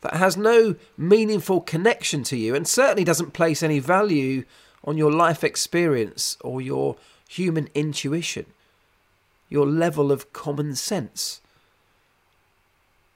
that 0.00 0.14
has 0.14 0.36
no 0.36 0.76
meaningful 0.96 1.60
connection 1.60 2.22
to 2.22 2.36
you 2.36 2.54
and 2.54 2.66
certainly 2.66 3.04
doesn't 3.04 3.32
place 3.32 3.62
any 3.62 3.78
value 3.78 4.44
on 4.84 4.96
your 4.96 5.12
life 5.12 5.44
experience 5.44 6.36
or 6.40 6.60
your 6.60 6.96
human 7.28 7.68
intuition, 7.74 8.46
your 9.48 9.66
level 9.66 10.10
of 10.10 10.32
common 10.32 10.74
sense. 10.74 11.40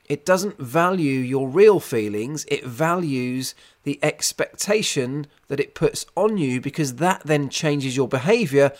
It 0.08 0.26
doesn't 0.26 0.58
value 0.58 1.20
your 1.20 1.48
real 1.48 1.80
feelings, 1.80 2.44
it 2.48 2.64
values 2.64 3.54
the 3.84 3.98
expectation 4.02 5.26
that 5.48 5.60
it 5.60 5.74
puts 5.74 6.04
on 6.16 6.36
you 6.36 6.60
because 6.60 6.96
that 6.96 7.22
then 7.24 7.48
changes 7.48 7.96
your 7.96 8.08
behavior 8.08 8.72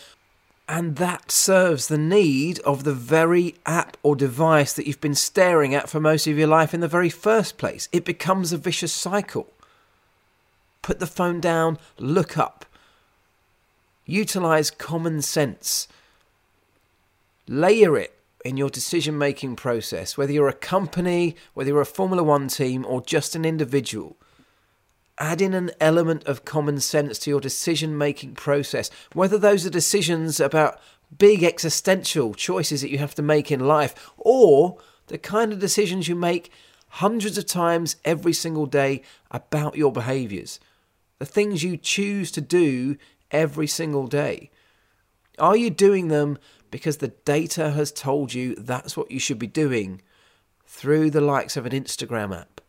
and 0.69 0.97
that 0.97 1.31
serves 1.31 1.89
the 1.89 1.99
need 1.99 2.59
of 2.61 2.85
the 2.85 2.95
very 2.95 3.57
app 3.67 3.97
or 4.03 4.17
device 4.17 4.73
that 4.73 4.87
you've 4.87 5.01
been 5.01 5.15
staring 5.15 5.75
at 5.75 5.89
for 5.89 6.01
most 6.01 6.27
of 6.27 6.39
your 6.39 6.47
life 6.47 6.73
in 6.73 6.81
the 6.81 6.89
very 6.89 7.11
first 7.11 7.59
place. 7.59 7.89
It 7.93 8.05
becomes 8.05 8.53
a 8.53 8.59
vicious 8.59 8.93
cycle. 8.93 9.49
Put 10.81 10.99
the 10.99 11.07
phone 11.07 11.41
down, 11.41 11.79
look 11.99 12.39
up, 12.39 12.65
utilize 14.05 14.71
common 14.71 15.23
sense, 15.23 15.89
layer 17.47 17.97
it 17.97 18.19
in 18.45 18.57
your 18.57 18.71
decision 18.71 19.17
making 19.17 19.57
process, 19.57 20.17
whether 20.17 20.33
you're 20.33 20.49
a 20.49 20.53
company, 20.53 21.37
whether 21.55 21.71
you're 21.71 21.81
a 21.81 21.87
Formula 21.87 22.23
One 22.23 22.49
team, 22.49 22.85
or 22.87 23.01
just 23.01 23.35
an 23.35 23.45
individual. 23.45 24.17
Add 25.19 25.41
in 25.41 25.55
an 25.55 25.71
element 25.81 26.25
of 26.25 26.45
common 26.45 26.81
sense 26.81 27.19
to 27.21 27.31
your 27.31 27.41
decision 27.41 27.97
making 27.97 28.35
process, 28.35 28.91
whether 29.13 29.39
those 29.39 29.65
are 29.65 29.71
decisions 29.71 30.41
about 30.41 30.81
big 31.17 31.45
existential 31.45 32.35
choices 32.35 32.81
that 32.81 32.91
you 32.91 32.99
have 32.99 33.15
to 33.15 33.23
make 33.23 33.53
in 33.53 33.61
life 33.61 34.11
or 34.17 34.79
the 35.09 35.19
kind 35.19 35.53
of 35.53 35.59
decisions 35.59 36.09
you 36.09 36.17
make 36.17 36.51
hundreds 36.89 37.39
of 37.39 37.47
times 37.47 37.97
every 38.05 38.33
single 38.33 38.67
day 38.67 39.03
about 39.31 39.77
your 39.77 39.93
behaviors, 39.93 40.59
the 41.19 41.27
things 41.27 41.63
you 41.63 41.77
choose 41.77 42.31
to 42.31 42.41
do 42.41 42.97
every 43.33 43.67
single 43.67 44.07
day. 44.07 44.51
Are 45.39 45.57
you 45.57 45.71
doing 45.71 46.09
them 46.09 46.39
because 46.71 46.99
the 46.99 47.09
data 47.09 47.71
has 47.71 47.91
told 47.91 48.35
you 48.35 48.55
that's 48.55 48.97
what 48.97 49.11
you 49.11 49.19
should 49.19 49.39
be 49.39 49.47
doing 49.47 50.03
through 50.67 51.11
the 51.11 51.21
likes 51.21 51.57
of 51.57 51.67
an 51.67 51.73
Instagram 51.73 52.39
app? 52.39 52.61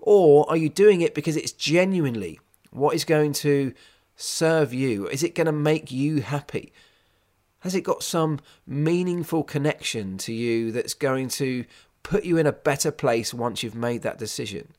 Or 0.00 0.48
are 0.50 0.56
you 0.56 0.68
doing 0.68 1.00
it 1.00 1.14
because 1.14 1.36
it's 1.36 1.52
genuinely 1.52 2.40
what 2.70 2.94
is 2.94 3.04
going 3.04 3.32
to 3.34 3.72
serve 4.16 4.72
you? 4.72 5.06
Is 5.08 5.22
it 5.22 5.34
going 5.34 5.46
to 5.46 5.52
make 5.52 5.90
you 5.92 6.20
happy? 6.20 6.72
Has 7.60 7.74
it 7.74 7.82
got 7.82 8.02
some 8.02 8.40
meaningful 8.66 9.42
connection 9.42 10.16
to 10.18 10.32
you 10.32 10.70
that's 10.70 10.94
going 10.94 11.28
to 11.30 11.64
put 12.02 12.24
you 12.24 12.36
in 12.38 12.46
a 12.46 12.52
better 12.52 12.90
place 12.90 13.34
once 13.34 13.62
you've 13.62 13.74
made 13.74 14.02
that 14.02 14.18
decision? 14.18 14.74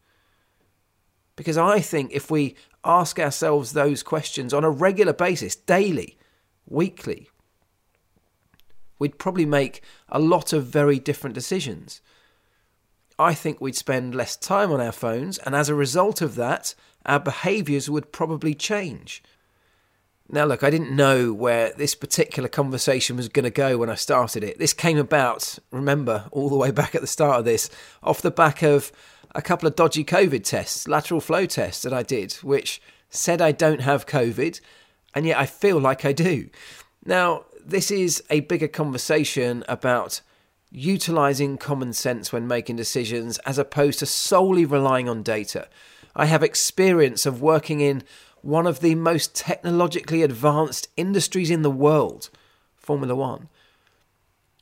Because 1.39 1.57
I 1.57 1.79
think 1.79 2.11
if 2.11 2.29
we 2.29 2.57
ask 2.83 3.17
ourselves 3.17 3.71
those 3.71 4.03
questions 4.03 4.53
on 4.53 4.65
a 4.65 4.69
regular 4.69 5.13
basis, 5.13 5.55
daily, 5.55 6.17
weekly, 6.67 7.29
we'd 8.99 9.17
probably 9.17 9.45
make 9.45 9.81
a 10.09 10.19
lot 10.19 10.51
of 10.51 10.65
very 10.65 10.99
different 10.99 11.33
decisions. 11.33 12.01
I 13.17 13.33
think 13.33 13.61
we'd 13.61 13.77
spend 13.77 14.13
less 14.13 14.35
time 14.35 14.69
on 14.69 14.81
our 14.81 14.91
phones, 14.91 15.37
and 15.37 15.55
as 15.55 15.69
a 15.69 15.75
result 15.75 16.21
of 16.21 16.35
that, 16.35 16.75
our 17.05 17.21
behaviours 17.21 17.89
would 17.89 18.11
probably 18.11 18.53
change. 18.53 19.23
Now, 20.27 20.43
look, 20.43 20.61
I 20.61 20.69
didn't 20.69 20.93
know 20.93 21.31
where 21.31 21.71
this 21.71 21.95
particular 21.95 22.49
conversation 22.49 23.15
was 23.15 23.29
going 23.29 23.45
to 23.45 23.49
go 23.49 23.77
when 23.77 23.89
I 23.89 23.95
started 23.95 24.43
it. 24.43 24.59
This 24.59 24.73
came 24.73 24.97
about, 24.97 25.57
remember, 25.71 26.25
all 26.33 26.49
the 26.49 26.57
way 26.57 26.71
back 26.71 26.95
at 26.95 27.01
the 27.01 27.07
start 27.07 27.39
of 27.39 27.45
this, 27.45 27.69
off 28.03 28.21
the 28.21 28.29
back 28.29 28.61
of 28.61 28.91
a 29.35 29.41
couple 29.41 29.67
of 29.67 29.75
dodgy 29.75 30.03
COVID 30.03 30.43
tests, 30.43 30.87
lateral 30.87 31.21
flow 31.21 31.45
tests 31.45 31.83
that 31.83 31.93
I 31.93 32.03
did, 32.03 32.33
which 32.33 32.81
said 33.09 33.41
I 33.41 33.51
don't 33.51 33.81
have 33.81 34.05
COVID, 34.05 34.59
and 35.13 35.25
yet 35.25 35.39
I 35.39 35.45
feel 35.45 35.79
like 35.79 36.05
I 36.05 36.13
do. 36.13 36.49
Now, 37.05 37.45
this 37.65 37.91
is 37.91 38.23
a 38.29 38.41
bigger 38.41 38.67
conversation 38.67 39.63
about 39.67 40.21
utilizing 40.71 41.57
common 41.57 41.93
sense 41.93 42.31
when 42.31 42.47
making 42.47 42.75
decisions 42.75 43.37
as 43.39 43.57
opposed 43.57 43.99
to 43.99 44.05
solely 44.05 44.65
relying 44.65 45.09
on 45.09 45.23
data. 45.23 45.67
I 46.15 46.25
have 46.25 46.43
experience 46.43 47.25
of 47.25 47.41
working 47.41 47.81
in 47.81 48.03
one 48.41 48.67
of 48.67 48.79
the 48.79 48.95
most 48.95 49.35
technologically 49.35 50.23
advanced 50.23 50.87
industries 50.95 51.49
in 51.49 51.61
the 51.61 51.71
world, 51.71 52.29
Formula 52.77 53.15
One. 53.15 53.49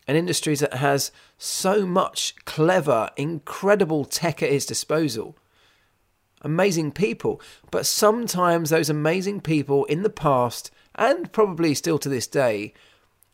An 0.08 0.16
industry 0.16 0.56
that 0.56 0.76
has 0.76 1.12
so 1.38 1.86
much 1.86 2.34
clever, 2.46 3.10
incredible 3.18 4.06
tech 4.06 4.42
at 4.42 4.52
its 4.52 4.66
disposal. 4.66 5.38
Amazing 6.42 6.94
people, 6.94 7.42
but 7.72 7.86
sometimes 7.86 8.70
those 8.70 8.90
amazing 8.90 9.42
people 9.42 9.86
in 9.86 10.04
the 10.04 10.10
past, 10.10 10.72
and 10.96 11.32
probably 11.32 11.74
still 11.74 12.00
to 12.00 12.10
this 12.10 12.28
day, 12.28 12.74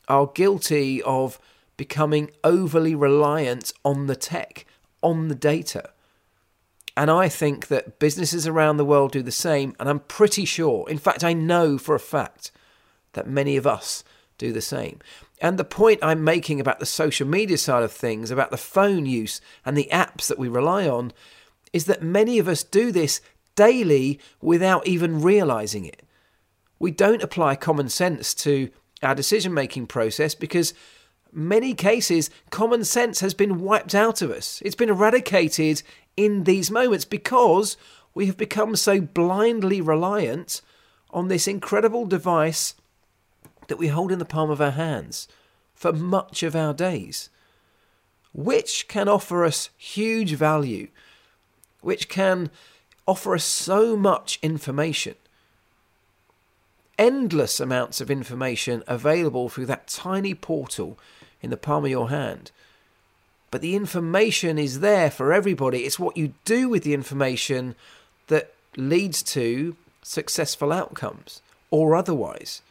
are 0.08 0.28
guilty 0.28 1.02
of 1.04 1.40
becoming 1.78 2.32
overly 2.44 2.96
reliant 2.96 3.72
on 3.86 4.08
the 4.08 4.16
tech, 4.16 4.66
on 5.02 5.28
the 5.28 5.36
data. 5.36 5.92
And 6.96 7.10
I 7.10 7.28
think 7.28 7.68
that 7.68 8.00
businesses 8.00 8.48
around 8.48 8.78
the 8.78 8.86
world 8.86 9.12
do 9.12 9.24
the 9.24 9.32
same. 9.32 9.76
And 9.80 9.90
I'm 9.90 10.00
pretty 10.00 10.46
sure, 10.46 10.88
in 10.90 11.00
fact, 11.00 11.24
I 11.24 11.34
know 11.34 11.78
for 11.78 11.96
a 11.96 12.00
fact 12.00 12.52
that 13.14 13.28
many 13.28 13.58
of 13.58 13.66
us 13.66 14.04
do 14.38 14.52
the 14.52 14.62
same. 14.62 15.00
And 15.42 15.58
the 15.58 15.64
point 15.64 16.00
I'm 16.02 16.24
making 16.24 16.60
about 16.60 16.80
the 16.80 16.86
social 16.86 17.28
media 17.28 17.58
side 17.58 17.84
of 17.84 17.92
things, 17.92 18.32
about 18.32 18.52
the 18.52 18.58
phone 18.58 19.06
use 19.06 19.42
and 19.66 19.78
the 19.78 19.90
apps 19.92 20.28
that 20.28 20.40
we 20.40 20.48
rely 20.48 20.88
on, 20.88 21.12
is 21.72 21.86
that 21.86 22.04
many 22.04 22.40
of 22.40 22.48
us 22.48 22.64
do 22.64 22.92
this 22.92 23.22
daily 23.56 24.20
without 24.42 24.88
even 24.88 25.22
realizing 25.22 25.86
it. 25.86 26.04
We 26.80 26.92
don't 26.92 27.24
apply 27.24 27.56
common 27.56 27.90
sense 27.90 28.34
to 28.36 28.70
our 29.02 29.16
decision 29.16 29.54
making 29.54 29.88
process 29.88 30.36
because 30.36 30.74
many 31.32 31.74
cases 31.74 32.30
common 32.50 32.84
sense 32.84 33.20
has 33.20 33.34
been 33.34 33.62
wiped 33.62 33.96
out 33.96 34.22
of 34.22 34.32
us. 34.32 34.62
It's 34.64 34.76
been 34.76 34.90
eradicated 34.90 35.84
in 36.16 36.44
these 36.44 36.72
moments 36.72 37.06
because 37.06 37.78
we 38.14 38.28
have 38.28 38.38
become 38.38 38.76
so 38.76 39.02
blindly 39.02 39.82
reliant 39.82 40.62
on 41.10 41.28
this 41.28 41.48
incredible 41.48 42.06
device 42.06 42.76
that 43.68 43.78
we 43.78 43.88
hold 43.88 44.12
in 44.12 44.20
the 44.20 44.26
palm 44.26 44.50
of 44.50 44.62
our 44.62 44.72
hands 44.72 45.28
for 45.74 45.94
much 45.94 46.44
of 46.44 46.56
our 46.56 46.74
days, 46.74 47.30
which 48.34 48.88
can 48.88 49.08
offer 49.08 49.44
us 49.44 49.70
huge 49.78 50.34
value, 50.34 50.88
which 51.82 52.10
can 52.10 52.50
offer 53.08 53.36
us 53.36 53.44
so 53.44 53.96
much 53.98 54.40
information. 54.42 55.16
Endless 56.98 57.60
amounts 57.60 58.02
of 58.02 58.12
information 58.12 58.84
available 58.88 59.50
through 59.50 59.66
that 59.66 59.88
tiny 59.88 60.34
portal 60.34 60.98
in 61.42 61.50
the 61.50 61.58
palm 61.58 61.86
of 61.86 61.92
your 61.92 62.10
hand. 62.10 62.52
But 63.52 63.62
the 63.62 63.76
information 63.76 64.58
is 64.58 64.80
there 64.80 65.12
for 65.12 65.34
everybody. 65.34 65.86
It's 65.86 66.00
what 66.00 66.18
you 66.18 66.34
do 66.46 66.70
with 66.70 66.84
the 66.84 66.94
information 66.94 67.76
that 68.28 68.54
leads 68.76 69.22
to 69.24 69.76
successful 70.02 70.72
outcomes 70.72 71.42
or 71.70 71.96
otherwise. 71.96 72.62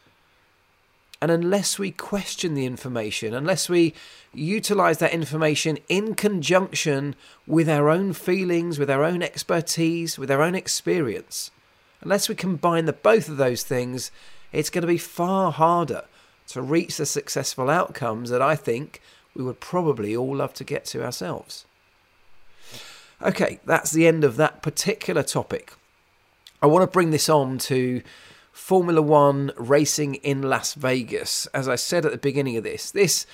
And 1.22 1.30
unless 1.30 1.78
we 1.78 1.92
question 1.92 2.54
the 2.54 2.66
information, 2.66 3.32
unless 3.32 3.68
we 3.68 3.94
utilize 4.34 4.98
that 4.98 5.12
information 5.12 5.78
in 5.88 6.16
conjunction 6.16 7.14
with 7.46 7.68
our 7.68 7.88
own 7.88 8.12
feelings, 8.12 8.76
with 8.76 8.90
our 8.90 9.04
own 9.04 9.22
expertise, 9.22 10.18
with 10.18 10.32
our 10.32 10.42
own 10.42 10.56
experience, 10.56 11.52
unless 12.00 12.28
we 12.28 12.34
combine 12.34 12.86
the 12.86 12.92
both 12.92 13.28
of 13.28 13.36
those 13.36 13.62
things, 13.62 14.10
it's 14.50 14.68
going 14.68 14.82
to 14.82 14.88
be 14.88 14.98
far 14.98 15.52
harder 15.52 16.06
to 16.48 16.60
reach 16.60 16.96
the 16.96 17.06
successful 17.06 17.70
outcomes 17.70 18.28
that 18.30 18.42
I 18.42 18.56
think 18.56 19.00
we 19.32 19.44
would 19.44 19.60
probably 19.60 20.16
all 20.16 20.34
love 20.34 20.54
to 20.54 20.64
get 20.64 20.84
to 20.86 21.04
ourselves. 21.04 21.66
Okay, 23.22 23.60
that's 23.64 23.92
the 23.92 24.08
end 24.08 24.24
of 24.24 24.34
that 24.38 24.60
particular 24.60 25.22
topic. 25.22 25.74
I 26.60 26.66
want 26.66 26.82
to 26.82 26.92
bring 26.92 27.12
this 27.12 27.28
on 27.28 27.58
to 27.58 28.02
Formula 28.52 29.02
One 29.02 29.50
racing 29.56 30.16
in 30.16 30.42
Las 30.42 30.74
Vegas. 30.74 31.46
As 31.54 31.68
I 31.68 31.76
said 31.76 32.04
at 32.04 32.12
the 32.12 32.18
beginning 32.18 32.56
of 32.56 32.64
this, 32.64 32.90
this 32.90 33.26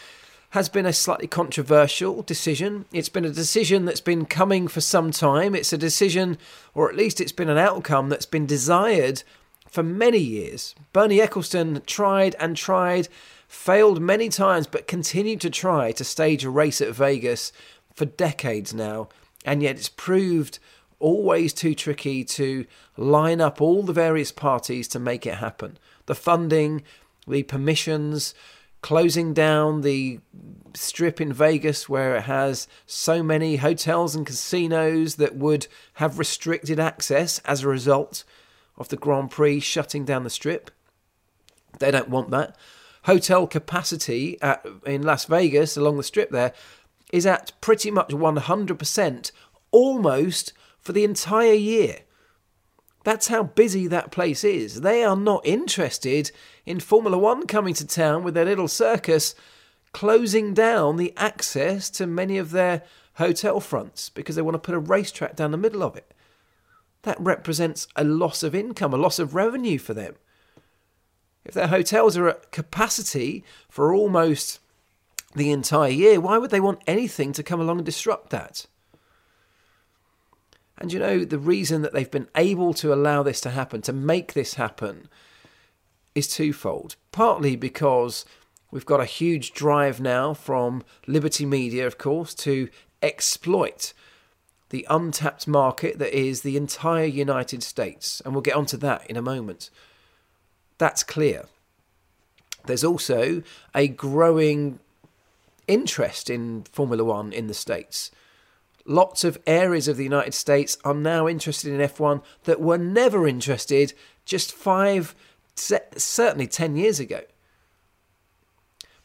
has 0.51 0.69
been 0.69 0.87
a 0.87 0.93
slightly 0.93 1.27
controversial 1.27 2.23
decision. 2.23 2.87
It's 2.93 3.11
been 3.11 3.25
a 3.25 3.31
decision 3.31 3.85
that's 3.85 4.01
been 4.01 4.25
coming 4.25 4.69
for 4.69 4.81
some 4.81 5.11
time. 5.11 5.55
It's 5.55 5.73
a 5.73 5.79
decision, 5.79 6.39
or 6.73 6.89
at 6.89 6.97
least 6.97 7.21
it's 7.21 7.33
been 7.33 7.51
an 7.51 7.59
outcome 7.59 8.09
that's 8.09 8.27
been 8.27 8.47
desired 8.47 9.25
for 9.69 9.83
many 9.83 10.19
years. 10.19 10.75
Bernie 10.95 11.19
Ecclestone 11.19 11.85
tried 11.85 12.35
and 12.41 12.57
tried, 12.57 13.09
failed 13.47 14.01
many 14.01 14.31
times, 14.31 14.66
but 14.66 14.87
continued 14.87 15.41
to 15.43 15.51
try 15.51 15.93
to 15.93 16.05
stage 16.05 16.45
a 16.45 16.51
race 16.51 16.81
at 16.81 16.95
Vegas 16.95 17.53
for 17.95 18.07
decades 18.07 18.73
now, 18.73 19.09
and 19.45 19.62
yet 19.62 19.77
it's 19.77 19.91
proved 19.91 20.59
always 21.01 21.53
too 21.53 21.74
tricky 21.74 22.24
to 22.24 22.66
line 22.96 23.40
up 23.40 23.61
all 23.61 23.82
the 23.82 23.92
various 23.92 24.32
parties 24.32 24.88
to 24.88 24.99
make 24.99 25.26
it 25.26 25.36
happen. 25.36 25.78
The 26.07 26.14
funding, 26.14 26.82
the 27.26 27.42
permissions, 27.44 28.34
closing 28.80 29.34
down 29.34 29.80
the 29.80 30.20
strip 30.74 31.20
in 31.20 31.32
Vegas 31.32 31.88
where 31.88 32.16
it 32.16 32.22
has 32.22 32.68
so 32.86 33.22
many 33.22 33.57
hotels 33.57 34.14
and 34.14 34.26
casinos 34.26 35.16
that 35.16 35.36
would 35.36 35.66
have 35.94 36.18
restricted 36.18 36.78
access 36.78 37.40
as 37.40 37.62
a 37.62 37.68
result 37.68 38.24
of 38.76 38.88
the 38.88 38.96
Grand 38.96 39.30
Prix 39.30 39.61
shutting 39.61 40.05
down 40.05 40.24
the 40.24 40.30
strip. 40.30 40.70
They 41.78 41.90
don't 41.90 42.09
want 42.09 42.30
that. 42.30 42.57
Hotel 43.05 43.46
capacity 43.46 44.40
at, 44.40 44.64
in 44.86 45.03
Las 45.03 45.24
Vegas 45.24 45.76
along 45.76 45.96
the 45.96 46.03
strip 46.03 46.30
there 46.30 46.53
is 47.12 47.26
at 47.26 47.53
pretty 47.61 47.90
much 47.90 48.11
100%, 48.11 49.32
almost 49.70 50.53
for 50.89 50.95
the 50.95 51.05
entire 51.05 51.53
year. 51.53 51.99
That's 53.05 53.28
how 53.28 53.43
busy 53.43 53.86
that 53.89 54.11
place 54.11 54.43
is. 54.43 54.80
They 54.80 55.05
are 55.05 55.16
not 55.16 55.47
interested 55.47 56.30
in 56.64 56.80
Formula 56.80 57.18
One 57.18 57.47
coming 57.47 57.74
to 57.74 57.86
town 57.86 58.24
with 58.24 58.32
their 58.32 58.47
little 58.47 58.68
circus 58.68 59.34
closing 59.93 60.55
down 60.55 60.97
the 60.97 61.12
access 61.18 61.91
to 61.91 62.07
many 62.07 62.39
of 62.39 62.53
their 62.53 62.84
hotel 63.16 63.61
fronts 63.61 64.09
because 64.09 64.34
they 64.34 64.41
want 64.41 64.55
to 64.55 64.59
put 64.59 64.74
a 64.74 64.78
racetrack 64.78 65.36
down 65.36 65.51
the 65.51 65.59
middle 65.59 65.82
of 65.82 65.95
it. 65.95 66.14
That 67.03 67.20
represents 67.20 67.86
a 67.95 68.03
loss 68.03 68.43
of 68.43 68.55
income, 68.55 68.95
a 68.95 68.97
loss 68.97 69.18
of 69.18 69.34
revenue 69.34 69.76
for 69.76 69.93
them. 69.93 70.14
If 71.45 71.53
their 71.53 71.66
hotels 71.66 72.16
are 72.16 72.30
at 72.30 72.51
capacity 72.51 73.45
for 73.68 73.93
almost 73.93 74.59
the 75.36 75.51
entire 75.51 75.91
year, 75.91 76.18
why 76.18 76.39
would 76.39 76.51
they 76.51 76.61
want 76.61 76.80
anything 76.86 77.34
to 77.34 77.43
come 77.43 77.61
along 77.61 77.76
and 77.76 77.84
disrupt 77.84 78.30
that? 78.30 78.64
And 80.81 80.93
you 80.93 80.99
know, 80.99 81.24
the 81.24 81.39
reason 81.39 81.83
that 81.83 81.93
they've 81.93 82.11
been 82.11 82.29
able 82.37 82.72
to 82.74 82.93
allow 82.93 83.22
this 83.22 83.41
to 83.43 83.51
happen, 83.51 83.83
to 83.83 83.93
make 83.93 84.33
this 84.33 84.55
happen, 84.55 85.09
is 86.14 86.29
twofold. 86.29 86.97
Partly 87.12 87.57
because 87.57 88.24
we've 88.70 88.87
got 88.87 89.01
a 89.01 89.05
huge 89.05 89.53
drive 89.53 90.01
now 90.01 90.35
from 90.35 90.85
Liberty 91.07 91.45
Media, 91.45 91.87
of 91.87 91.99
course, 91.99 92.35
to 92.37 92.68
exploit 93.03 93.93
the 94.70 94.87
untapped 94.89 95.49
market 95.49 95.99
that 95.99 96.16
is 96.16 96.43
the 96.43 96.57
entire 96.57 97.07
United 97.07 97.62
States. 97.62 98.20
And 98.24 98.35
we'll 98.35 98.43
get 98.43 98.57
onto 98.57 98.76
that 98.79 99.09
in 99.11 99.16
a 99.16 99.22
moment. 99.22 99.70
That's 100.76 101.03
clear. 101.03 101.47
There's 102.66 102.85
also 102.85 103.43
a 103.74 103.89
growing 103.89 104.79
interest 105.66 106.31
in 106.31 106.64
Formula 106.64 107.03
One 107.03 107.33
in 107.33 107.47
the 107.47 107.55
States 107.55 108.11
lots 108.89 109.22
of 109.22 109.39
areas 109.47 109.86
of 109.86 109.97
the 109.97 110.05
United 110.05 110.34
States 110.34 110.78
are 110.84 110.95
now 110.95 111.28
interested 111.28 111.72
in 111.72 111.86
F1 111.86 112.22
that 112.45 112.61
were 112.61 112.78
never 112.78 113.28
interested 113.28 113.93
just 114.24 114.53
five, 114.53 115.14
certainly 115.55 116.47
10 116.47 116.76
years 116.76 116.99
ago. 116.99 117.20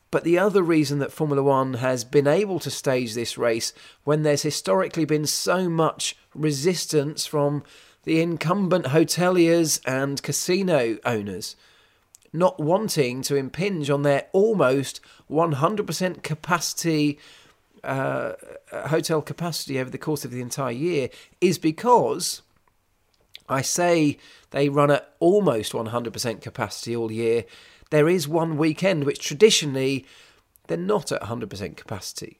But 0.09 0.23
the 0.23 0.39
other 0.39 0.61
reason 0.61 0.99
that 0.99 1.11
Formula 1.11 1.43
One 1.43 1.75
has 1.75 2.03
been 2.03 2.27
able 2.27 2.59
to 2.59 2.69
stage 2.69 3.13
this 3.13 3.37
race 3.37 3.73
when 4.03 4.23
there's 4.23 4.43
historically 4.43 5.05
been 5.05 5.25
so 5.25 5.67
much 5.69 6.15
resistance 6.33 7.25
from 7.25 7.63
the 8.03 8.21
incumbent 8.21 8.85
hoteliers 8.85 9.81
and 9.85 10.21
casino 10.21 10.97
owners 11.05 11.55
not 12.33 12.59
wanting 12.59 13.21
to 13.21 13.35
impinge 13.35 13.89
on 13.91 14.01
their 14.01 14.25
almost 14.33 14.99
100% 15.29 16.23
capacity 16.23 17.19
uh, 17.83 18.33
hotel 18.71 19.21
capacity 19.21 19.79
over 19.79 19.89
the 19.89 19.97
course 19.97 20.25
of 20.25 20.31
the 20.31 20.41
entire 20.41 20.71
year 20.71 21.09
is 21.41 21.57
because 21.57 22.41
I 23.49 23.61
say 23.61 24.17
they 24.51 24.69
run 24.69 24.91
at 24.91 25.13
almost 25.19 25.73
100% 25.73 26.41
capacity 26.41 26.95
all 26.95 27.11
year. 27.11 27.45
There 27.89 28.07
is 28.07 28.27
one 28.27 28.57
weekend 28.57 29.03
which 29.03 29.19
traditionally 29.19 30.05
they're 30.67 30.77
not 30.77 31.11
at 31.11 31.21
100% 31.21 31.75
capacity, 31.75 32.39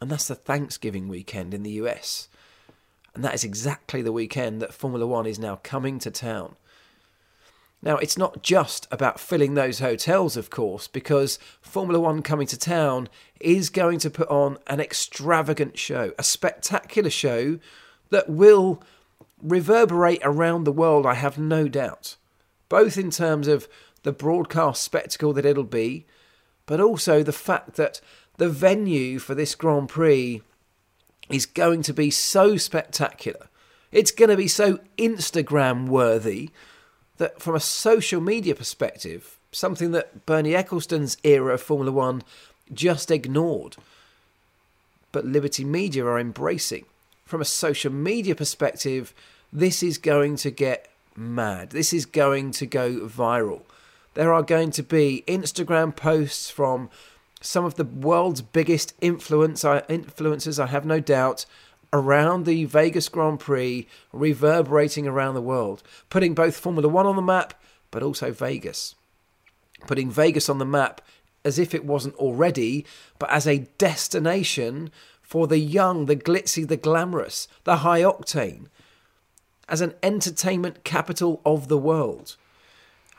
and 0.00 0.10
that's 0.10 0.28
the 0.28 0.34
Thanksgiving 0.34 1.08
weekend 1.08 1.54
in 1.54 1.62
the 1.62 1.72
US. 1.72 2.28
And 3.14 3.24
that 3.24 3.34
is 3.34 3.44
exactly 3.44 4.02
the 4.02 4.12
weekend 4.12 4.60
that 4.60 4.74
Formula 4.74 5.06
One 5.06 5.26
is 5.26 5.38
now 5.38 5.60
coming 5.62 5.98
to 6.00 6.10
town. 6.10 6.56
Now, 7.84 7.98
it's 7.98 8.16
not 8.16 8.42
just 8.42 8.88
about 8.90 9.20
filling 9.20 9.52
those 9.52 9.80
hotels, 9.80 10.38
of 10.38 10.48
course, 10.48 10.88
because 10.88 11.38
Formula 11.60 12.00
One 12.00 12.22
coming 12.22 12.46
to 12.46 12.58
town 12.58 13.10
is 13.40 13.68
going 13.68 13.98
to 13.98 14.10
put 14.10 14.26
on 14.28 14.56
an 14.66 14.80
extravagant 14.80 15.78
show, 15.78 16.12
a 16.18 16.22
spectacular 16.22 17.10
show 17.10 17.58
that 18.08 18.30
will 18.30 18.82
reverberate 19.42 20.20
around 20.22 20.64
the 20.64 20.72
world, 20.72 21.04
I 21.04 21.12
have 21.12 21.36
no 21.36 21.68
doubt, 21.68 22.16
both 22.70 22.96
in 22.96 23.10
terms 23.10 23.48
of 23.48 23.68
the 24.02 24.12
broadcast 24.12 24.82
spectacle 24.82 25.34
that 25.34 25.44
it'll 25.44 25.62
be, 25.62 26.06
but 26.64 26.80
also 26.80 27.22
the 27.22 27.32
fact 27.32 27.74
that 27.74 28.00
the 28.38 28.48
venue 28.48 29.18
for 29.18 29.34
this 29.34 29.54
Grand 29.54 29.90
Prix 29.90 30.40
is 31.28 31.44
going 31.44 31.82
to 31.82 31.92
be 31.92 32.10
so 32.10 32.56
spectacular. 32.56 33.48
It's 33.92 34.10
going 34.10 34.30
to 34.30 34.38
be 34.38 34.48
so 34.48 34.80
Instagram 34.96 35.86
worthy 35.86 36.48
that 37.18 37.40
from 37.40 37.54
a 37.54 37.60
social 37.60 38.20
media 38.20 38.54
perspective, 38.54 39.36
something 39.52 39.92
that 39.92 40.26
Bernie 40.26 40.54
Ecclestone's 40.54 41.16
era 41.22 41.54
of 41.54 41.62
Formula 41.62 41.92
One 41.92 42.22
just 42.72 43.10
ignored, 43.10 43.76
but 45.12 45.24
Liberty 45.24 45.64
Media 45.64 46.04
are 46.04 46.18
embracing. 46.18 46.84
From 47.24 47.40
a 47.40 47.44
social 47.44 47.92
media 47.92 48.34
perspective, 48.34 49.14
this 49.52 49.82
is 49.82 49.96
going 49.98 50.36
to 50.36 50.50
get 50.50 50.88
mad. 51.16 51.70
This 51.70 51.92
is 51.92 52.06
going 52.06 52.50
to 52.52 52.66
go 52.66 53.06
viral. 53.06 53.62
There 54.14 54.32
are 54.32 54.42
going 54.42 54.70
to 54.72 54.82
be 54.82 55.24
Instagram 55.26 55.94
posts 55.94 56.50
from 56.50 56.90
some 57.40 57.64
of 57.64 57.74
the 57.74 57.84
world's 57.84 58.42
biggest 58.42 58.94
influence, 59.00 59.62
influencers, 59.64 60.58
I 60.58 60.66
have 60.66 60.86
no 60.86 60.98
doubt, 61.00 61.46
around 61.94 62.44
the 62.44 62.64
Vegas 62.64 63.08
Grand 63.08 63.38
Prix, 63.38 63.86
reverberating 64.12 65.06
around 65.06 65.34
the 65.34 65.40
world, 65.40 65.82
putting 66.10 66.34
both 66.34 66.56
Formula 66.56 66.88
One 66.88 67.06
on 67.06 67.14
the 67.14 67.22
map, 67.22 67.54
but 67.92 68.02
also 68.02 68.32
Vegas. 68.32 68.96
Putting 69.86 70.10
Vegas 70.10 70.48
on 70.48 70.58
the 70.58 70.64
map 70.64 71.00
as 71.44 71.56
if 71.56 71.72
it 71.72 71.84
wasn't 71.84 72.16
already, 72.16 72.84
but 73.20 73.30
as 73.30 73.46
a 73.46 73.68
destination 73.78 74.90
for 75.22 75.46
the 75.46 75.58
young, 75.58 76.06
the 76.06 76.16
glitzy, 76.16 76.66
the 76.66 76.76
glamorous, 76.76 77.46
the 77.62 77.78
high 77.78 78.00
octane, 78.00 78.66
as 79.68 79.80
an 79.80 79.94
entertainment 80.02 80.82
capital 80.82 81.40
of 81.46 81.68
the 81.68 81.78
world. 81.78 82.36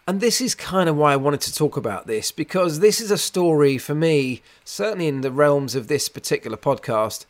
And 0.07 0.19
this 0.19 0.41
is 0.41 0.53
kind 0.53 0.89
of 0.89 0.97
why 0.97 1.13
I 1.13 1.15
wanted 1.17 1.41
to 1.41 1.55
talk 1.55 1.77
about 1.77 2.07
this, 2.07 2.31
because 2.31 2.79
this 2.79 2.99
is 2.99 3.09
a 3.09 3.17
story 3.17 3.77
for 3.77 3.95
me, 3.95 4.41
certainly 4.65 5.07
in 5.07 5.21
the 5.21 5.31
realms 5.31 5.75
of 5.75 5.87
this 5.87 6.09
particular 6.09 6.57
podcast. 6.57 7.25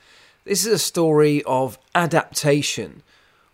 This 0.45 0.63
is 0.63 0.73
a 0.73 0.77
story 0.77 1.41
of 1.47 1.79
adaptation, 1.95 3.01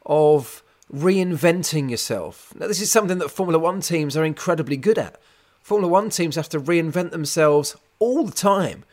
of 0.05 0.61
reinventing 0.93 1.89
yourself. 1.89 2.53
Now, 2.53 2.67
this 2.67 2.81
is 2.81 2.91
something 2.91 3.17
that 3.19 3.31
Formula 3.31 3.57
One 3.57 3.79
teams 3.79 4.17
are 4.17 4.25
incredibly 4.25 4.75
good 4.75 4.97
at. 4.97 5.17
Formula 5.61 5.89
One 5.89 6.09
teams 6.09 6.35
have 6.35 6.49
to 6.49 6.59
reinvent 6.59 7.11
themselves 7.11 7.77
all 7.99 8.25
the 8.25 8.33
time 8.33 8.83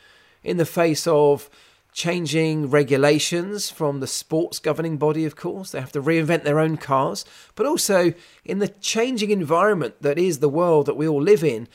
in 0.44 0.58
the 0.58 0.64
face 0.64 1.08
of 1.08 1.50
changing 1.92 2.70
regulations 2.70 3.68
from 3.68 3.98
the 3.98 4.06
sports 4.06 4.60
governing 4.60 4.96
body, 4.96 5.24
of 5.24 5.34
course. 5.34 5.72
They 5.72 5.80
have 5.80 5.90
to 5.90 6.00
reinvent 6.00 6.44
their 6.44 6.60
own 6.60 6.76
cars, 6.76 7.24
but 7.56 7.66
also 7.66 8.14
in 8.44 8.60
the 8.60 8.68
changing 8.68 9.30
environment 9.30 9.96
that 10.02 10.20
is 10.20 10.38
the 10.38 10.48
world 10.48 10.86
that 10.86 10.96
we 10.96 11.08
all 11.08 11.20
live 11.20 11.42
in. 11.42 11.66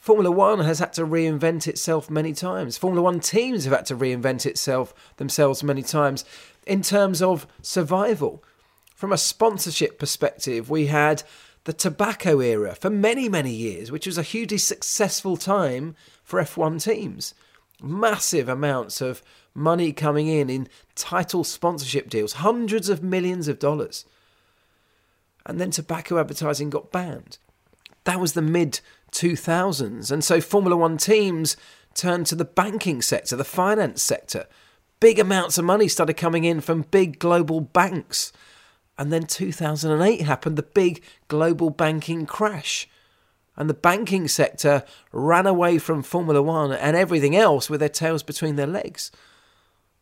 Formula 0.00 0.30
One 0.30 0.60
has 0.60 0.78
had 0.78 0.94
to 0.94 1.04
reinvent 1.04 1.68
itself 1.68 2.08
many 2.08 2.32
times. 2.32 2.78
Formula 2.78 3.02
One 3.02 3.20
teams 3.20 3.64
have 3.64 3.74
had 3.74 3.84
to 3.86 3.96
reinvent 3.96 4.46
itself 4.46 4.94
themselves 5.18 5.62
many 5.62 5.82
times 5.82 6.24
in 6.66 6.80
terms 6.80 7.20
of 7.20 7.46
survival. 7.60 8.42
From 8.94 9.12
a 9.12 9.18
sponsorship 9.18 9.98
perspective, 9.98 10.70
we 10.70 10.86
had 10.86 11.22
the 11.64 11.74
tobacco 11.74 12.40
era 12.40 12.74
for 12.74 12.88
many, 12.88 13.28
many 13.28 13.52
years, 13.52 13.92
which 13.92 14.06
was 14.06 14.16
a 14.16 14.22
hugely 14.22 14.56
successful 14.56 15.36
time 15.36 15.94
for 16.24 16.40
F1 16.40 16.82
teams. 16.82 17.34
Massive 17.82 18.48
amounts 18.48 19.02
of 19.02 19.22
money 19.54 19.92
coming 19.92 20.28
in 20.28 20.48
in 20.48 20.68
title 20.94 21.44
sponsorship 21.44 22.08
deals, 22.08 22.34
hundreds 22.34 22.88
of 22.88 23.02
millions 23.02 23.48
of 23.48 23.58
dollars. 23.58 24.06
And 25.44 25.60
then 25.60 25.70
tobacco 25.70 26.18
advertising 26.18 26.70
got 26.70 26.90
banned. 26.90 27.36
That 28.04 28.20
was 28.20 28.32
the 28.32 28.42
mid 28.42 28.80
2000s. 29.12 30.10
And 30.10 30.24
so 30.24 30.40
Formula 30.40 30.76
One 30.76 30.96
teams 30.96 31.56
turned 31.94 32.26
to 32.26 32.34
the 32.34 32.44
banking 32.44 33.02
sector, 33.02 33.36
the 33.36 33.44
finance 33.44 34.02
sector. 34.02 34.46
Big 35.00 35.18
amounts 35.18 35.58
of 35.58 35.64
money 35.64 35.88
started 35.88 36.14
coming 36.14 36.44
in 36.44 36.60
from 36.60 36.82
big 36.90 37.18
global 37.18 37.60
banks. 37.60 38.32
And 38.98 39.12
then 39.12 39.24
2008 39.24 40.20
happened, 40.22 40.56
the 40.56 40.62
big 40.62 41.02
global 41.28 41.70
banking 41.70 42.26
crash. 42.26 42.88
And 43.56 43.68
the 43.68 43.74
banking 43.74 44.28
sector 44.28 44.84
ran 45.12 45.46
away 45.46 45.78
from 45.78 46.02
Formula 46.02 46.42
One 46.42 46.72
and 46.72 46.96
everything 46.96 47.34
else 47.34 47.68
with 47.68 47.80
their 47.80 47.88
tails 47.88 48.22
between 48.22 48.56
their 48.56 48.66
legs. 48.66 49.10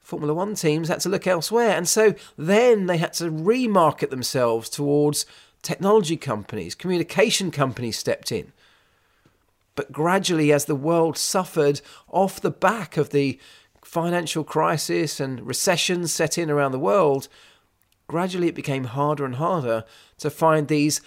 Formula 0.00 0.34
One 0.34 0.54
teams 0.54 0.88
had 0.88 1.00
to 1.00 1.08
look 1.08 1.26
elsewhere. 1.26 1.70
And 1.70 1.88
so 1.88 2.14
then 2.36 2.86
they 2.86 2.98
had 2.98 3.12
to 3.14 3.30
remarket 3.30 4.10
themselves 4.10 4.68
towards 4.68 5.26
technology 5.62 6.16
companies, 6.16 6.74
communication 6.74 7.50
companies 7.50 7.98
stepped 7.98 8.32
in. 8.32 8.52
But 9.78 9.92
gradually, 9.92 10.52
as 10.52 10.64
the 10.64 10.74
world 10.74 11.16
suffered 11.16 11.82
off 12.08 12.40
the 12.40 12.50
back 12.50 12.96
of 12.96 13.10
the 13.10 13.38
financial 13.84 14.42
crisis 14.42 15.20
and 15.20 15.46
recessions 15.46 16.12
set 16.12 16.36
in 16.36 16.50
around 16.50 16.72
the 16.72 16.80
world, 16.80 17.28
gradually 18.08 18.48
it 18.48 18.56
became 18.56 18.86
harder 18.86 19.24
and 19.24 19.36
harder 19.36 19.84
to 20.18 20.30
find 20.30 20.66
these 20.66 21.00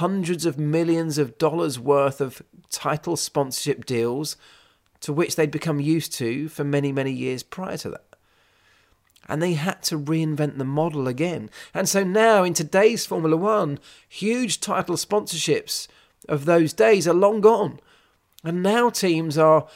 hundreds 0.00 0.46
of 0.46 0.58
millions 0.58 1.18
of 1.18 1.36
dollars 1.36 1.78
worth 1.78 2.18
of 2.18 2.40
title 2.70 3.14
sponsorship 3.14 3.84
deals 3.84 4.38
to 5.00 5.12
which 5.12 5.36
they'd 5.36 5.50
become 5.50 5.78
used 5.78 6.14
to 6.14 6.48
for 6.48 6.64
many, 6.64 6.92
many 6.92 7.12
years 7.12 7.42
prior 7.42 7.76
to 7.76 7.90
that 7.90 8.06
and 9.28 9.42
they 9.42 9.52
had 9.52 9.82
to 9.82 9.98
reinvent 9.98 10.56
the 10.56 10.64
model 10.64 11.08
again. 11.08 11.50
And 11.74 11.86
so 11.88 12.04
now, 12.04 12.42
in 12.42 12.54
today's 12.54 13.04
Formula 13.04 13.36
One, 13.36 13.78
huge 14.08 14.60
title 14.60 14.96
sponsorships 14.96 15.88
of 16.26 16.46
those 16.46 16.72
days 16.72 17.06
are 17.06 17.14
long 17.14 17.42
gone. 17.42 17.80
And 18.44 18.62
now 18.62 18.90
teams 18.90 19.36
are 19.38 19.66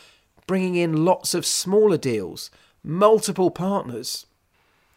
bringing 0.46 0.76
in 0.76 1.04
lots 1.04 1.34
of 1.34 1.46
smaller 1.46 1.96
deals, 1.96 2.50
multiple 2.84 3.50
partners. 3.50 4.26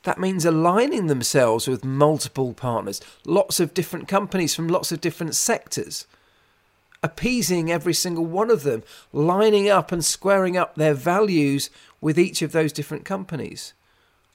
That 0.03 0.19
means 0.19 0.45
aligning 0.45 1.07
themselves 1.07 1.67
with 1.67 1.85
multiple 1.85 2.53
partners, 2.53 3.01
lots 3.25 3.59
of 3.59 3.73
different 3.73 4.07
companies 4.07 4.53
from 4.53 4.67
lots 4.67 4.91
of 4.91 5.01
different 5.01 5.35
sectors, 5.35 6.05
appeasing 7.01 7.71
every 7.71 7.93
single 7.93 8.25
one 8.25 8.51
of 8.51 8.63
them, 8.63 8.83
lining 9.13 9.69
up 9.69 9.91
and 9.91 10.03
squaring 10.03 10.57
up 10.57 10.75
their 10.75 10.93
values 10.93 11.69
with 11.99 12.19
each 12.19 12.41
of 12.41 12.51
those 12.51 12.73
different 12.73 13.05
companies 13.05 13.73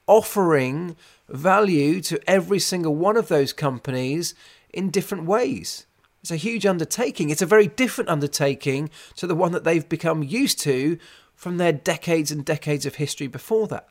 offering 0.07 0.97
value 1.29 2.01
to 2.01 2.21
every 2.31 2.59
single 2.59 2.95
one 2.95 3.17
of 3.17 3.29
those 3.29 3.53
companies 3.53 4.35
in 4.73 4.91
different 4.91 5.25
ways. 5.25 5.87
It's 6.27 6.33
a 6.33 6.37
huge 6.37 6.67
undertaking. 6.67 7.31
It's 7.31 7.41
a 7.41 7.47
very 7.47 7.69
different 7.69 8.11
undertaking 8.11 8.91
to 9.15 9.29
the 9.29 9.37
one 9.37 9.53
that 9.53 9.63
they've 9.63 9.89
become 9.89 10.25
used 10.25 10.59
to 10.63 10.99
from 11.37 11.57
their 11.57 11.73
decades 11.73 12.33
and 12.33 12.45
decades 12.45 12.85
of 12.85 12.97
history 12.97 13.29
before 13.29 13.69
that. 13.69 13.87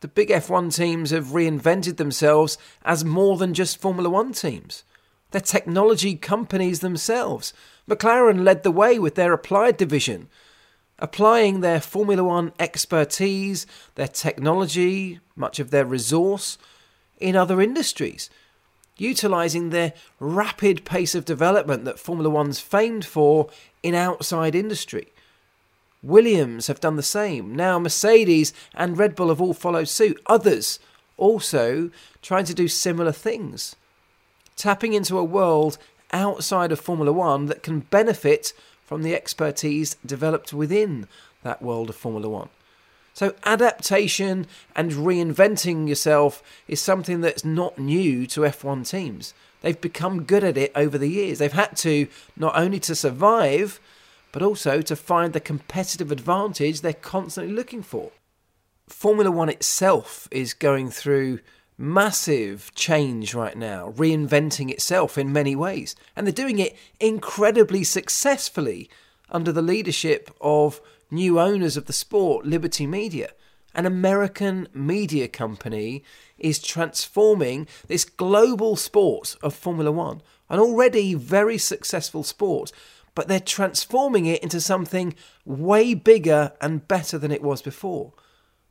The 0.00 0.08
big 0.08 0.30
F1 0.30 0.74
teams 0.74 1.10
have 1.10 1.26
reinvented 1.26 1.96
themselves 1.96 2.58
as 2.84 3.04
more 3.04 3.36
than 3.36 3.54
just 3.54 3.80
Formula 3.80 4.10
One 4.10 4.32
teams. 4.32 4.82
They're 5.30 5.40
technology 5.40 6.16
companies 6.16 6.80
themselves. 6.80 7.52
McLaren 7.88 8.42
led 8.42 8.64
the 8.64 8.72
way 8.72 8.98
with 8.98 9.14
their 9.14 9.32
applied 9.32 9.76
division, 9.76 10.28
applying 10.98 11.60
their 11.60 11.80
Formula 11.80 12.24
One 12.24 12.52
expertise, 12.58 13.64
their 13.94 14.08
technology, 14.08 15.20
much 15.36 15.60
of 15.60 15.70
their 15.70 15.84
resource 15.84 16.58
in 17.20 17.36
other 17.36 17.60
industries, 17.60 18.28
utilising 18.96 19.70
their 19.70 19.92
rapid 20.20 20.84
pace 20.84 21.14
of 21.14 21.24
development 21.24 21.84
that 21.84 21.98
Formula 21.98 22.30
One's 22.30 22.60
famed 22.60 23.04
for 23.04 23.48
in 23.82 23.94
outside 23.94 24.54
industry. 24.54 25.08
Williams 26.02 26.66
have 26.66 26.80
done 26.80 26.96
the 26.96 27.02
same. 27.02 27.54
Now 27.54 27.78
Mercedes 27.78 28.52
and 28.74 28.98
Red 28.98 29.14
Bull 29.14 29.28
have 29.28 29.40
all 29.40 29.54
followed 29.54 29.88
suit. 29.88 30.20
Others 30.26 30.78
also 31.16 31.90
trying 32.22 32.44
to 32.44 32.54
do 32.54 32.68
similar 32.68 33.12
things. 33.12 33.74
Tapping 34.56 34.92
into 34.92 35.18
a 35.18 35.24
world 35.24 35.78
outside 36.12 36.72
of 36.72 36.80
Formula 36.80 37.12
One 37.12 37.46
that 37.46 37.62
can 37.62 37.80
benefit 37.80 38.52
from 38.84 39.02
the 39.02 39.14
expertise 39.14 39.96
developed 40.04 40.52
within 40.52 41.08
that 41.42 41.62
world 41.62 41.88
of 41.88 41.96
Formula 41.96 42.28
One. 42.28 42.50
So, 43.14 43.34
adaptation 43.44 44.48
and 44.74 44.90
reinventing 44.90 45.88
yourself 45.88 46.42
is 46.66 46.80
something 46.80 47.20
that's 47.20 47.44
not 47.44 47.78
new 47.78 48.26
to 48.26 48.40
F1 48.40 48.88
teams. 48.88 49.34
They've 49.62 49.80
become 49.80 50.24
good 50.24 50.42
at 50.42 50.58
it 50.58 50.72
over 50.74 50.98
the 50.98 51.08
years. 51.08 51.38
They've 51.38 51.52
had 51.52 51.76
to, 51.78 52.08
not 52.36 52.58
only 52.58 52.80
to 52.80 52.94
survive, 52.96 53.80
but 54.32 54.42
also 54.42 54.82
to 54.82 54.96
find 54.96 55.32
the 55.32 55.38
competitive 55.40 56.10
advantage 56.10 56.80
they're 56.80 56.92
constantly 56.92 57.54
looking 57.54 57.84
for. 57.84 58.10
Formula 58.88 59.30
One 59.30 59.48
itself 59.48 60.26
is 60.32 60.52
going 60.52 60.90
through 60.90 61.38
massive 61.78 62.74
change 62.74 63.32
right 63.32 63.56
now, 63.56 63.92
reinventing 63.96 64.70
itself 64.70 65.16
in 65.16 65.32
many 65.32 65.54
ways. 65.54 65.94
And 66.16 66.26
they're 66.26 66.32
doing 66.32 66.58
it 66.58 66.76
incredibly 66.98 67.84
successfully 67.84 68.90
under 69.30 69.52
the 69.52 69.62
leadership 69.62 70.34
of 70.40 70.80
new 71.10 71.38
owners 71.40 71.76
of 71.76 71.86
the 71.86 71.92
sport, 71.92 72.46
Liberty 72.46 72.86
Media. 72.86 73.30
An 73.74 73.86
American 73.86 74.68
media 74.72 75.26
company 75.28 76.04
is 76.38 76.58
transforming 76.58 77.66
this 77.88 78.04
global 78.04 78.76
sport 78.76 79.36
of 79.42 79.54
Formula 79.54 79.90
One, 79.90 80.22
an 80.48 80.60
already 80.60 81.14
very 81.14 81.58
successful 81.58 82.22
sport, 82.22 82.70
but 83.14 83.28
they're 83.28 83.40
transforming 83.40 84.26
it 84.26 84.42
into 84.42 84.60
something 84.60 85.14
way 85.44 85.94
bigger 85.94 86.52
and 86.60 86.86
better 86.86 87.18
than 87.18 87.32
it 87.32 87.42
was 87.42 87.62
before 87.62 88.12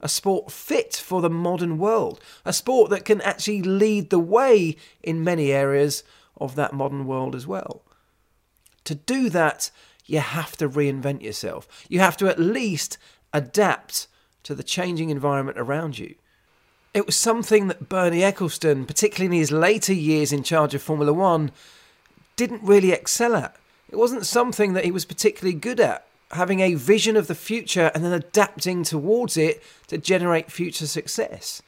a 0.04 0.10
sport 0.10 0.52
fit 0.52 0.96
for 0.96 1.22
the 1.22 1.30
modern 1.30 1.78
world, 1.78 2.20
a 2.44 2.52
sport 2.52 2.90
that 2.92 3.06
can 3.06 3.22
actually 3.22 3.64
lead 3.64 4.10
the 4.10 4.20
way 4.20 4.76
in 5.02 5.24
many 5.24 5.52
areas 5.52 6.04
of 6.38 6.56
that 6.56 6.74
modern 6.74 7.08
world 7.08 7.34
as 7.34 7.48
well. 7.48 7.84
To 8.84 8.96
do 8.96 9.30
that, 9.30 9.72
you 10.06 10.20
have 10.20 10.58
to 10.58 10.70
reinvent 10.70 11.22
yourself. 11.22 11.68
You 11.90 12.00
have 12.00 12.18
to 12.18 12.28
at 12.28 12.40
least 12.40 12.98
adapt 13.32 14.08
to 14.44 14.54
the 14.54 14.64
changing 14.64 15.10
environment 15.10 15.58
around 15.58 15.98
you. 15.98 16.16
It 16.94 17.06
was 17.06 17.16
something 17.16 17.68
that 17.68 17.90
Bernie 17.90 18.20
Ecclestone, 18.20 18.86
particularly 18.86 19.36
in 19.36 19.40
his 19.40 19.52
later 19.52 19.94
years 19.94 20.32
in 20.32 20.44
charge 20.44 20.76
of 20.76 20.82
Formula 20.82 21.12
One, 21.12 21.52
didn't 22.36 22.62
really 22.64 22.92
excel 22.92 23.36
at. 23.36 23.56
It 23.90 23.96
wasn't 23.96 24.26
something 24.26 24.74
that 24.74 24.86
he 24.86 24.92
was 24.92 25.06
particularly 25.06 25.58
good 25.58 25.80
at 25.80 26.06
having 26.32 26.60
a 26.60 26.76
vision 26.76 27.16
of 27.16 27.28
the 27.28 27.36
future 27.36 27.92
and 27.94 28.04
then 28.04 28.14
adapting 28.14 28.84
towards 28.84 29.38
it 29.38 29.62
to 29.88 29.98
generate 29.98 30.52
future 30.52 30.88
success. 30.88 31.62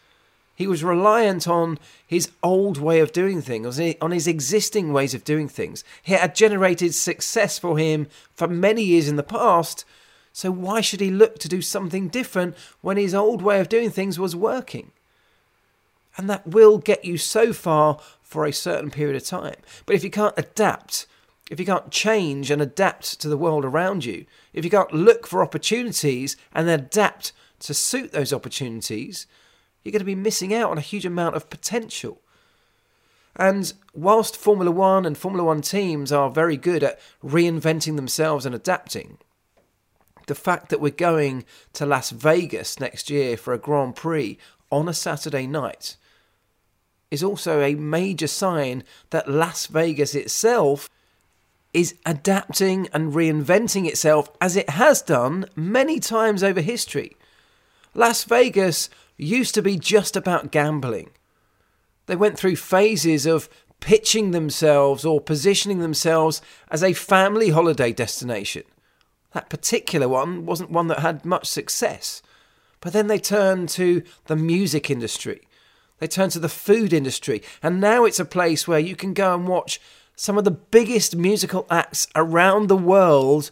He 0.56 0.68
was 0.68 0.84
reliant 0.84 1.48
on 1.48 1.78
his 2.08 2.32
old 2.42 2.78
way 2.78 3.02
of 3.02 3.12
doing 3.12 3.42
things, 3.42 3.80
on 4.02 4.12
his 4.12 4.26
existing 4.28 4.94
ways 4.94 5.14
of 5.14 5.26
doing 5.26 5.50
things. 5.50 5.84
He 6.02 6.14
had 6.14 6.34
generated 6.34 6.96
success 6.96 7.60
for 7.60 7.78
him 7.78 8.08
for 8.34 8.48
many 8.48 8.82
years 8.82 9.10
in 9.10 9.18
the 9.18 9.24
past, 9.24 9.84
so 10.32 10.52
why 10.52 10.82
should 10.82 11.02
he 11.02 11.12
look 11.12 11.40
to 11.40 11.50
do 11.50 11.62
something 11.62 12.08
different 12.08 12.56
when 12.82 12.98
his 12.98 13.14
old 13.14 13.42
way 13.42 13.60
of 13.60 13.70
doing 13.70 13.90
things 13.90 14.18
was 14.18 14.36
working? 14.36 14.92
And 16.18 16.30
that 16.30 16.48
will 16.48 16.78
get 16.78 17.04
you 17.04 17.18
so 17.18 17.52
far 17.52 18.00
for 18.22 18.46
a 18.46 18.54
certain 18.54 18.90
period 18.90 19.18
of 19.18 19.26
time. 19.26 19.56
But 19.86 19.96
if 19.96 20.04
you 20.04 20.10
can't 20.10 20.34
adapt, 20.38 21.08
if 21.52 21.60
you 21.60 21.66
can't 21.66 21.92
change 21.92 22.50
and 22.50 22.62
adapt 22.62 23.20
to 23.22 23.28
the 23.28 23.38
world 23.38 23.66
around 23.66 24.06
you, 24.06 24.26
if 24.54 24.64
you 24.64 24.72
can't 24.72 24.94
look 24.94 25.28
for 25.28 25.44
opportunities 25.44 26.38
and 26.54 26.70
adapt 26.70 27.34
to 27.60 27.74
suit 27.74 28.12
those 28.14 28.34
opportunities, 28.34 29.28
you're 29.86 29.92
going 29.92 30.00
to 30.00 30.06
be 30.06 30.16
missing 30.16 30.54
out 30.54 30.72
on 30.72 30.80
a 30.80 30.82
huge 30.82 31.06
amount 31.06 31.36
of 31.36 31.50
potential. 31.50 32.20
And 33.36 33.72
whilst 33.94 34.36
Formula 34.36 34.72
One 34.72 35.06
and 35.06 35.18
Formula 35.18 35.44
One 35.44 35.62
teams 35.62 36.12
are 36.12 36.30
very 36.30 36.58
good 36.58 36.84
at 36.84 37.00
reinventing 37.24 37.96
themselves 37.96 38.46
and 38.46 38.56
adapting, 38.56 39.20
the 40.26 40.36
fact 40.36 40.70
that 40.70 40.82
we're 40.82 40.90
going 40.90 41.46
to 41.74 41.86
Las 41.86 42.10
Vegas 42.10 42.80
next 42.80 43.12
year 43.12 43.38
for 43.38 43.54
a 43.54 43.60
Grand 43.60 43.96
Prix 43.96 44.40
on 44.72 44.90
a 44.90 44.94
Saturday 44.94 45.46
night 45.46 45.98
is 47.12 47.24
also 47.24 47.62
a 47.62 47.76
major 47.76 48.28
sign 48.28 48.84
that 49.12 49.30
Las 49.30 49.68
Vegas 49.68 50.16
itself 50.16 50.90
is 51.74 51.96
adapting 52.06 52.88
and 52.92 53.14
reinventing 53.14 53.86
itself 53.86 54.32
as 54.42 54.56
it 54.56 54.72
has 54.72 55.02
done 55.02 55.46
many 55.56 56.00
times 56.00 56.42
over 56.42 56.62
history. 56.62 57.16
Las 57.94 58.24
Vegas 58.24 58.90
used 59.18 59.54
to 59.56 59.62
be 59.62 59.78
just 59.78 60.16
about 60.16 60.52
gambling. 60.52 61.12
They 62.06 62.16
went 62.16 62.38
through 62.38 62.58
phases 62.58 63.26
of 63.26 63.50
pitching 63.80 64.32
themselves 64.32 65.06
or 65.06 65.22
positioning 65.22 65.80
themselves 65.80 66.42
as 66.70 66.84
a 66.84 66.94
family 66.94 67.50
holiday 67.50 67.92
destination. 67.92 68.64
That 69.34 69.50
particular 69.50 70.08
one 70.08 70.46
wasn't 70.46 70.72
one 70.72 70.88
that 70.88 71.00
had 71.00 71.26
much 71.26 71.48
success. 71.48 72.22
But 72.80 72.94
then 72.94 73.08
they 73.08 73.20
turned 73.20 73.70
to 73.70 74.04
the 74.26 74.36
music 74.36 74.90
industry. 74.90 75.42
They 76.00 76.08
turned 76.08 76.32
to 76.34 76.40
the 76.40 76.50
food 76.50 76.94
industry. 76.94 77.42
And 77.62 77.82
now 77.82 78.06
it's 78.06 78.20
a 78.20 78.26
place 78.26 78.68
where 78.68 78.80
you 78.80 78.96
can 78.96 79.14
go 79.14 79.34
and 79.34 79.48
watch 79.48 79.82
some 80.16 80.38
of 80.38 80.44
the 80.46 80.52
biggest 80.52 81.16
musical 81.16 81.68
acts 81.70 82.08
around 82.16 82.68
the 82.68 82.78
world 82.78 83.52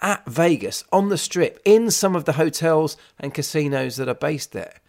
at 0.00 0.26
Vegas, 0.26 0.84
on 0.92 1.08
the 1.08 1.18
strip, 1.18 1.60
in 1.64 1.90
some 1.90 2.16
of 2.16 2.24
the 2.24 2.32
hotels 2.32 2.96
and 3.20 3.32
casinos 3.32 3.96
that 3.96 4.08
are 4.08 4.14
based 4.14 4.52
there. 4.52 4.80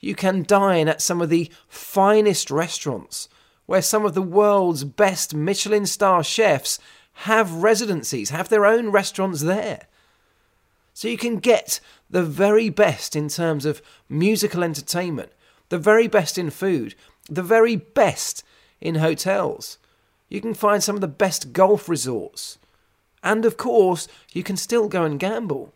You 0.00 0.14
can 0.14 0.42
dine 0.42 0.88
at 0.88 1.02
some 1.02 1.20
of 1.20 1.28
the 1.28 1.50
finest 1.68 2.50
restaurants 2.50 3.28
where 3.66 3.82
some 3.82 4.04
of 4.04 4.14
the 4.14 4.22
world's 4.22 4.82
best 4.82 5.34
Michelin 5.34 5.86
star 5.86 6.24
chefs 6.24 6.78
have 7.12 7.62
residencies, 7.62 8.30
have 8.30 8.48
their 8.48 8.66
own 8.66 8.90
restaurants 8.90 9.42
there. 9.42 9.86
So 10.94 11.06
you 11.06 11.18
can 11.18 11.38
get 11.38 11.80
the 12.08 12.22
very 12.22 12.68
best 12.68 13.14
in 13.14 13.28
terms 13.28 13.64
of 13.64 13.82
musical 14.08 14.64
entertainment, 14.64 15.30
the 15.68 15.78
very 15.78 16.08
best 16.08 16.36
in 16.36 16.50
food, 16.50 16.94
the 17.28 17.42
very 17.42 17.76
best 17.76 18.42
in 18.80 18.96
hotels. 18.96 19.78
You 20.28 20.40
can 20.40 20.54
find 20.54 20.82
some 20.82 20.94
of 20.94 21.00
the 21.00 21.08
best 21.08 21.52
golf 21.52 21.88
resorts. 21.88 22.58
And 23.22 23.44
of 23.44 23.56
course, 23.56 24.08
you 24.32 24.42
can 24.42 24.56
still 24.56 24.88
go 24.88 25.04
and 25.04 25.20
gamble. 25.20 25.72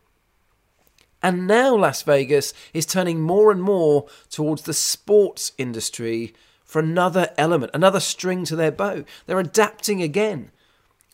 And 1.25 1.47
now 1.47 1.75
Las 1.75 2.03
Vegas 2.03 2.53
is 2.75 2.85
turning 2.85 3.23
more 3.23 3.51
and 3.51 3.63
more 3.63 4.07
towards 4.29 4.61
the 4.65 4.75
sports 4.75 5.53
industry 5.57 6.35
for 6.63 6.81
another 6.81 7.31
element, 7.39 7.71
another 7.73 7.99
string 7.99 8.45
to 8.45 8.55
their 8.55 8.71
bow. 8.71 9.05
They're 9.25 9.41
adapting 9.41 10.03
again, 10.03 10.51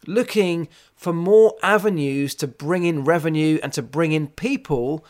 looking 0.09 0.67
for 0.97 1.13
more 1.13 1.55
avenues 1.63 2.35
to 2.35 2.49
bring 2.49 2.83
in 2.83 3.05
revenue 3.05 3.61
and 3.63 3.73
to 3.73 3.83
bring 3.83 4.11
in 4.11 4.27
people 4.27 5.05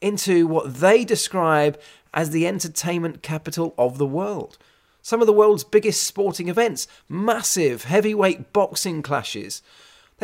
into 0.00 0.46
what 0.46 0.74
they 0.74 1.04
describe 1.04 1.76
as 2.14 2.30
the 2.30 2.46
entertainment 2.46 3.22
capital 3.22 3.74
of 3.76 3.98
the 3.98 4.06
world. 4.06 4.56
Some 5.02 5.20
of 5.20 5.26
the 5.26 5.32
world's 5.32 5.64
biggest 5.64 6.04
sporting 6.04 6.48
events, 6.48 6.86
massive 7.08 7.84
heavyweight 7.84 8.52
boxing 8.52 9.02
clashes, 9.02 9.62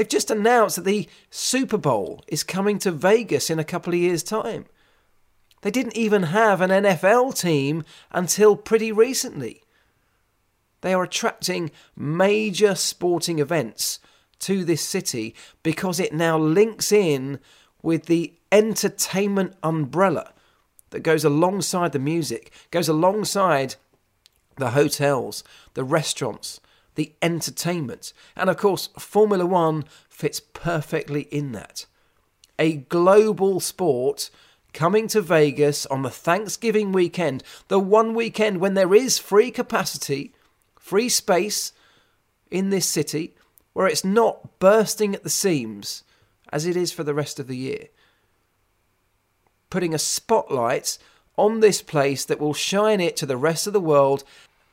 They've 0.01 0.09
just 0.09 0.31
announced 0.31 0.77
that 0.77 0.87
the 0.87 1.11
Super 1.29 1.77
Bowl 1.77 2.25
is 2.27 2.43
coming 2.43 2.79
to 2.79 2.91
Vegas 2.91 3.51
in 3.51 3.59
a 3.59 3.65
couple 3.65 3.93
of 3.93 3.99
years' 3.99 4.23
time. 4.23 4.65
They 5.61 5.71
didn't 5.71 5.95
even 5.95 6.23
have 6.23 6.63
an 6.63 6.71
NFL 6.71 7.39
team 7.39 7.85
until 8.11 8.57
pretty 8.57 8.93
recently. 8.93 9.63
They 10.81 10.95
are 10.95 11.03
attracting 11.03 11.71
major 11.95 12.75
sporting 12.77 13.41
events 13.41 13.99
to 14.39 14.65
this 14.65 14.81
city 14.81 15.35
because 15.63 16.01
it 16.01 16.15
now 16.15 16.39
links 16.39 16.93
in 16.93 17.39
with 17.83 18.07
the 18.07 18.33
entertainment 18.51 19.55
umbrella 19.63 20.33
that 20.93 21.01
goes 21.01 21.27
alongside 21.27 21.93
the 21.93 21.99
music, 21.99 22.51
goes 22.71 22.89
alongside 22.89 23.75
the 24.57 24.71
hotels, 24.71 25.45
the 25.75 25.85
restaurants, 25.85 26.59
the 26.95 27.13
entertainment. 27.23 28.13
And 28.37 28.51
of 28.51 28.57
course, 28.57 28.89
Formula 28.99 29.47
One 29.47 29.85
fits 30.09 30.41
perfectly 30.41 31.23
in 31.23 31.53
that. 31.53 31.87
A 32.59 32.77
global 32.77 33.61
sport 33.61 34.31
coming 34.73 35.09
to 35.09 35.21
Vegas 35.21 35.87
on 35.87 36.03
the 36.03 36.11
Thanksgiving 36.11 36.93
weekend, 36.93 37.43
the 37.69 37.79
one 37.79 38.15
weekend 38.15 38.61
when 38.61 38.75
there 38.75 38.95
is 38.95 39.19
free 39.19 39.51
capacity, 39.51 40.33
free 40.79 41.09
space 41.09 41.73
in 42.51 42.71
this 42.71 42.87
city, 42.87 43.35
where 43.73 43.87
it's 43.87 44.05
not 44.05 44.59
bursting 44.59 45.15
at 45.15 45.23
the 45.23 45.31
seams 45.31 46.03
as 46.53 46.67
it 46.67 46.77
is 46.77 46.93
for 46.93 47.05
the 47.05 47.15
rest 47.15 47.39
of 47.39 47.47
the 47.47 47.57
year. 47.57 47.89
Putting 49.71 49.95
a 49.95 49.99
spotlight 49.99 50.99
on 51.37 51.61
this 51.61 51.81
place 51.81 52.25
that 52.25 52.41
will 52.41 52.55
shine 52.55 53.01
it 53.01 53.17
to 53.17 53.27
the 53.27 53.37
rest 53.37 53.67
of 53.67 53.73
the 53.73 53.81
world 53.81 54.25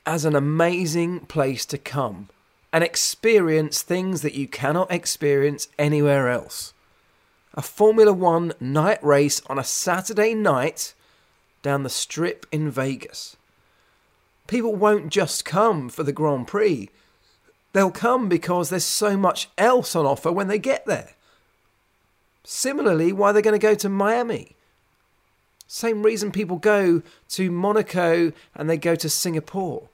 as 0.07 0.23
an 0.23 0.37
amazing 0.37 1.19
place 1.19 1.65
to 1.65 1.77
come 1.77 2.29
and 2.71 2.81
experience 2.81 3.81
things 3.81 4.21
that 4.21 4.33
you 4.33 4.47
cannot 4.47 4.89
experience 4.89 5.67
anywhere 5.77 6.29
else. 6.29 6.73
A 7.53 7.61
Formula 7.61 8.13
One 8.13 8.53
night 8.61 9.03
race 9.03 9.41
on 9.47 9.59
a 9.59 9.65
Saturday 9.65 10.33
night 10.33 10.93
down 11.61 11.83
the 11.83 11.89
strip 11.89 12.45
in 12.53 12.71
Vegas. 12.71 13.35
People 14.47 14.75
won't 14.75 15.09
just 15.09 15.43
come 15.43 15.89
for 15.89 16.03
the 16.03 16.13
Grand 16.13 16.47
Prix, 16.47 16.89
they'll 17.73 17.91
come 17.91 18.29
because 18.29 18.69
there's 18.69 18.85
so 18.85 19.17
much 19.17 19.49
else 19.57 19.93
on 19.93 20.05
offer 20.05 20.31
when 20.31 20.47
they 20.47 20.57
get 20.57 20.85
there. 20.85 21.15
Similarly, 22.45 23.11
why 23.11 23.33
they're 23.33 23.41
going 23.41 23.59
to 23.59 23.67
go 23.67 23.75
to 23.75 23.89
Miami. 23.89 24.55
Same 25.67 26.01
reason 26.01 26.31
people 26.31 26.55
go 26.55 27.01
to 27.31 27.51
Monaco 27.51 28.31
and 28.55 28.69
they 28.69 28.77
go 28.77 28.95
to 28.95 29.09
Singapore 29.09 29.89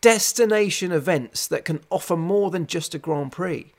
destination 0.00 0.92
events 0.92 1.46
that 1.48 1.64
can 1.64 1.80
offer 1.90 2.16
more 2.16 2.50
than 2.50 2.66
just 2.66 2.94
a 2.94 2.98
Grand 2.98 3.32
Prix. 3.32 3.72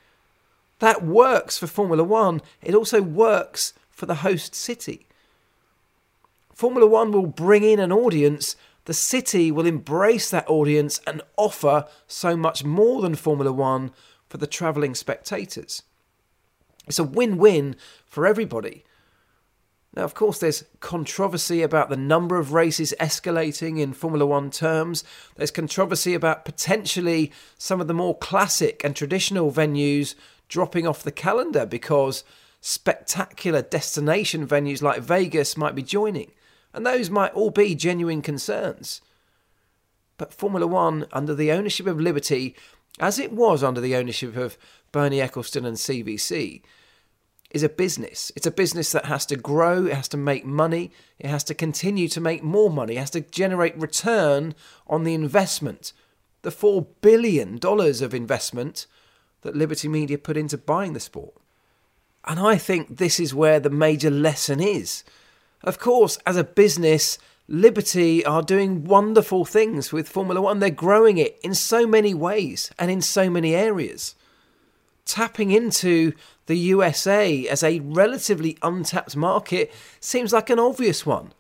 That 0.80 1.04
works 1.04 1.58
for 1.58 1.68
Formula 1.68 2.04
One, 2.04 2.42
it 2.62 2.76
also 2.76 3.02
works 3.02 3.74
for 3.90 4.06
the 4.06 4.16
host 4.16 4.54
city. 4.54 5.08
Formula 6.54 6.88
One 6.88 7.12
will 7.12 7.28
bring 7.28 7.64
in 7.64 7.80
an 7.80 7.92
audience, 7.92 8.56
the 8.86 8.94
city 8.94 9.52
will 9.52 9.66
embrace 9.66 10.30
that 10.30 10.50
audience 10.50 11.02
and 11.06 11.22
offer 11.36 11.86
so 12.08 12.38
much 12.38 12.64
more 12.64 13.02
than 13.02 13.16
Formula 13.16 13.52
One 13.52 13.92
for 14.30 14.38
the 14.38 14.48
travelling 14.48 14.96
spectators. 14.96 15.84
It's 16.88 17.00
a 17.00 17.04
win 17.04 17.38
win 17.38 17.76
for 18.06 18.26
everybody. 18.26 18.84
Now, 19.98 20.04
of 20.04 20.14
course, 20.14 20.38
there's 20.38 20.64
controversy 20.80 21.64
about 21.64 21.90
the 21.90 21.98
number 21.98 22.38
of 22.38 22.54
races 22.54 22.94
escalating 23.00 23.80
in 23.80 23.94
Formula 23.94 24.28
One 24.28 24.52
terms. 24.52 25.04
There's 25.38 25.50
controversy 25.50 26.14
about 26.14 26.46
potentially 26.46 27.32
some 27.58 27.82
of 27.82 27.88
the 27.88 27.96
more 27.96 28.16
classic 28.16 28.84
and 28.84 28.96
traditional 28.96 29.52
venues 29.52 30.14
dropping 30.50 30.86
off 30.86 31.02
the 31.02 31.12
calendar 31.12 31.66
because 31.66 32.24
spectacular 32.62 33.64
destination 33.64 34.48
venues 34.48 34.84
like 34.84 35.02
Vegas 35.02 35.58
might 35.58 35.74
be 35.74 35.82
joining. 35.82 36.32
And 36.76 36.86
those 36.86 37.10
might 37.10 37.34
all 37.34 37.50
be 37.50 37.74
genuine 37.74 38.22
concerns. 38.22 39.02
But 40.20 40.32
Formula 40.32 40.68
One, 40.68 41.08
under 41.12 41.34
the 41.34 41.52
ownership 41.52 41.88
of 41.88 42.00
Liberty, 42.00 42.56
as 43.00 43.18
it 43.18 43.34
was 43.34 43.64
under 43.64 43.82
the 43.82 43.96
ownership 43.96 44.38
of 44.38 44.60
Bernie 44.92 45.22
Ecclestone 45.22 45.66
and 45.66 45.78
CVC, 45.78 46.62
is 47.52 47.64
a 47.64 47.70
business. 47.70 48.32
It's 48.36 48.46
a 48.46 48.52
business 48.52 48.92
that 48.92 49.06
has 49.06 49.26
to 49.28 49.36
grow, 49.36 49.86
it 49.86 49.94
has 49.94 50.08
to 50.10 50.18
make 50.18 50.46
money, 50.46 50.92
it 51.18 51.30
has 51.30 51.44
to 51.46 51.54
continue 51.54 52.08
to 52.10 52.22
make 52.22 52.44
more 52.44 52.70
money, 52.70 52.96
it 52.96 53.00
has 53.00 53.10
to 53.12 53.22
generate 53.22 53.78
return 53.78 54.54
on 54.88 55.04
the 55.04 55.14
investment. 55.14 55.94
The 56.42 56.50
$4 56.50 56.86
billion 57.02 57.60
of 57.64 58.14
investment 58.14 58.86
that 59.42 59.56
Liberty 59.56 59.88
Media 59.88 60.18
put 60.18 60.38
into 60.38 60.58
buying 60.58 60.94
the 60.94 61.00
sport. 61.00 61.34
And 62.26 62.40
I 62.40 62.58
think 62.58 62.98
this 62.98 63.20
is 63.20 63.34
where 63.34 63.60
the 63.60 63.70
major 63.70 64.10
lesson 64.10 64.60
is. 64.60 65.04
Of 65.64 65.80
course, 65.80 66.18
as 66.26 66.36
a 66.36 66.44
business, 66.44 67.18
Liberty 67.48 68.26
are 68.26 68.42
doing 68.42 68.84
wonderful 68.84 69.46
things 69.46 69.94
with 69.94 70.10
Formula 70.10 70.42
One. 70.42 70.60
They're 70.60 70.70
growing 70.70 71.18
it 71.18 71.40
in 71.42 71.54
so 71.54 71.88
many 71.88 72.14
ways 72.14 72.72
and 72.78 72.92
in 72.92 73.02
so 73.02 73.30
many 73.30 73.56
areas. 73.56 74.16
Tapping 75.06 75.52
into 75.52 76.12
the 76.48 76.58
USA 76.58 77.48
as 77.48 77.64
a 77.64 77.80
relatively 77.80 78.58
untapped 78.62 79.16
market 79.16 79.72
seems 80.00 80.34
like 80.34 80.50
an 80.50 80.60
obvious 80.60 81.06
one. 81.06 81.34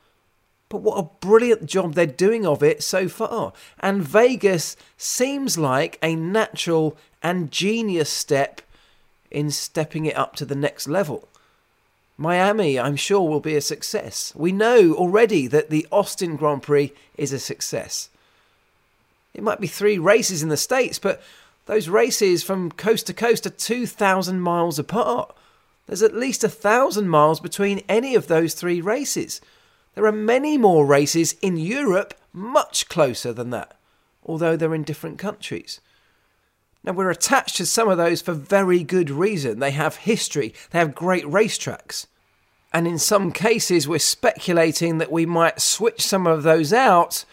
But 0.69 0.81
what 0.81 0.99
a 0.99 1.25
brilliant 1.25 1.65
job 1.65 1.93
they're 1.93 2.05
doing 2.05 2.45
of 2.45 2.61
it 2.61 2.83
so 2.83 3.07
far. 3.07 3.53
And 3.79 4.03
Vegas 4.03 4.75
seems 4.97 5.57
like 5.57 5.97
a 6.03 6.15
natural 6.15 6.97
and 7.23 7.51
genius 7.51 8.09
step 8.09 8.61
in 9.31 9.49
stepping 9.49 10.05
it 10.05 10.17
up 10.17 10.35
to 10.35 10.45
the 10.45 10.55
next 10.55 10.87
level. 10.87 11.27
Miami, 12.17 12.79
I'm 12.79 12.95
sure, 12.95 13.27
will 13.29 13.39
be 13.39 13.55
a 13.55 13.61
success. 13.61 14.33
We 14.35 14.51
know 14.51 14.93
already 14.93 15.47
that 15.47 15.69
the 15.69 15.87
Austin 15.91 16.35
Grand 16.35 16.63
Prix 16.63 16.91
is 17.15 17.31
a 17.31 17.39
success. 17.39 18.09
It 19.33 19.43
might 19.43 19.61
be 19.61 19.67
three 19.67 19.99
races 19.99 20.41
in 20.41 20.49
the 20.49 20.57
States, 20.57 20.97
but 20.97 21.21
those 21.67 21.89
races 21.89 22.43
from 22.43 22.71
coast 22.71 23.07
to 23.07 23.13
coast 23.13 23.45
are 23.45 23.51
2,000 23.51 24.39
miles 24.41 24.79
apart. 24.79 25.35
There's 25.85 26.01
at 26.01 26.15
least 26.15 26.43
a 26.43 26.49
thousand 26.49 27.09
miles 27.09 27.39
between 27.39 27.83
any 27.87 28.15
of 28.15 28.27
those 28.27 28.53
three 28.53 28.81
races. 28.81 29.41
There 29.93 30.05
are 30.05 30.11
many 30.11 30.57
more 30.57 30.85
races 30.85 31.35
in 31.41 31.57
Europe 31.57 32.13
much 32.33 32.87
closer 32.87 33.33
than 33.33 33.49
that, 33.51 33.77
although 34.23 34.55
they're 34.55 34.75
in 34.75 34.83
different 34.83 35.17
countries. 35.17 35.81
Now, 36.83 36.93
we're 36.93 37.09
attached 37.09 37.57
to 37.57 37.65
some 37.65 37.89
of 37.89 37.97
those 37.97 38.21
for 38.21 38.33
very 38.33 38.83
good 38.83 39.09
reason. 39.09 39.59
They 39.59 39.71
have 39.71 39.97
history, 39.97 40.53
they 40.71 40.79
have 40.79 40.95
great 40.95 41.25
racetracks. 41.25 42.05
And 42.71 42.87
in 42.87 42.97
some 42.99 43.31
cases, 43.31 43.87
we're 43.87 43.99
speculating 43.99 44.99
that 44.99 45.11
we 45.11 45.25
might 45.25 45.59
switch 45.59 46.01
some 46.05 46.27
of 46.27 46.43
those 46.43 46.71
out 46.71 47.25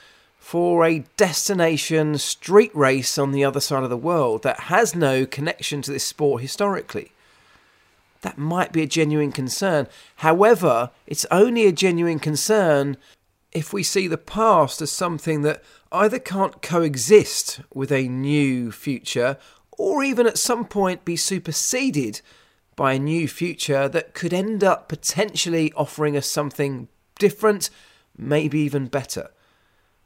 for 0.45 0.85
a 0.85 1.03
destination 1.17 2.19
street 2.19 2.71
race 2.77 3.17
on 3.17 3.33
the 3.33 3.43
other 3.43 3.61
side 3.61 3.83
of 3.83 3.89
the 3.89 3.97
world 3.97 4.43
that 4.43 4.61
has 4.65 4.95
no 4.95 5.25
connection 5.25 5.81
to 5.81 5.91
this 5.91 6.05
sport 6.05 6.43
historically. 6.43 7.13
That 8.21 8.37
might 8.37 8.71
be 8.71 8.83
a 8.83 8.87
genuine 8.87 9.33
concern. 9.33 9.89
However, 10.17 10.91
it's 11.07 11.25
only 11.31 11.67
a 11.67 11.73
genuine 11.73 12.19
concern 12.19 12.99
if 13.53 13.73
we 13.73 13.83
see 13.83 14.07
the 14.07 14.19
past 14.19 14.83
as 14.83 14.93
something 14.93 15.41
that 15.43 15.65
either 15.91 16.19
can't 16.19 16.61
coexist 16.61 17.63
with 17.73 17.91
a 17.91 18.07
new 18.07 18.71
future 18.71 19.39
or 19.79 20.05
even 20.05 20.27
at 20.27 20.37
some 20.37 20.67
point 20.67 21.07
be 21.07 21.17
superseded 21.17 22.21
by 22.77 22.93
a 22.93 22.99
new 22.99 23.27
future 23.27 23.89
that 23.89 24.13
could 24.13 24.35
end 24.35 24.63
up 24.63 24.91
potentially 24.91 25.73
offering 25.73 26.19
us 26.19 26.27
something 26.27 26.89
different, 27.19 27.71
maybe 28.19 28.61
even 28.61 28.89
better. 28.89 29.31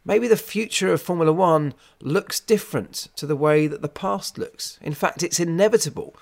Maybe 0.09 0.27
the 0.27 0.39
future 0.39 0.91
of 0.91 1.03
Formula 1.03 1.35
One 1.35 1.75
looks 2.01 2.41
different 2.41 3.09
to 3.17 3.27
the 3.27 3.37
way 3.37 3.67
that 3.67 3.83
the 3.83 3.91
past 3.91 4.39
looks. 4.39 4.79
In 4.81 4.95
fact, 4.95 5.23
it's 5.23 5.39
inevitable. 5.39 6.17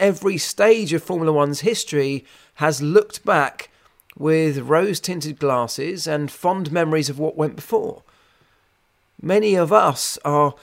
Every 0.00 0.38
stage 0.38 0.94
of 0.94 1.02
Formula 1.02 1.30
One's 1.30 1.60
history 1.60 2.24
has 2.54 2.80
looked 2.80 3.22
back 3.22 3.68
with 4.16 4.60
rose 4.60 4.98
tinted 4.98 5.38
glasses 5.38 6.06
and 6.06 6.30
fond 6.30 6.72
memories 6.72 7.10
of 7.10 7.18
what 7.18 7.36
went 7.36 7.54
before. 7.54 8.02
Many 9.20 9.56
of 9.56 9.74
us 9.74 10.18
are 10.24 10.54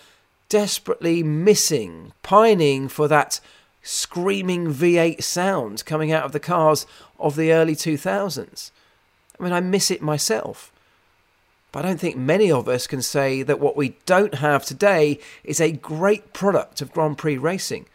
desperately 0.49 1.21
missing, 1.21 2.13
pining 2.23 2.87
for 2.87 3.07
that 3.07 3.39
screaming 3.83 4.73
V8 4.73 5.21
sound 5.21 5.85
coming 5.85 6.11
out 6.11 6.25
of 6.25 6.31
the 6.31 6.39
cars 6.39 6.87
of 7.19 7.35
the 7.35 7.51
early 7.51 7.75
2000s. 7.75 8.71
I 9.39 9.43
mean, 9.43 9.53
I 9.53 9.59
miss 9.59 9.91
it 9.91 10.01
myself. 10.01 10.73
But 11.71 11.85
I 11.85 11.89
don't 11.89 11.99
think 11.99 12.17
many 12.17 12.51
of 12.51 12.67
us 12.67 12.87
can 12.87 13.01
say 13.01 13.43
that 13.43 13.59
what 13.59 13.77
we 13.77 13.95
don't 14.05 14.35
have 14.35 14.65
today 14.65 15.19
is 15.43 15.61
a 15.61 15.71
great 15.71 16.33
product 16.33 16.81
of 16.81 16.91
Grand 16.91 17.17
Prix 17.17 17.37
racing. 17.37 17.85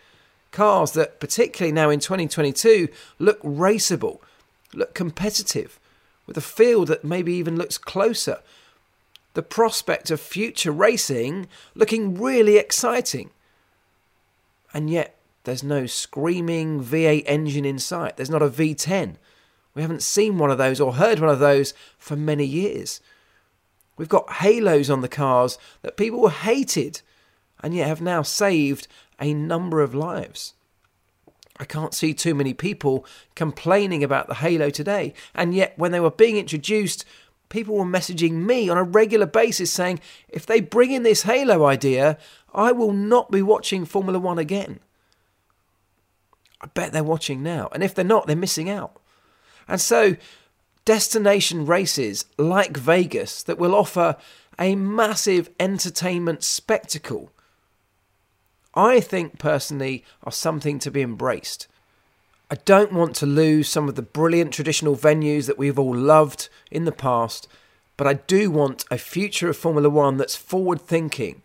Cars 0.52 0.92
that, 0.92 1.18
particularly 1.18 1.72
now 1.72 1.90
in 1.90 1.98
2022, 1.98 2.88
look 3.18 3.42
raceable 3.42 4.20
look 4.76 4.94
competitive, 4.94 5.78
with 6.26 6.36
a 6.36 6.42
field 6.42 6.88
that 6.88 7.04
maybe 7.04 7.32
even 7.34 7.56
looks 7.56 7.78
closer. 7.78 8.40
The 9.34 9.42
prospect 9.42 10.10
of 10.10 10.20
future 10.20 10.72
racing 10.72 11.48
looking 11.74 12.20
really 12.20 12.56
exciting. 12.56 13.30
And 14.72 14.88
yet, 14.88 15.16
there's 15.44 15.62
no 15.62 15.86
screaming 15.86 16.82
V8 16.82 17.24
engine 17.26 17.64
in 17.64 17.78
sight. 17.78 18.16
There's 18.16 18.30
not 18.30 18.42
a 18.42 18.48
V10. 18.48 19.16
We 19.74 19.82
haven't 19.82 20.02
seen 20.02 20.38
one 20.38 20.50
of 20.50 20.58
those 20.58 20.80
or 20.80 20.94
heard 20.94 21.18
one 21.18 21.28
of 21.28 21.40
those 21.40 21.74
for 21.98 22.16
many 22.16 22.44
years. 22.44 23.00
We've 23.97 24.09
got 24.09 24.34
halos 24.34 24.90
on 24.90 25.01
the 25.01 25.09
cars 25.09 25.59
that 25.82 25.97
people 25.97 26.28
hated 26.28 27.01
and 27.62 27.74
yet 27.74 27.88
have 27.88 28.01
now 28.01 28.22
saved 28.22 28.88
a 29.20 29.32
number 29.32 29.80
of 29.80 29.95
lives. 29.95 30.55
I 31.59 31.64
can't 31.64 31.95
see 31.95 32.14
too 32.14 32.34
many 32.34 32.53
people 32.53 33.07
complaining 33.36 34.03
about 34.03 34.26
the 34.26 34.34
Halo 34.34 34.70
today. 34.70 35.14
And 35.34 35.55
yet, 35.55 35.78
when 35.78 35.92
they 35.92 36.01
were 36.01 36.11
being 36.11 36.36
introduced, 36.36 37.05
people 37.49 37.76
were 37.76 37.84
messaging 37.84 38.32
me 38.32 38.68
on 38.68 38.76
a 38.76 38.82
regular 38.82 39.26
basis 39.26 39.70
saying, 39.70 40.01
if 40.28 40.45
they 40.45 40.61
bring 40.61 40.90
in 40.90 41.05
this 41.05 41.22
Halo 41.22 41.64
idea, 41.64 42.18
I 42.53 42.72
will 42.72 42.92
not 42.92 43.30
be 43.30 43.40
watching 43.40 43.84
Formula 43.84 44.18
One 44.18 44.38
again. 44.38 44.80
I 46.61 46.66
bet 46.66 46.92
they're 46.92 47.05
watching 47.05 47.42
now. 47.42 47.68
And 47.72 47.84
if 47.84 47.95
they're 47.95 48.05
not, 48.05 48.26
they're 48.26 48.34
missing 48.34 48.68
out. 48.68 49.01
And 49.68 49.80
so, 49.80 50.16
destination 50.85 51.66
races 51.66 52.26
like 52.39 52.76
Vegas 52.76 53.43
that 53.43 53.59
will 53.59 53.74
offer 53.74 54.16
a 54.59 54.74
massive 54.76 55.51
entertainment 55.59 56.45
spectacle 56.45 57.30
I 58.74 59.01
think 59.01 59.39
personally 59.39 60.05
are 60.24 60.32
something 60.32 60.78
to 60.80 60.91
be 60.91 61.03
embraced. 61.03 61.68
I 62.51 62.57
don't 62.57 62.93
want 62.93 63.14
to 63.16 63.26
lose 63.26 63.68
some 63.68 63.89
of 63.89 63.95
the 63.95 64.03
brilliant 64.03 64.53
traditional 64.53 64.97
venues 64.97 65.47
that 65.47 65.59
we've 65.59 65.78
all 65.78 65.95
loved 65.95 66.49
in 66.70 66.85
the 66.85 66.93
past, 66.93 67.49
but 67.97 68.07
I 68.07 68.14
do 68.14 68.51
want 68.51 68.85
a 68.91 68.99
future 68.99 69.49
of 69.49 69.57
Formula 69.57 69.89
One 69.89 70.16
that's 70.16 70.37
forward 70.37 70.80
thinking, 70.80 71.43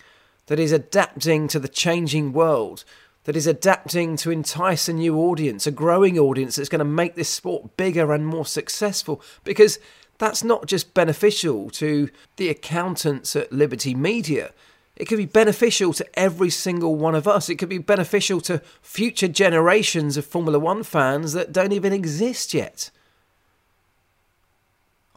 that 0.47 0.59
is 0.59 0.71
adapting 0.71 1.47
to 1.49 1.59
the 1.59 1.67
changing 1.67 2.33
world, 2.33 2.83
that 3.25 3.35
is 3.35 3.47
adapting 3.47 4.15
to 4.17 4.31
entice 4.31 4.87
a 4.87 4.93
new 4.93 5.17
audience, 5.17 5.67
a 5.67 5.71
growing 5.71 6.17
audience 6.17 6.55
that's 6.55 6.69
going 6.69 6.79
to 6.79 6.85
make 6.85 7.15
this 7.15 7.29
sport 7.29 7.75
bigger 7.77 8.13
and 8.13 8.25
more 8.25 8.45
successful. 8.45 9.21
Because 9.43 9.77
that's 10.17 10.43
not 10.43 10.65
just 10.65 10.93
beneficial 10.93 11.69
to 11.71 12.09
the 12.37 12.49
accountants 12.49 13.35
at 13.35 13.51
Liberty 13.51 13.93
Media, 13.93 14.51
it 14.95 15.05
could 15.05 15.17
be 15.17 15.25
beneficial 15.25 15.93
to 15.93 16.19
every 16.19 16.49
single 16.49 16.95
one 16.95 17.15
of 17.15 17.27
us. 17.27 17.49
It 17.49 17.55
could 17.55 17.69
be 17.69 17.77
beneficial 17.77 18.41
to 18.41 18.61
future 18.81 19.29
generations 19.29 20.17
of 20.17 20.25
Formula 20.25 20.59
One 20.59 20.83
fans 20.83 21.31
that 21.33 21.53
don't 21.53 21.71
even 21.71 21.93
exist 21.93 22.53
yet. 22.53 22.91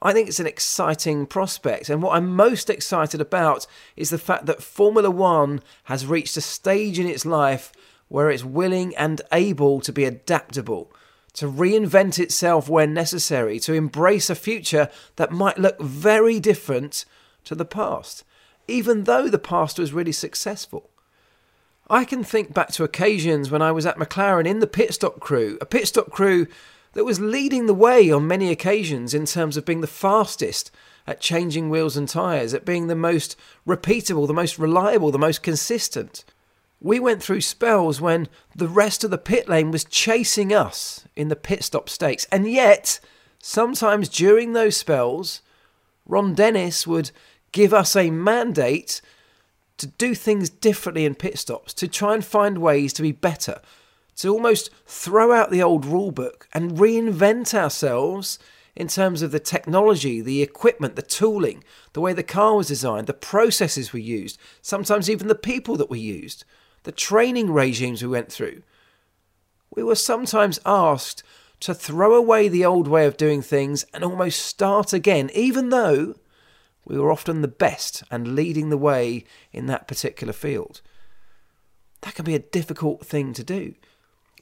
I 0.00 0.12
think 0.12 0.28
it's 0.28 0.40
an 0.40 0.46
exciting 0.46 1.26
prospect. 1.26 1.88
And 1.88 2.02
what 2.02 2.16
I'm 2.16 2.34
most 2.34 2.70
excited 2.70 3.20
about 3.20 3.66
is 3.96 4.10
the 4.10 4.18
fact 4.18 4.46
that 4.46 4.62
Formula 4.62 5.10
One 5.10 5.60
has 5.84 6.06
reached 6.06 6.36
a 6.36 6.40
stage 6.40 6.98
in 6.98 7.06
its 7.06 7.26
life 7.26 7.72
where 8.12 8.30
it's 8.30 8.44
willing 8.44 8.94
and 8.96 9.22
able 9.32 9.80
to 9.80 9.92
be 9.92 10.04
adaptable, 10.04 10.92
to 11.32 11.46
reinvent 11.46 12.18
itself 12.18 12.68
where 12.68 12.86
necessary, 12.86 13.58
to 13.58 13.72
embrace 13.72 14.30
a 14.30 14.34
future 14.34 14.88
that 15.16 15.32
might 15.32 15.58
look 15.58 15.80
very 15.80 16.38
different 16.38 17.04
to 17.44 17.54
the 17.54 17.64
past 17.64 18.24
even 18.68 19.04
though 19.04 19.28
the 19.28 19.38
past 19.38 19.78
was 19.78 19.92
really 19.92 20.12
successful. 20.12 20.90
I 21.90 22.04
can 22.04 22.24
think 22.24 22.54
back 22.54 22.68
to 22.72 22.84
occasions 22.84 23.50
when 23.50 23.62
I 23.62 23.72
was 23.72 23.84
at 23.86 23.98
McLaren 23.98 24.46
in 24.46 24.60
the 24.60 24.66
pit 24.66 24.94
stop 24.94 25.20
crew, 25.20 25.58
a 25.60 25.66
pit 25.66 25.88
stop 25.88 26.10
crew 26.10 26.46
that 26.94 27.04
was 27.04 27.20
leading 27.20 27.66
the 27.66 27.74
way 27.74 28.10
on 28.10 28.26
many 28.26 28.50
occasions 28.50 29.14
in 29.14 29.26
terms 29.26 29.56
of 29.56 29.64
being 29.64 29.80
the 29.80 29.86
fastest 29.86 30.70
at 31.06 31.20
changing 31.20 31.68
wheels 31.68 31.96
and 31.96 32.08
tyres, 32.08 32.54
at 32.54 32.64
being 32.64 32.86
the 32.86 32.94
most 32.94 33.36
repeatable, 33.66 34.26
the 34.26 34.32
most 34.32 34.58
reliable, 34.58 35.10
the 35.10 35.18
most 35.18 35.42
consistent. 35.42 36.24
We 36.84 36.98
went 36.98 37.22
through 37.22 37.42
spells 37.42 38.00
when 38.00 38.26
the 38.56 38.66
rest 38.66 39.04
of 39.04 39.12
the 39.12 39.18
pit 39.18 39.48
lane 39.48 39.70
was 39.70 39.84
chasing 39.84 40.52
us 40.52 41.04
in 41.14 41.28
the 41.28 41.36
pit 41.36 41.62
stop 41.62 41.88
stakes, 41.88 42.26
and 42.32 42.50
yet, 42.50 42.98
sometimes 43.38 44.08
during 44.08 44.52
those 44.52 44.76
spells, 44.76 45.42
Ron 46.06 46.34
Dennis 46.34 46.84
would 46.84 47.12
give 47.52 47.72
us 47.72 47.94
a 47.94 48.10
mandate 48.10 49.00
to 49.76 49.86
do 49.86 50.16
things 50.16 50.50
differently 50.50 51.04
in 51.04 51.14
pit 51.14 51.38
stops, 51.38 51.72
to 51.74 51.86
try 51.86 52.14
and 52.14 52.24
find 52.24 52.58
ways 52.58 52.92
to 52.94 53.02
be 53.02 53.12
better, 53.12 53.60
to 54.16 54.28
almost 54.28 54.70
throw 54.84 55.32
out 55.32 55.52
the 55.52 55.62
old 55.62 55.84
rule 55.84 56.10
book 56.10 56.48
and 56.52 56.72
reinvent 56.72 57.54
ourselves 57.54 58.40
in 58.74 58.88
terms 58.88 59.22
of 59.22 59.30
the 59.30 59.40
technology, 59.40 60.20
the 60.20 60.42
equipment, 60.42 60.96
the 60.96 61.02
tooling, 61.02 61.62
the 61.92 62.00
way 62.00 62.12
the 62.12 62.24
car 62.24 62.56
was 62.56 62.68
designed, 62.68 63.06
the 63.06 63.14
processes 63.14 63.92
we 63.92 64.02
used, 64.02 64.36
sometimes 64.62 65.08
even 65.08 65.28
the 65.28 65.34
people 65.36 65.76
that 65.76 65.90
we 65.90 66.00
used, 66.00 66.44
the 66.84 66.92
training 66.92 67.52
regimes 67.52 68.02
we 68.02 68.08
went 68.08 68.32
through. 68.32 68.62
We 69.74 69.82
were 69.82 69.94
sometimes 69.94 70.58
asked 70.66 71.22
to 71.60 71.74
throw 71.74 72.14
away 72.14 72.48
the 72.48 72.64
old 72.64 72.88
way 72.88 73.06
of 73.06 73.16
doing 73.16 73.40
things 73.40 73.84
and 73.94 74.02
almost 74.02 74.44
start 74.44 74.92
again, 74.92 75.30
even 75.32 75.68
though 75.68 76.16
we 76.84 76.98
were 76.98 77.12
often 77.12 77.40
the 77.40 77.48
best 77.48 78.02
and 78.10 78.34
leading 78.34 78.68
the 78.68 78.76
way 78.76 79.24
in 79.52 79.66
that 79.66 79.86
particular 79.86 80.32
field. 80.32 80.80
That 82.00 82.14
can 82.16 82.24
be 82.24 82.34
a 82.34 82.40
difficult 82.40 83.06
thing 83.06 83.32
to 83.34 83.44
do. 83.44 83.74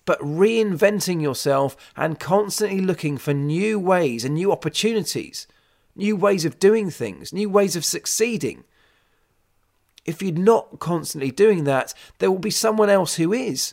But 0.07 0.21
reinventing 0.21 1.21
yourself 1.21 1.77
and 1.95 2.19
constantly 2.19 2.81
looking 2.81 3.19
for 3.19 3.35
new 3.35 3.79
ways 3.79 4.25
and 4.25 4.35
new 4.35 4.51
opportunities, 4.51 5.47
new 5.95 6.17
ways 6.17 6.47
of 6.47 6.59
doing 6.59 6.91
things, 6.91 7.33
new 7.33 7.51
ways 7.51 7.77
of 7.77 7.85
succeeding. 7.85 8.65
If 10.11 10.23
you're 10.23 10.33
not 10.33 10.79
constantly 10.79 11.31
doing 11.31 11.65
that, 11.65 11.95
there 12.19 12.31
will 12.31 12.39
be 12.39 12.51
someone 12.51 12.91
else 12.91 13.15
who 13.15 13.33
is. 13.33 13.73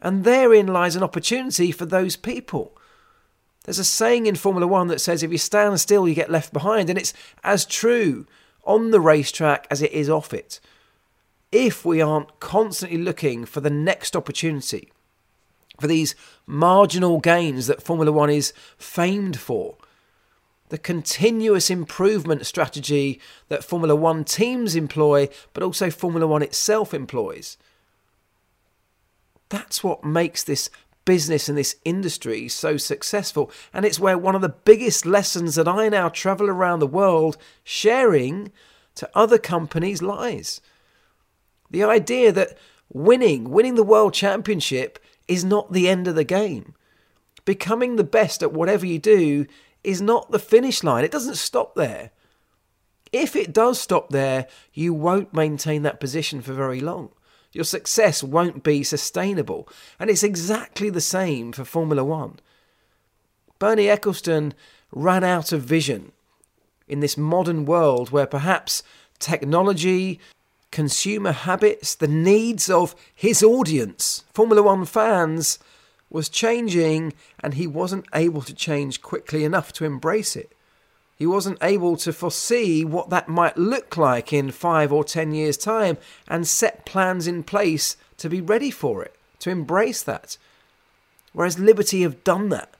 And 0.00 0.24
therein 0.24 0.66
lies 0.66 0.96
an 0.96 1.02
opportunity 1.02 1.70
for 1.70 1.86
those 1.86 2.16
people. 2.16 2.76
There's 3.64 3.78
a 3.78 3.84
saying 3.84 4.26
in 4.26 4.36
Formula 4.36 4.66
One 4.66 4.88
that 4.88 5.00
says 5.00 5.22
if 5.22 5.30
you 5.30 5.38
stand 5.38 5.78
still, 5.78 6.08
you 6.08 6.14
get 6.14 6.30
left 6.30 6.52
behind. 6.52 6.88
And 6.88 6.98
it's 6.98 7.12
as 7.44 7.66
true 7.66 8.26
on 8.64 8.90
the 8.90 9.00
racetrack 9.00 9.66
as 9.70 9.82
it 9.82 9.92
is 9.92 10.08
off 10.08 10.32
it. 10.32 10.60
If 11.52 11.84
we 11.84 12.00
aren't 12.00 12.40
constantly 12.40 12.98
looking 12.98 13.44
for 13.44 13.60
the 13.60 13.70
next 13.70 14.16
opportunity, 14.16 14.90
for 15.78 15.86
these 15.86 16.14
marginal 16.46 17.20
gains 17.20 17.66
that 17.66 17.82
Formula 17.82 18.12
One 18.12 18.30
is 18.30 18.52
famed 18.78 19.38
for, 19.38 19.76
the 20.70 20.78
continuous 20.78 21.68
improvement 21.68 22.46
strategy 22.46 23.20
that 23.48 23.62
Formula 23.62 23.94
One 23.94 24.24
teams 24.24 24.74
employ, 24.74 25.28
but 25.52 25.62
also 25.62 25.90
Formula 25.90 26.26
One 26.26 26.42
itself 26.42 26.94
employs. 26.94 27.58
That's 29.50 29.84
what 29.84 30.04
makes 30.04 30.42
this 30.44 30.70
business 31.04 31.48
and 31.48 31.58
this 31.58 31.76
industry 31.84 32.46
so 32.48 32.76
successful. 32.76 33.50
And 33.74 33.84
it's 33.84 33.98
where 33.98 34.16
one 34.16 34.36
of 34.36 34.42
the 34.42 34.48
biggest 34.48 35.04
lessons 35.04 35.56
that 35.56 35.66
I 35.66 35.88
now 35.88 36.08
travel 36.08 36.48
around 36.48 36.78
the 36.78 36.86
world 36.86 37.36
sharing 37.64 38.52
to 38.94 39.10
other 39.12 39.38
companies 39.38 40.02
lies. 40.02 40.60
The 41.68 41.82
idea 41.82 42.30
that 42.32 42.56
winning, 42.92 43.50
winning 43.50 43.74
the 43.74 43.82
world 43.82 44.14
championship, 44.14 45.00
is 45.26 45.44
not 45.44 45.72
the 45.72 45.88
end 45.88 46.06
of 46.06 46.14
the 46.14 46.24
game. 46.24 46.74
Becoming 47.44 47.96
the 47.96 48.04
best 48.04 48.42
at 48.42 48.52
whatever 48.52 48.86
you 48.86 49.00
do 49.00 49.46
is 49.82 50.00
not 50.00 50.30
the 50.30 50.38
finish 50.38 50.82
line. 50.82 51.04
It 51.04 51.10
doesn't 51.10 51.36
stop 51.36 51.74
there. 51.74 52.10
If 53.12 53.34
it 53.34 53.52
does 53.52 53.80
stop 53.80 54.10
there, 54.10 54.46
you 54.72 54.94
won't 54.94 55.34
maintain 55.34 55.82
that 55.82 56.00
position 56.00 56.42
for 56.42 56.52
very 56.52 56.80
long. 56.80 57.10
Your 57.52 57.64
success 57.64 58.22
won't 58.22 58.62
be 58.62 58.84
sustainable. 58.84 59.68
And 59.98 60.08
it's 60.08 60.22
exactly 60.22 60.90
the 60.90 61.00
same 61.00 61.52
for 61.52 61.64
Formula 61.64 62.04
One. 62.04 62.38
Bernie 63.58 63.86
Ecclestone 63.86 64.52
ran 64.92 65.24
out 65.24 65.52
of 65.52 65.62
vision 65.62 66.12
in 66.86 67.00
this 67.00 67.16
modern 67.16 67.64
world 67.64 68.10
where 68.10 68.26
perhaps 68.26 68.82
technology, 69.18 70.20
consumer 70.70 71.32
habits, 71.32 71.94
the 71.94 72.08
needs 72.08 72.70
of 72.70 72.94
his 73.14 73.42
audience, 73.42 74.24
Formula 74.32 74.62
One 74.62 74.84
fans, 74.84 75.58
was 76.10 76.28
changing 76.28 77.14
and 77.42 77.54
he 77.54 77.66
wasn't 77.66 78.06
able 78.12 78.42
to 78.42 78.52
change 78.52 79.00
quickly 79.00 79.44
enough 79.44 79.72
to 79.74 79.84
embrace 79.84 80.36
it. 80.36 80.52
He 81.16 81.26
wasn't 81.26 81.62
able 81.62 81.96
to 81.98 82.12
foresee 82.12 82.84
what 82.84 83.10
that 83.10 83.28
might 83.28 83.56
look 83.56 83.96
like 83.96 84.32
in 84.32 84.50
five 84.50 84.92
or 84.92 85.04
ten 85.04 85.32
years' 85.32 85.56
time 85.56 85.98
and 86.26 86.46
set 86.46 86.84
plans 86.84 87.26
in 87.26 87.42
place 87.42 87.96
to 88.16 88.28
be 88.28 88.40
ready 88.40 88.70
for 88.70 89.02
it, 89.02 89.14
to 89.40 89.50
embrace 89.50 90.02
that. 90.02 90.36
Whereas 91.32 91.58
Liberty 91.58 92.02
have 92.02 92.24
done 92.24 92.48
that. 92.48 92.74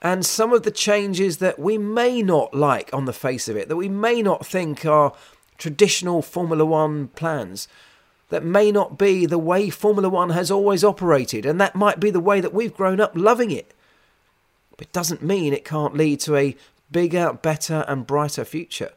And 0.00 0.24
some 0.24 0.52
of 0.52 0.62
the 0.62 0.70
changes 0.70 1.38
that 1.38 1.58
we 1.58 1.76
may 1.76 2.22
not 2.22 2.54
like 2.54 2.90
on 2.92 3.04
the 3.04 3.12
face 3.12 3.48
of 3.48 3.56
it, 3.56 3.68
that 3.68 3.76
we 3.76 3.88
may 3.88 4.22
not 4.22 4.46
think 4.46 4.86
are 4.86 5.12
traditional 5.58 6.22
Formula 6.22 6.64
One 6.64 7.08
plans, 7.08 7.68
that 8.30 8.44
may 8.44 8.72
not 8.72 8.98
be 8.98 9.26
the 9.26 9.38
way 9.38 9.70
Formula 9.70 10.08
One 10.08 10.30
has 10.30 10.50
always 10.50 10.82
operated, 10.82 11.44
and 11.46 11.60
that 11.60 11.74
might 11.74 12.00
be 12.00 12.10
the 12.10 12.20
way 12.20 12.40
that 12.40 12.54
we've 12.54 12.74
grown 12.74 13.00
up 13.00 13.12
loving 13.14 13.50
it. 13.50 13.72
But 14.76 14.88
it 14.88 14.92
doesn't 14.92 15.22
mean 15.22 15.52
it 15.52 15.64
can't 15.64 15.96
lead 15.96 16.20
to 16.20 16.36
a 16.36 16.56
bigger, 16.90 17.32
better, 17.32 17.84
and 17.86 18.06
brighter 18.06 18.44
future. 18.44 18.92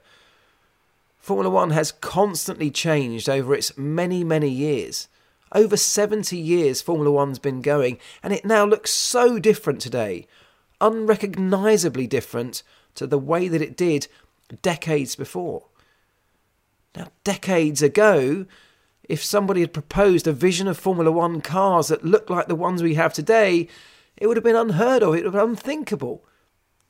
Formula 1.19 1.49
One 1.49 1.71
has 1.71 1.91
constantly 1.91 2.71
changed 2.71 3.27
over 3.27 3.53
its 3.53 3.77
many, 3.77 4.23
many 4.23 4.49
years. 4.49 5.07
Over 5.51 5.77
70 5.77 6.37
years 6.37 6.81
Formula 6.81 7.11
One's 7.11 7.39
been 7.39 7.61
going, 7.61 7.99
and 8.23 8.33
it 8.33 8.45
now 8.45 8.65
looks 8.65 8.91
so 8.91 9.39
different 9.39 9.81
today, 9.81 10.27
unrecognisably 10.79 12.07
different 12.07 12.63
to 12.95 13.07
the 13.07 13.17
way 13.17 13.47
that 13.47 13.61
it 13.61 13.77
did 13.77 14.07
decades 14.61 15.15
before. 15.15 15.63
Now, 16.95 17.09
decades 17.23 17.81
ago, 17.81 18.45
if 19.07 19.23
somebody 19.23 19.61
had 19.61 19.73
proposed 19.73 20.27
a 20.27 20.33
vision 20.33 20.67
of 20.67 20.77
Formula 20.77 21.11
One 21.11 21.41
cars 21.41 21.87
that 21.87 22.05
looked 22.05 22.29
like 22.29 22.47
the 22.47 22.55
ones 22.55 22.83
we 22.83 22.95
have 22.95 23.13
today, 23.13 23.67
it 24.17 24.27
would 24.27 24.37
have 24.37 24.43
been 24.43 24.55
unheard 24.55 25.03
of, 25.03 25.13
it 25.13 25.23
would 25.23 25.25
have 25.25 25.33
been 25.33 25.49
unthinkable. 25.51 26.25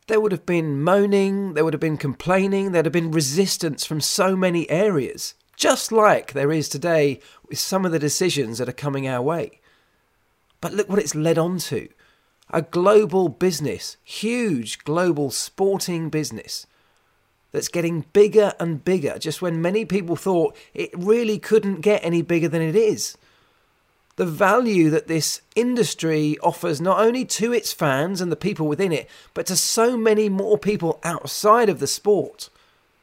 There 0.07 0.21
would 0.21 0.31
have 0.31 0.45
been 0.45 0.81
moaning, 0.81 1.53
there 1.53 1.63
would 1.63 1.73
have 1.73 1.81
been 1.81 1.97
complaining, 1.97 2.71
there'd 2.71 2.85
have 2.85 2.93
been 2.93 3.11
resistance 3.11 3.85
from 3.85 4.01
so 4.01 4.35
many 4.35 4.69
areas, 4.69 5.35
just 5.55 5.91
like 5.91 6.31
there 6.31 6.51
is 6.51 6.69
today 6.69 7.19
with 7.47 7.59
some 7.59 7.85
of 7.85 7.91
the 7.91 7.99
decisions 7.99 8.57
that 8.57 8.69
are 8.69 8.73
coming 8.73 9.07
our 9.07 9.21
way. 9.21 9.59
But 10.61 10.73
look 10.73 10.89
what 10.89 10.99
it's 10.99 11.15
led 11.15 11.37
on 11.37 11.57
to 11.59 11.89
a 12.49 12.61
global 12.61 13.27
business, 13.27 13.97
huge 14.03 14.79
global 14.85 15.29
sporting 15.29 16.09
business 16.09 16.65
that's 17.51 17.67
getting 17.67 18.05
bigger 18.13 18.53
and 18.59 18.83
bigger, 18.83 19.17
just 19.17 19.41
when 19.41 19.61
many 19.61 19.85
people 19.85 20.15
thought 20.15 20.55
it 20.73 20.89
really 20.95 21.39
couldn't 21.39 21.81
get 21.81 22.03
any 22.03 22.21
bigger 22.21 22.47
than 22.47 22.61
it 22.61 22.75
is. 22.75 23.17
The 24.17 24.25
value 24.25 24.89
that 24.89 25.07
this 25.07 25.41
industry 25.55 26.37
offers 26.41 26.81
not 26.81 26.99
only 26.99 27.23
to 27.25 27.53
its 27.53 27.71
fans 27.71 28.19
and 28.19 28.31
the 28.31 28.35
people 28.35 28.67
within 28.67 28.91
it, 28.91 29.07
but 29.33 29.45
to 29.45 29.55
so 29.55 29.95
many 29.95 30.27
more 30.27 30.57
people 30.57 30.99
outside 31.03 31.69
of 31.69 31.79
the 31.79 31.87
sport 31.87 32.49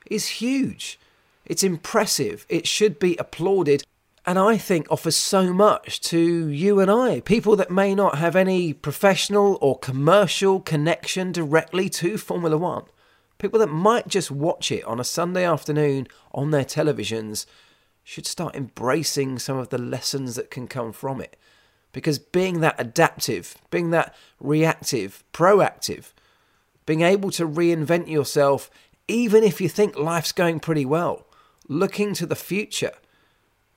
is 0.06 0.26
huge. 0.26 0.98
It's 1.46 1.62
impressive. 1.62 2.44
It 2.48 2.66
should 2.66 2.98
be 2.98 3.16
applauded. 3.16 3.84
And 4.26 4.38
I 4.38 4.56
think 4.56 4.90
offers 4.90 5.16
so 5.16 5.52
much 5.52 6.00
to 6.02 6.48
you 6.48 6.80
and 6.80 6.90
I, 6.90 7.20
people 7.20 7.56
that 7.56 7.70
may 7.70 7.94
not 7.94 8.16
have 8.18 8.34
any 8.34 8.72
professional 8.72 9.58
or 9.60 9.78
commercial 9.78 10.60
connection 10.60 11.30
directly 11.30 11.88
to 11.90 12.18
Formula 12.18 12.56
One 12.56 12.84
people 13.38 13.58
that 13.60 13.68
might 13.68 14.08
just 14.08 14.30
watch 14.30 14.70
it 14.70 14.84
on 14.84 15.00
a 15.00 15.04
Sunday 15.04 15.44
afternoon 15.44 16.06
on 16.32 16.50
their 16.50 16.64
televisions 16.64 17.46
should 18.02 18.26
start 18.26 18.54
embracing 18.54 19.38
some 19.38 19.56
of 19.56 19.70
the 19.70 19.78
lessons 19.78 20.36
that 20.36 20.50
can 20.50 20.68
come 20.68 20.92
from 20.92 21.20
it. 21.20 21.36
Because 21.92 22.18
being 22.18 22.60
that 22.60 22.74
adaptive, 22.78 23.56
being 23.70 23.90
that 23.90 24.14
reactive, 24.40 25.24
proactive, 25.32 26.12
being 26.86 27.02
able 27.02 27.30
to 27.30 27.48
reinvent 27.48 28.08
yourself, 28.08 28.70
even 29.08 29.42
if 29.42 29.60
you 29.60 29.68
think 29.68 29.96
life's 29.96 30.32
going 30.32 30.60
pretty 30.60 30.84
well, 30.84 31.26
looking 31.68 32.12
to 32.14 32.26
the 32.26 32.36
future 32.36 32.92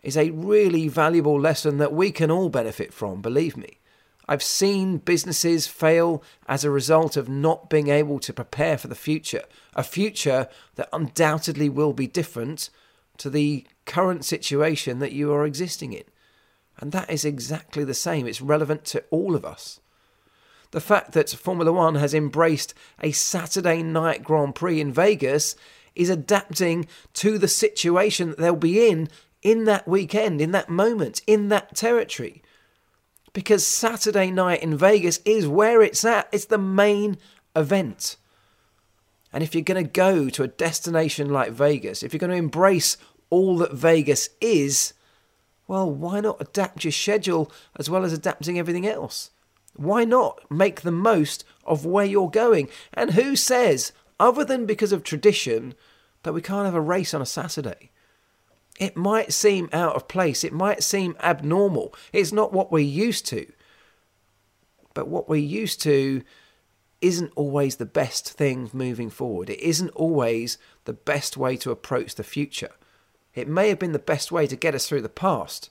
is 0.04 0.18
a 0.18 0.32
really 0.32 0.88
valuable 0.88 1.40
lesson 1.40 1.78
that 1.78 1.94
we 1.94 2.12
can 2.12 2.32
all 2.32 2.50
benefit 2.50 2.94
from, 2.94 3.22
believe 3.22 3.56
me. 3.56 3.80
I've 4.28 4.44
seen 4.44 4.98
businesses 4.98 5.68
fail 5.68 6.22
as 6.48 6.66
a 6.66 6.72
result 6.72 7.16
of 7.16 7.30
not 7.30 7.70
being 7.70 7.88
able 7.88 8.20
to 8.20 8.34
prepare 8.34 8.78
for 8.78 8.88
the 8.88 8.96
future, 8.96 9.44
a 9.74 9.84
future 9.84 10.50
that 10.76 10.90
undoubtedly 10.92 11.70
will 11.70 11.94
be 11.94 12.08
different 12.08 12.70
to 13.20 13.30
the 13.30 13.66
current 13.86 14.26
situation 14.26 15.00
that 15.00 15.14
you 15.14 15.32
are 15.32 15.46
existing 15.46 15.94
in. 15.94 16.04
And 16.78 16.92
that 16.92 17.10
is 17.10 17.24
exactly 17.24 17.84
the 17.84 17.94
same. 17.94 18.28
It's 18.28 18.42
relevant 18.42 18.84
to 18.86 19.04
all 19.10 19.34
of 19.34 19.46
us. 19.46 19.80
The 20.72 20.82
fact 20.82 21.14
that 21.14 21.30
Formula 21.30 21.72
One 21.72 21.96
has 21.96 22.14
embraced 22.14 22.74
a 23.02 23.12
Saturday 23.12 23.82
night 23.82 24.24
Grand 24.24 24.56
Prix 24.56 24.82
in 24.82 24.92
Vegas 24.92 25.56
is 25.96 26.10
adapting 26.10 26.86
to 27.14 27.38
the 27.38 27.48
situation 27.48 28.30
that 28.30 28.38
they'll 28.38 28.56
be 28.56 28.90
in 28.90 29.08
in 29.42 29.64
that 29.64 29.88
weekend, 29.88 30.42
in 30.42 30.52
that 30.52 30.70
moment, 30.70 31.22
in 31.26 31.48
that 31.48 31.76
territory 31.76 32.44
because 33.38 33.68
Saturday 33.68 34.32
night 34.32 34.64
in 34.64 34.76
Vegas 34.76 35.20
is 35.24 35.48
where 35.48 35.84
it's 35.84 36.04
at. 36.04 36.28
It's 36.32 36.46
the 36.46 36.58
main 36.58 37.20
event. 37.56 38.18
And 39.32 39.44
if 39.44 39.54
you're 39.54 39.64
going 39.64 39.86
to 39.86 39.92
go 39.92 40.28
to 40.30 40.42
a 40.42 40.48
destination 40.48 41.30
like 41.30 41.52
Vegas, 41.52 42.02
if 42.02 42.14
you're 42.14 42.20
going 42.20 42.32
to 42.32 42.36
embrace 42.36 42.98
all 43.30 43.60
that 43.60 43.74
Vegas 43.74 44.30
is, 44.42 44.96
well, 45.68 45.88
why 45.88 46.20
not 46.20 46.42
adapt 46.42 46.84
your 46.84 46.92
schedule 46.92 47.52
as 47.76 47.92
well 47.92 48.04
as 48.04 48.12
adapting 48.12 48.58
everything 48.58 48.88
else? 48.88 49.30
Why 49.76 50.04
not 50.04 50.50
make 50.50 50.82
the 50.82 50.90
most 50.90 51.46
of 51.64 51.86
where 51.86 52.06
you're 52.06 52.32
going? 52.32 52.70
And 52.92 53.12
who 53.12 53.36
says, 53.36 53.92
other 54.20 54.44
than 54.44 54.66
because 54.66 54.92
of 54.92 55.04
tradition, 55.04 55.76
that 56.24 56.34
we 56.34 56.42
can't 56.42 56.66
have 56.66 56.74
a 56.74 56.82
race 56.82 57.14
on 57.14 57.22
a 57.22 57.26
Saturday? 57.28 57.92
It 58.78 58.96
might 58.96 59.34
seem 59.34 59.70
out 59.74 59.96
of 59.96 60.08
place, 60.08 60.44
it 60.44 60.54
might 60.54 60.84
seem 60.84 61.16
abnormal. 61.22 61.94
It's 62.14 62.32
not 62.32 62.54
what 62.54 62.72
we're 62.72 62.80
used 62.80 63.26
to. 63.28 63.52
But 64.94 65.08
what 65.08 65.28
we're 65.28 65.36
used 65.38 65.82
to 65.84 66.24
isn't 67.02 67.32
always 67.36 67.76
the 67.76 67.86
best 67.86 68.32
thing 68.32 68.70
moving 68.74 69.10
forward. 69.10 69.50
It 69.50 69.60
isn't 69.60 69.90
always 69.90 70.58
the 70.86 70.94
best 70.94 71.38
way 71.38 71.58
to 71.58 71.72
approach 71.72 72.16
the 72.16 72.24
future. 72.24 72.72
It 73.36 73.48
may 73.48 73.70
have 73.70 73.80
been 73.80 73.92
the 73.92 74.00
best 74.00 74.32
way 74.32 74.48
to 74.48 74.56
get 74.56 74.74
us 74.74 74.88
through 74.88 75.02
the 75.02 75.10
past, 75.10 75.70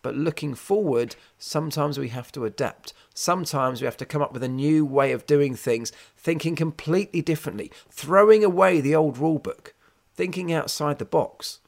but 0.00 0.16
looking 0.16 0.54
forward, 0.54 1.16
sometimes 1.38 1.98
we 1.98 2.08
have 2.08 2.32
to 2.32 2.44
adapt. 2.44 2.94
Sometimes 3.14 3.80
we 3.80 3.84
have 3.84 3.96
to 3.98 4.06
come 4.06 4.22
up 4.22 4.32
with 4.32 4.42
a 4.42 4.48
new 4.48 4.86
way 4.86 5.12
of 5.12 5.26
doing 5.26 5.54
things, 5.54 5.92
thinking 6.16 6.56
completely 6.56 7.20
differently, 7.20 7.70
throwing 7.90 8.44
away 8.44 8.80
the 8.80 8.94
old 8.94 9.18
rule 9.18 9.38
book, 9.38 9.74
thinking 10.14 10.52
outside 10.52 10.98
the 10.98 11.04
box, 11.04 11.60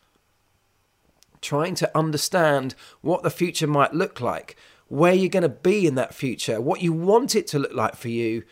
trying 1.40 1.74
to 1.76 1.96
understand 1.96 2.74
what 3.00 3.22
the 3.22 3.30
future 3.30 3.66
might 3.66 3.94
look 3.94 4.20
like, 4.20 4.56
where 4.88 5.14
you're 5.14 5.28
going 5.28 5.42
to 5.42 5.48
be 5.48 5.86
in 5.86 5.94
that 5.94 6.14
future, 6.14 6.60
what 6.60 6.82
you 6.82 6.92
want 6.92 7.34
it 7.34 7.46
to 7.48 7.58
look 7.58 7.74
like 7.74 7.96
for 7.96 8.08
you, 8.08 8.42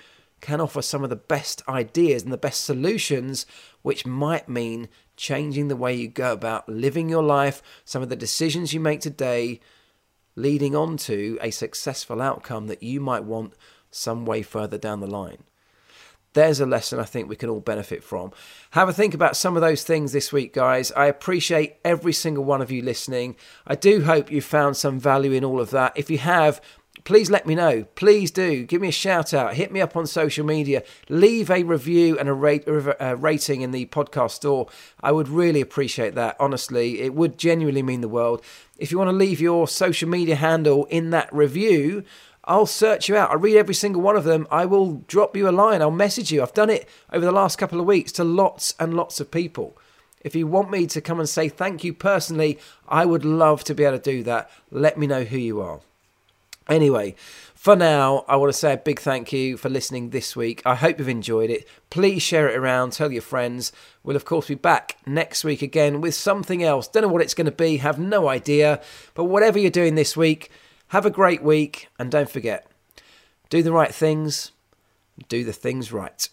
can 0.40 0.60
offer 0.60 0.80
some 0.80 1.02
of 1.02 1.10
the 1.10 1.16
best 1.16 1.62
ideas 1.68 2.22
and 2.22 2.32
the 2.32 2.36
best 2.36 2.64
solutions, 2.64 3.44
which 3.82 4.06
might 4.06 4.48
mean 4.48 4.88
changing 5.16 5.68
the 5.68 5.76
way 5.76 5.94
you 5.94 6.06
go 6.06 6.32
about 6.32 6.68
living 6.68 7.08
your 7.08 7.24
life, 7.24 7.60
some 7.84 8.02
of 8.02 8.08
the 8.08 8.16
decisions 8.16 8.72
you 8.72 8.78
make 8.78 9.00
today, 9.00 9.60
leading 10.36 10.76
on 10.76 10.96
to 10.96 11.38
a 11.40 11.50
successful 11.50 12.22
outcome 12.22 12.68
that 12.68 12.82
you 12.82 13.00
might 13.00 13.24
want 13.24 13.54
some 13.90 14.24
way 14.24 14.42
further 14.42 14.78
down 14.78 15.00
the 15.00 15.06
line. 15.06 15.42
There's 16.38 16.60
a 16.60 16.66
lesson 16.66 17.00
I 17.00 17.04
think 17.04 17.28
we 17.28 17.34
can 17.34 17.50
all 17.50 17.58
benefit 17.58 18.04
from. 18.04 18.30
Have 18.70 18.88
a 18.88 18.92
think 18.92 19.12
about 19.12 19.36
some 19.36 19.56
of 19.56 19.60
those 19.60 19.82
things 19.82 20.12
this 20.12 20.32
week, 20.32 20.54
guys. 20.54 20.92
I 20.92 21.06
appreciate 21.06 21.78
every 21.84 22.12
single 22.12 22.44
one 22.44 22.62
of 22.62 22.70
you 22.70 22.80
listening. 22.80 23.34
I 23.66 23.74
do 23.74 24.04
hope 24.04 24.30
you 24.30 24.40
found 24.40 24.76
some 24.76 25.00
value 25.00 25.32
in 25.32 25.44
all 25.44 25.60
of 25.60 25.70
that. 25.70 25.94
If 25.96 26.10
you 26.10 26.18
have, 26.18 26.60
please 27.02 27.28
let 27.28 27.44
me 27.44 27.56
know. 27.56 27.86
Please 27.96 28.30
do. 28.30 28.64
Give 28.64 28.80
me 28.80 28.86
a 28.86 28.92
shout 28.92 29.34
out. 29.34 29.54
Hit 29.54 29.72
me 29.72 29.80
up 29.80 29.96
on 29.96 30.06
social 30.06 30.46
media. 30.46 30.84
Leave 31.08 31.50
a 31.50 31.64
review 31.64 32.16
and 32.16 32.28
a, 32.28 32.32
rate, 32.32 32.62
a 32.68 33.16
rating 33.16 33.62
in 33.62 33.72
the 33.72 33.86
podcast 33.86 34.30
store. 34.30 34.68
I 35.00 35.10
would 35.10 35.28
really 35.28 35.60
appreciate 35.60 36.14
that. 36.14 36.36
Honestly, 36.38 37.00
it 37.00 37.14
would 37.14 37.36
genuinely 37.36 37.82
mean 37.82 38.00
the 38.00 38.08
world. 38.08 38.44
If 38.78 38.92
you 38.92 38.98
want 38.98 39.10
to 39.10 39.16
leave 39.16 39.40
your 39.40 39.66
social 39.66 40.08
media 40.08 40.36
handle 40.36 40.84
in 40.84 41.10
that 41.10 41.34
review, 41.34 42.04
I'll 42.48 42.66
search 42.66 43.10
you 43.10 43.16
out. 43.16 43.30
I 43.30 43.34
read 43.34 43.58
every 43.58 43.74
single 43.74 44.00
one 44.00 44.16
of 44.16 44.24
them. 44.24 44.48
I 44.50 44.64
will 44.64 45.04
drop 45.06 45.36
you 45.36 45.48
a 45.48 45.50
line. 45.50 45.82
I'll 45.82 45.90
message 45.90 46.32
you. 46.32 46.42
I've 46.42 46.54
done 46.54 46.70
it 46.70 46.88
over 47.12 47.24
the 47.24 47.30
last 47.30 47.56
couple 47.56 47.78
of 47.78 47.84
weeks 47.84 48.10
to 48.12 48.24
lots 48.24 48.74
and 48.80 48.94
lots 48.94 49.20
of 49.20 49.30
people. 49.30 49.76
If 50.22 50.34
you 50.34 50.46
want 50.46 50.70
me 50.70 50.86
to 50.86 51.02
come 51.02 51.20
and 51.20 51.28
say 51.28 51.50
thank 51.50 51.84
you 51.84 51.92
personally, 51.92 52.58
I 52.88 53.04
would 53.04 53.24
love 53.24 53.64
to 53.64 53.74
be 53.74 53.84
able 53.84 53.98
to 53.98 54.02
do 54.02 54.22
that. 54.22 54.50
Let 54.70 54.98
me 54.98 55.06
know 55.06 55.24
who 55.24 55.36
you 55.36 55.60
are. 55.60 55.80
Anyway, 56.68 57.14
for 57.54 57.76
now, 57.76 58.24
I 58.28 58.36
want 58.36 58.52
to 58.52 58.58
say 58.58 58.72
a 58.72 58.78
big 58.78 58.98
thank 58.98 59.32
you 59.32 59.58
for 59.58 59.68
listening 59.68 60.10
this 60.10 60.34
week. 60.34 60.62
I 60.64 60.74
hope 60.74 60.98
you've 60.98 61.08
enjoyed 61.08 61.50
it. 61.50 61.68
Please 61.90 62.22
share 62.22 62.48
it 62.48 62.56
around, 62.56 62.92
tell 62.92 63.12
your 63.12 63.22
friends. 63.22 63.72
We'll, 64.02 64.16
of 64.16 64.24
course, 64.24 64.48
be 64.48 64.54
back 64.54 64.96
next 65.06 65.44
week 65.44 65.60
again 65.60 66.00
with 66.00 66.14
something 66.14 66.62
else. 66.62 66.88
Don't 66.88 67.02
know 67.02 67.08
what 67.08 67.22
it's 67.22 67.34
going 67.34 67.44
to 67.46 67.52
be, 67.52 67.76
have 67.76 67.98
no 67.98 68.28
idea. 68.28 68.80
But 69.14 69.24
whatever 69.24 69.58
you're 69.58 69.70
doing 69.70 69.94
this 69.94 70.16
week, 70.16 70.50
have 70.88 71.06
a 71.06 71.10
great 71.10 71.42
week. 71.42 71.88
And 71.98 72.10
don't 72.10 72.30
forget, 72.30 72.66
do 73.50 73.62
the 73.62 73.72
right 73.72 73.94
things, 73.94 74.52
do 75.28 75.44
the 75.44 75.52
things 75.52 75.92
right. 75.92 76.28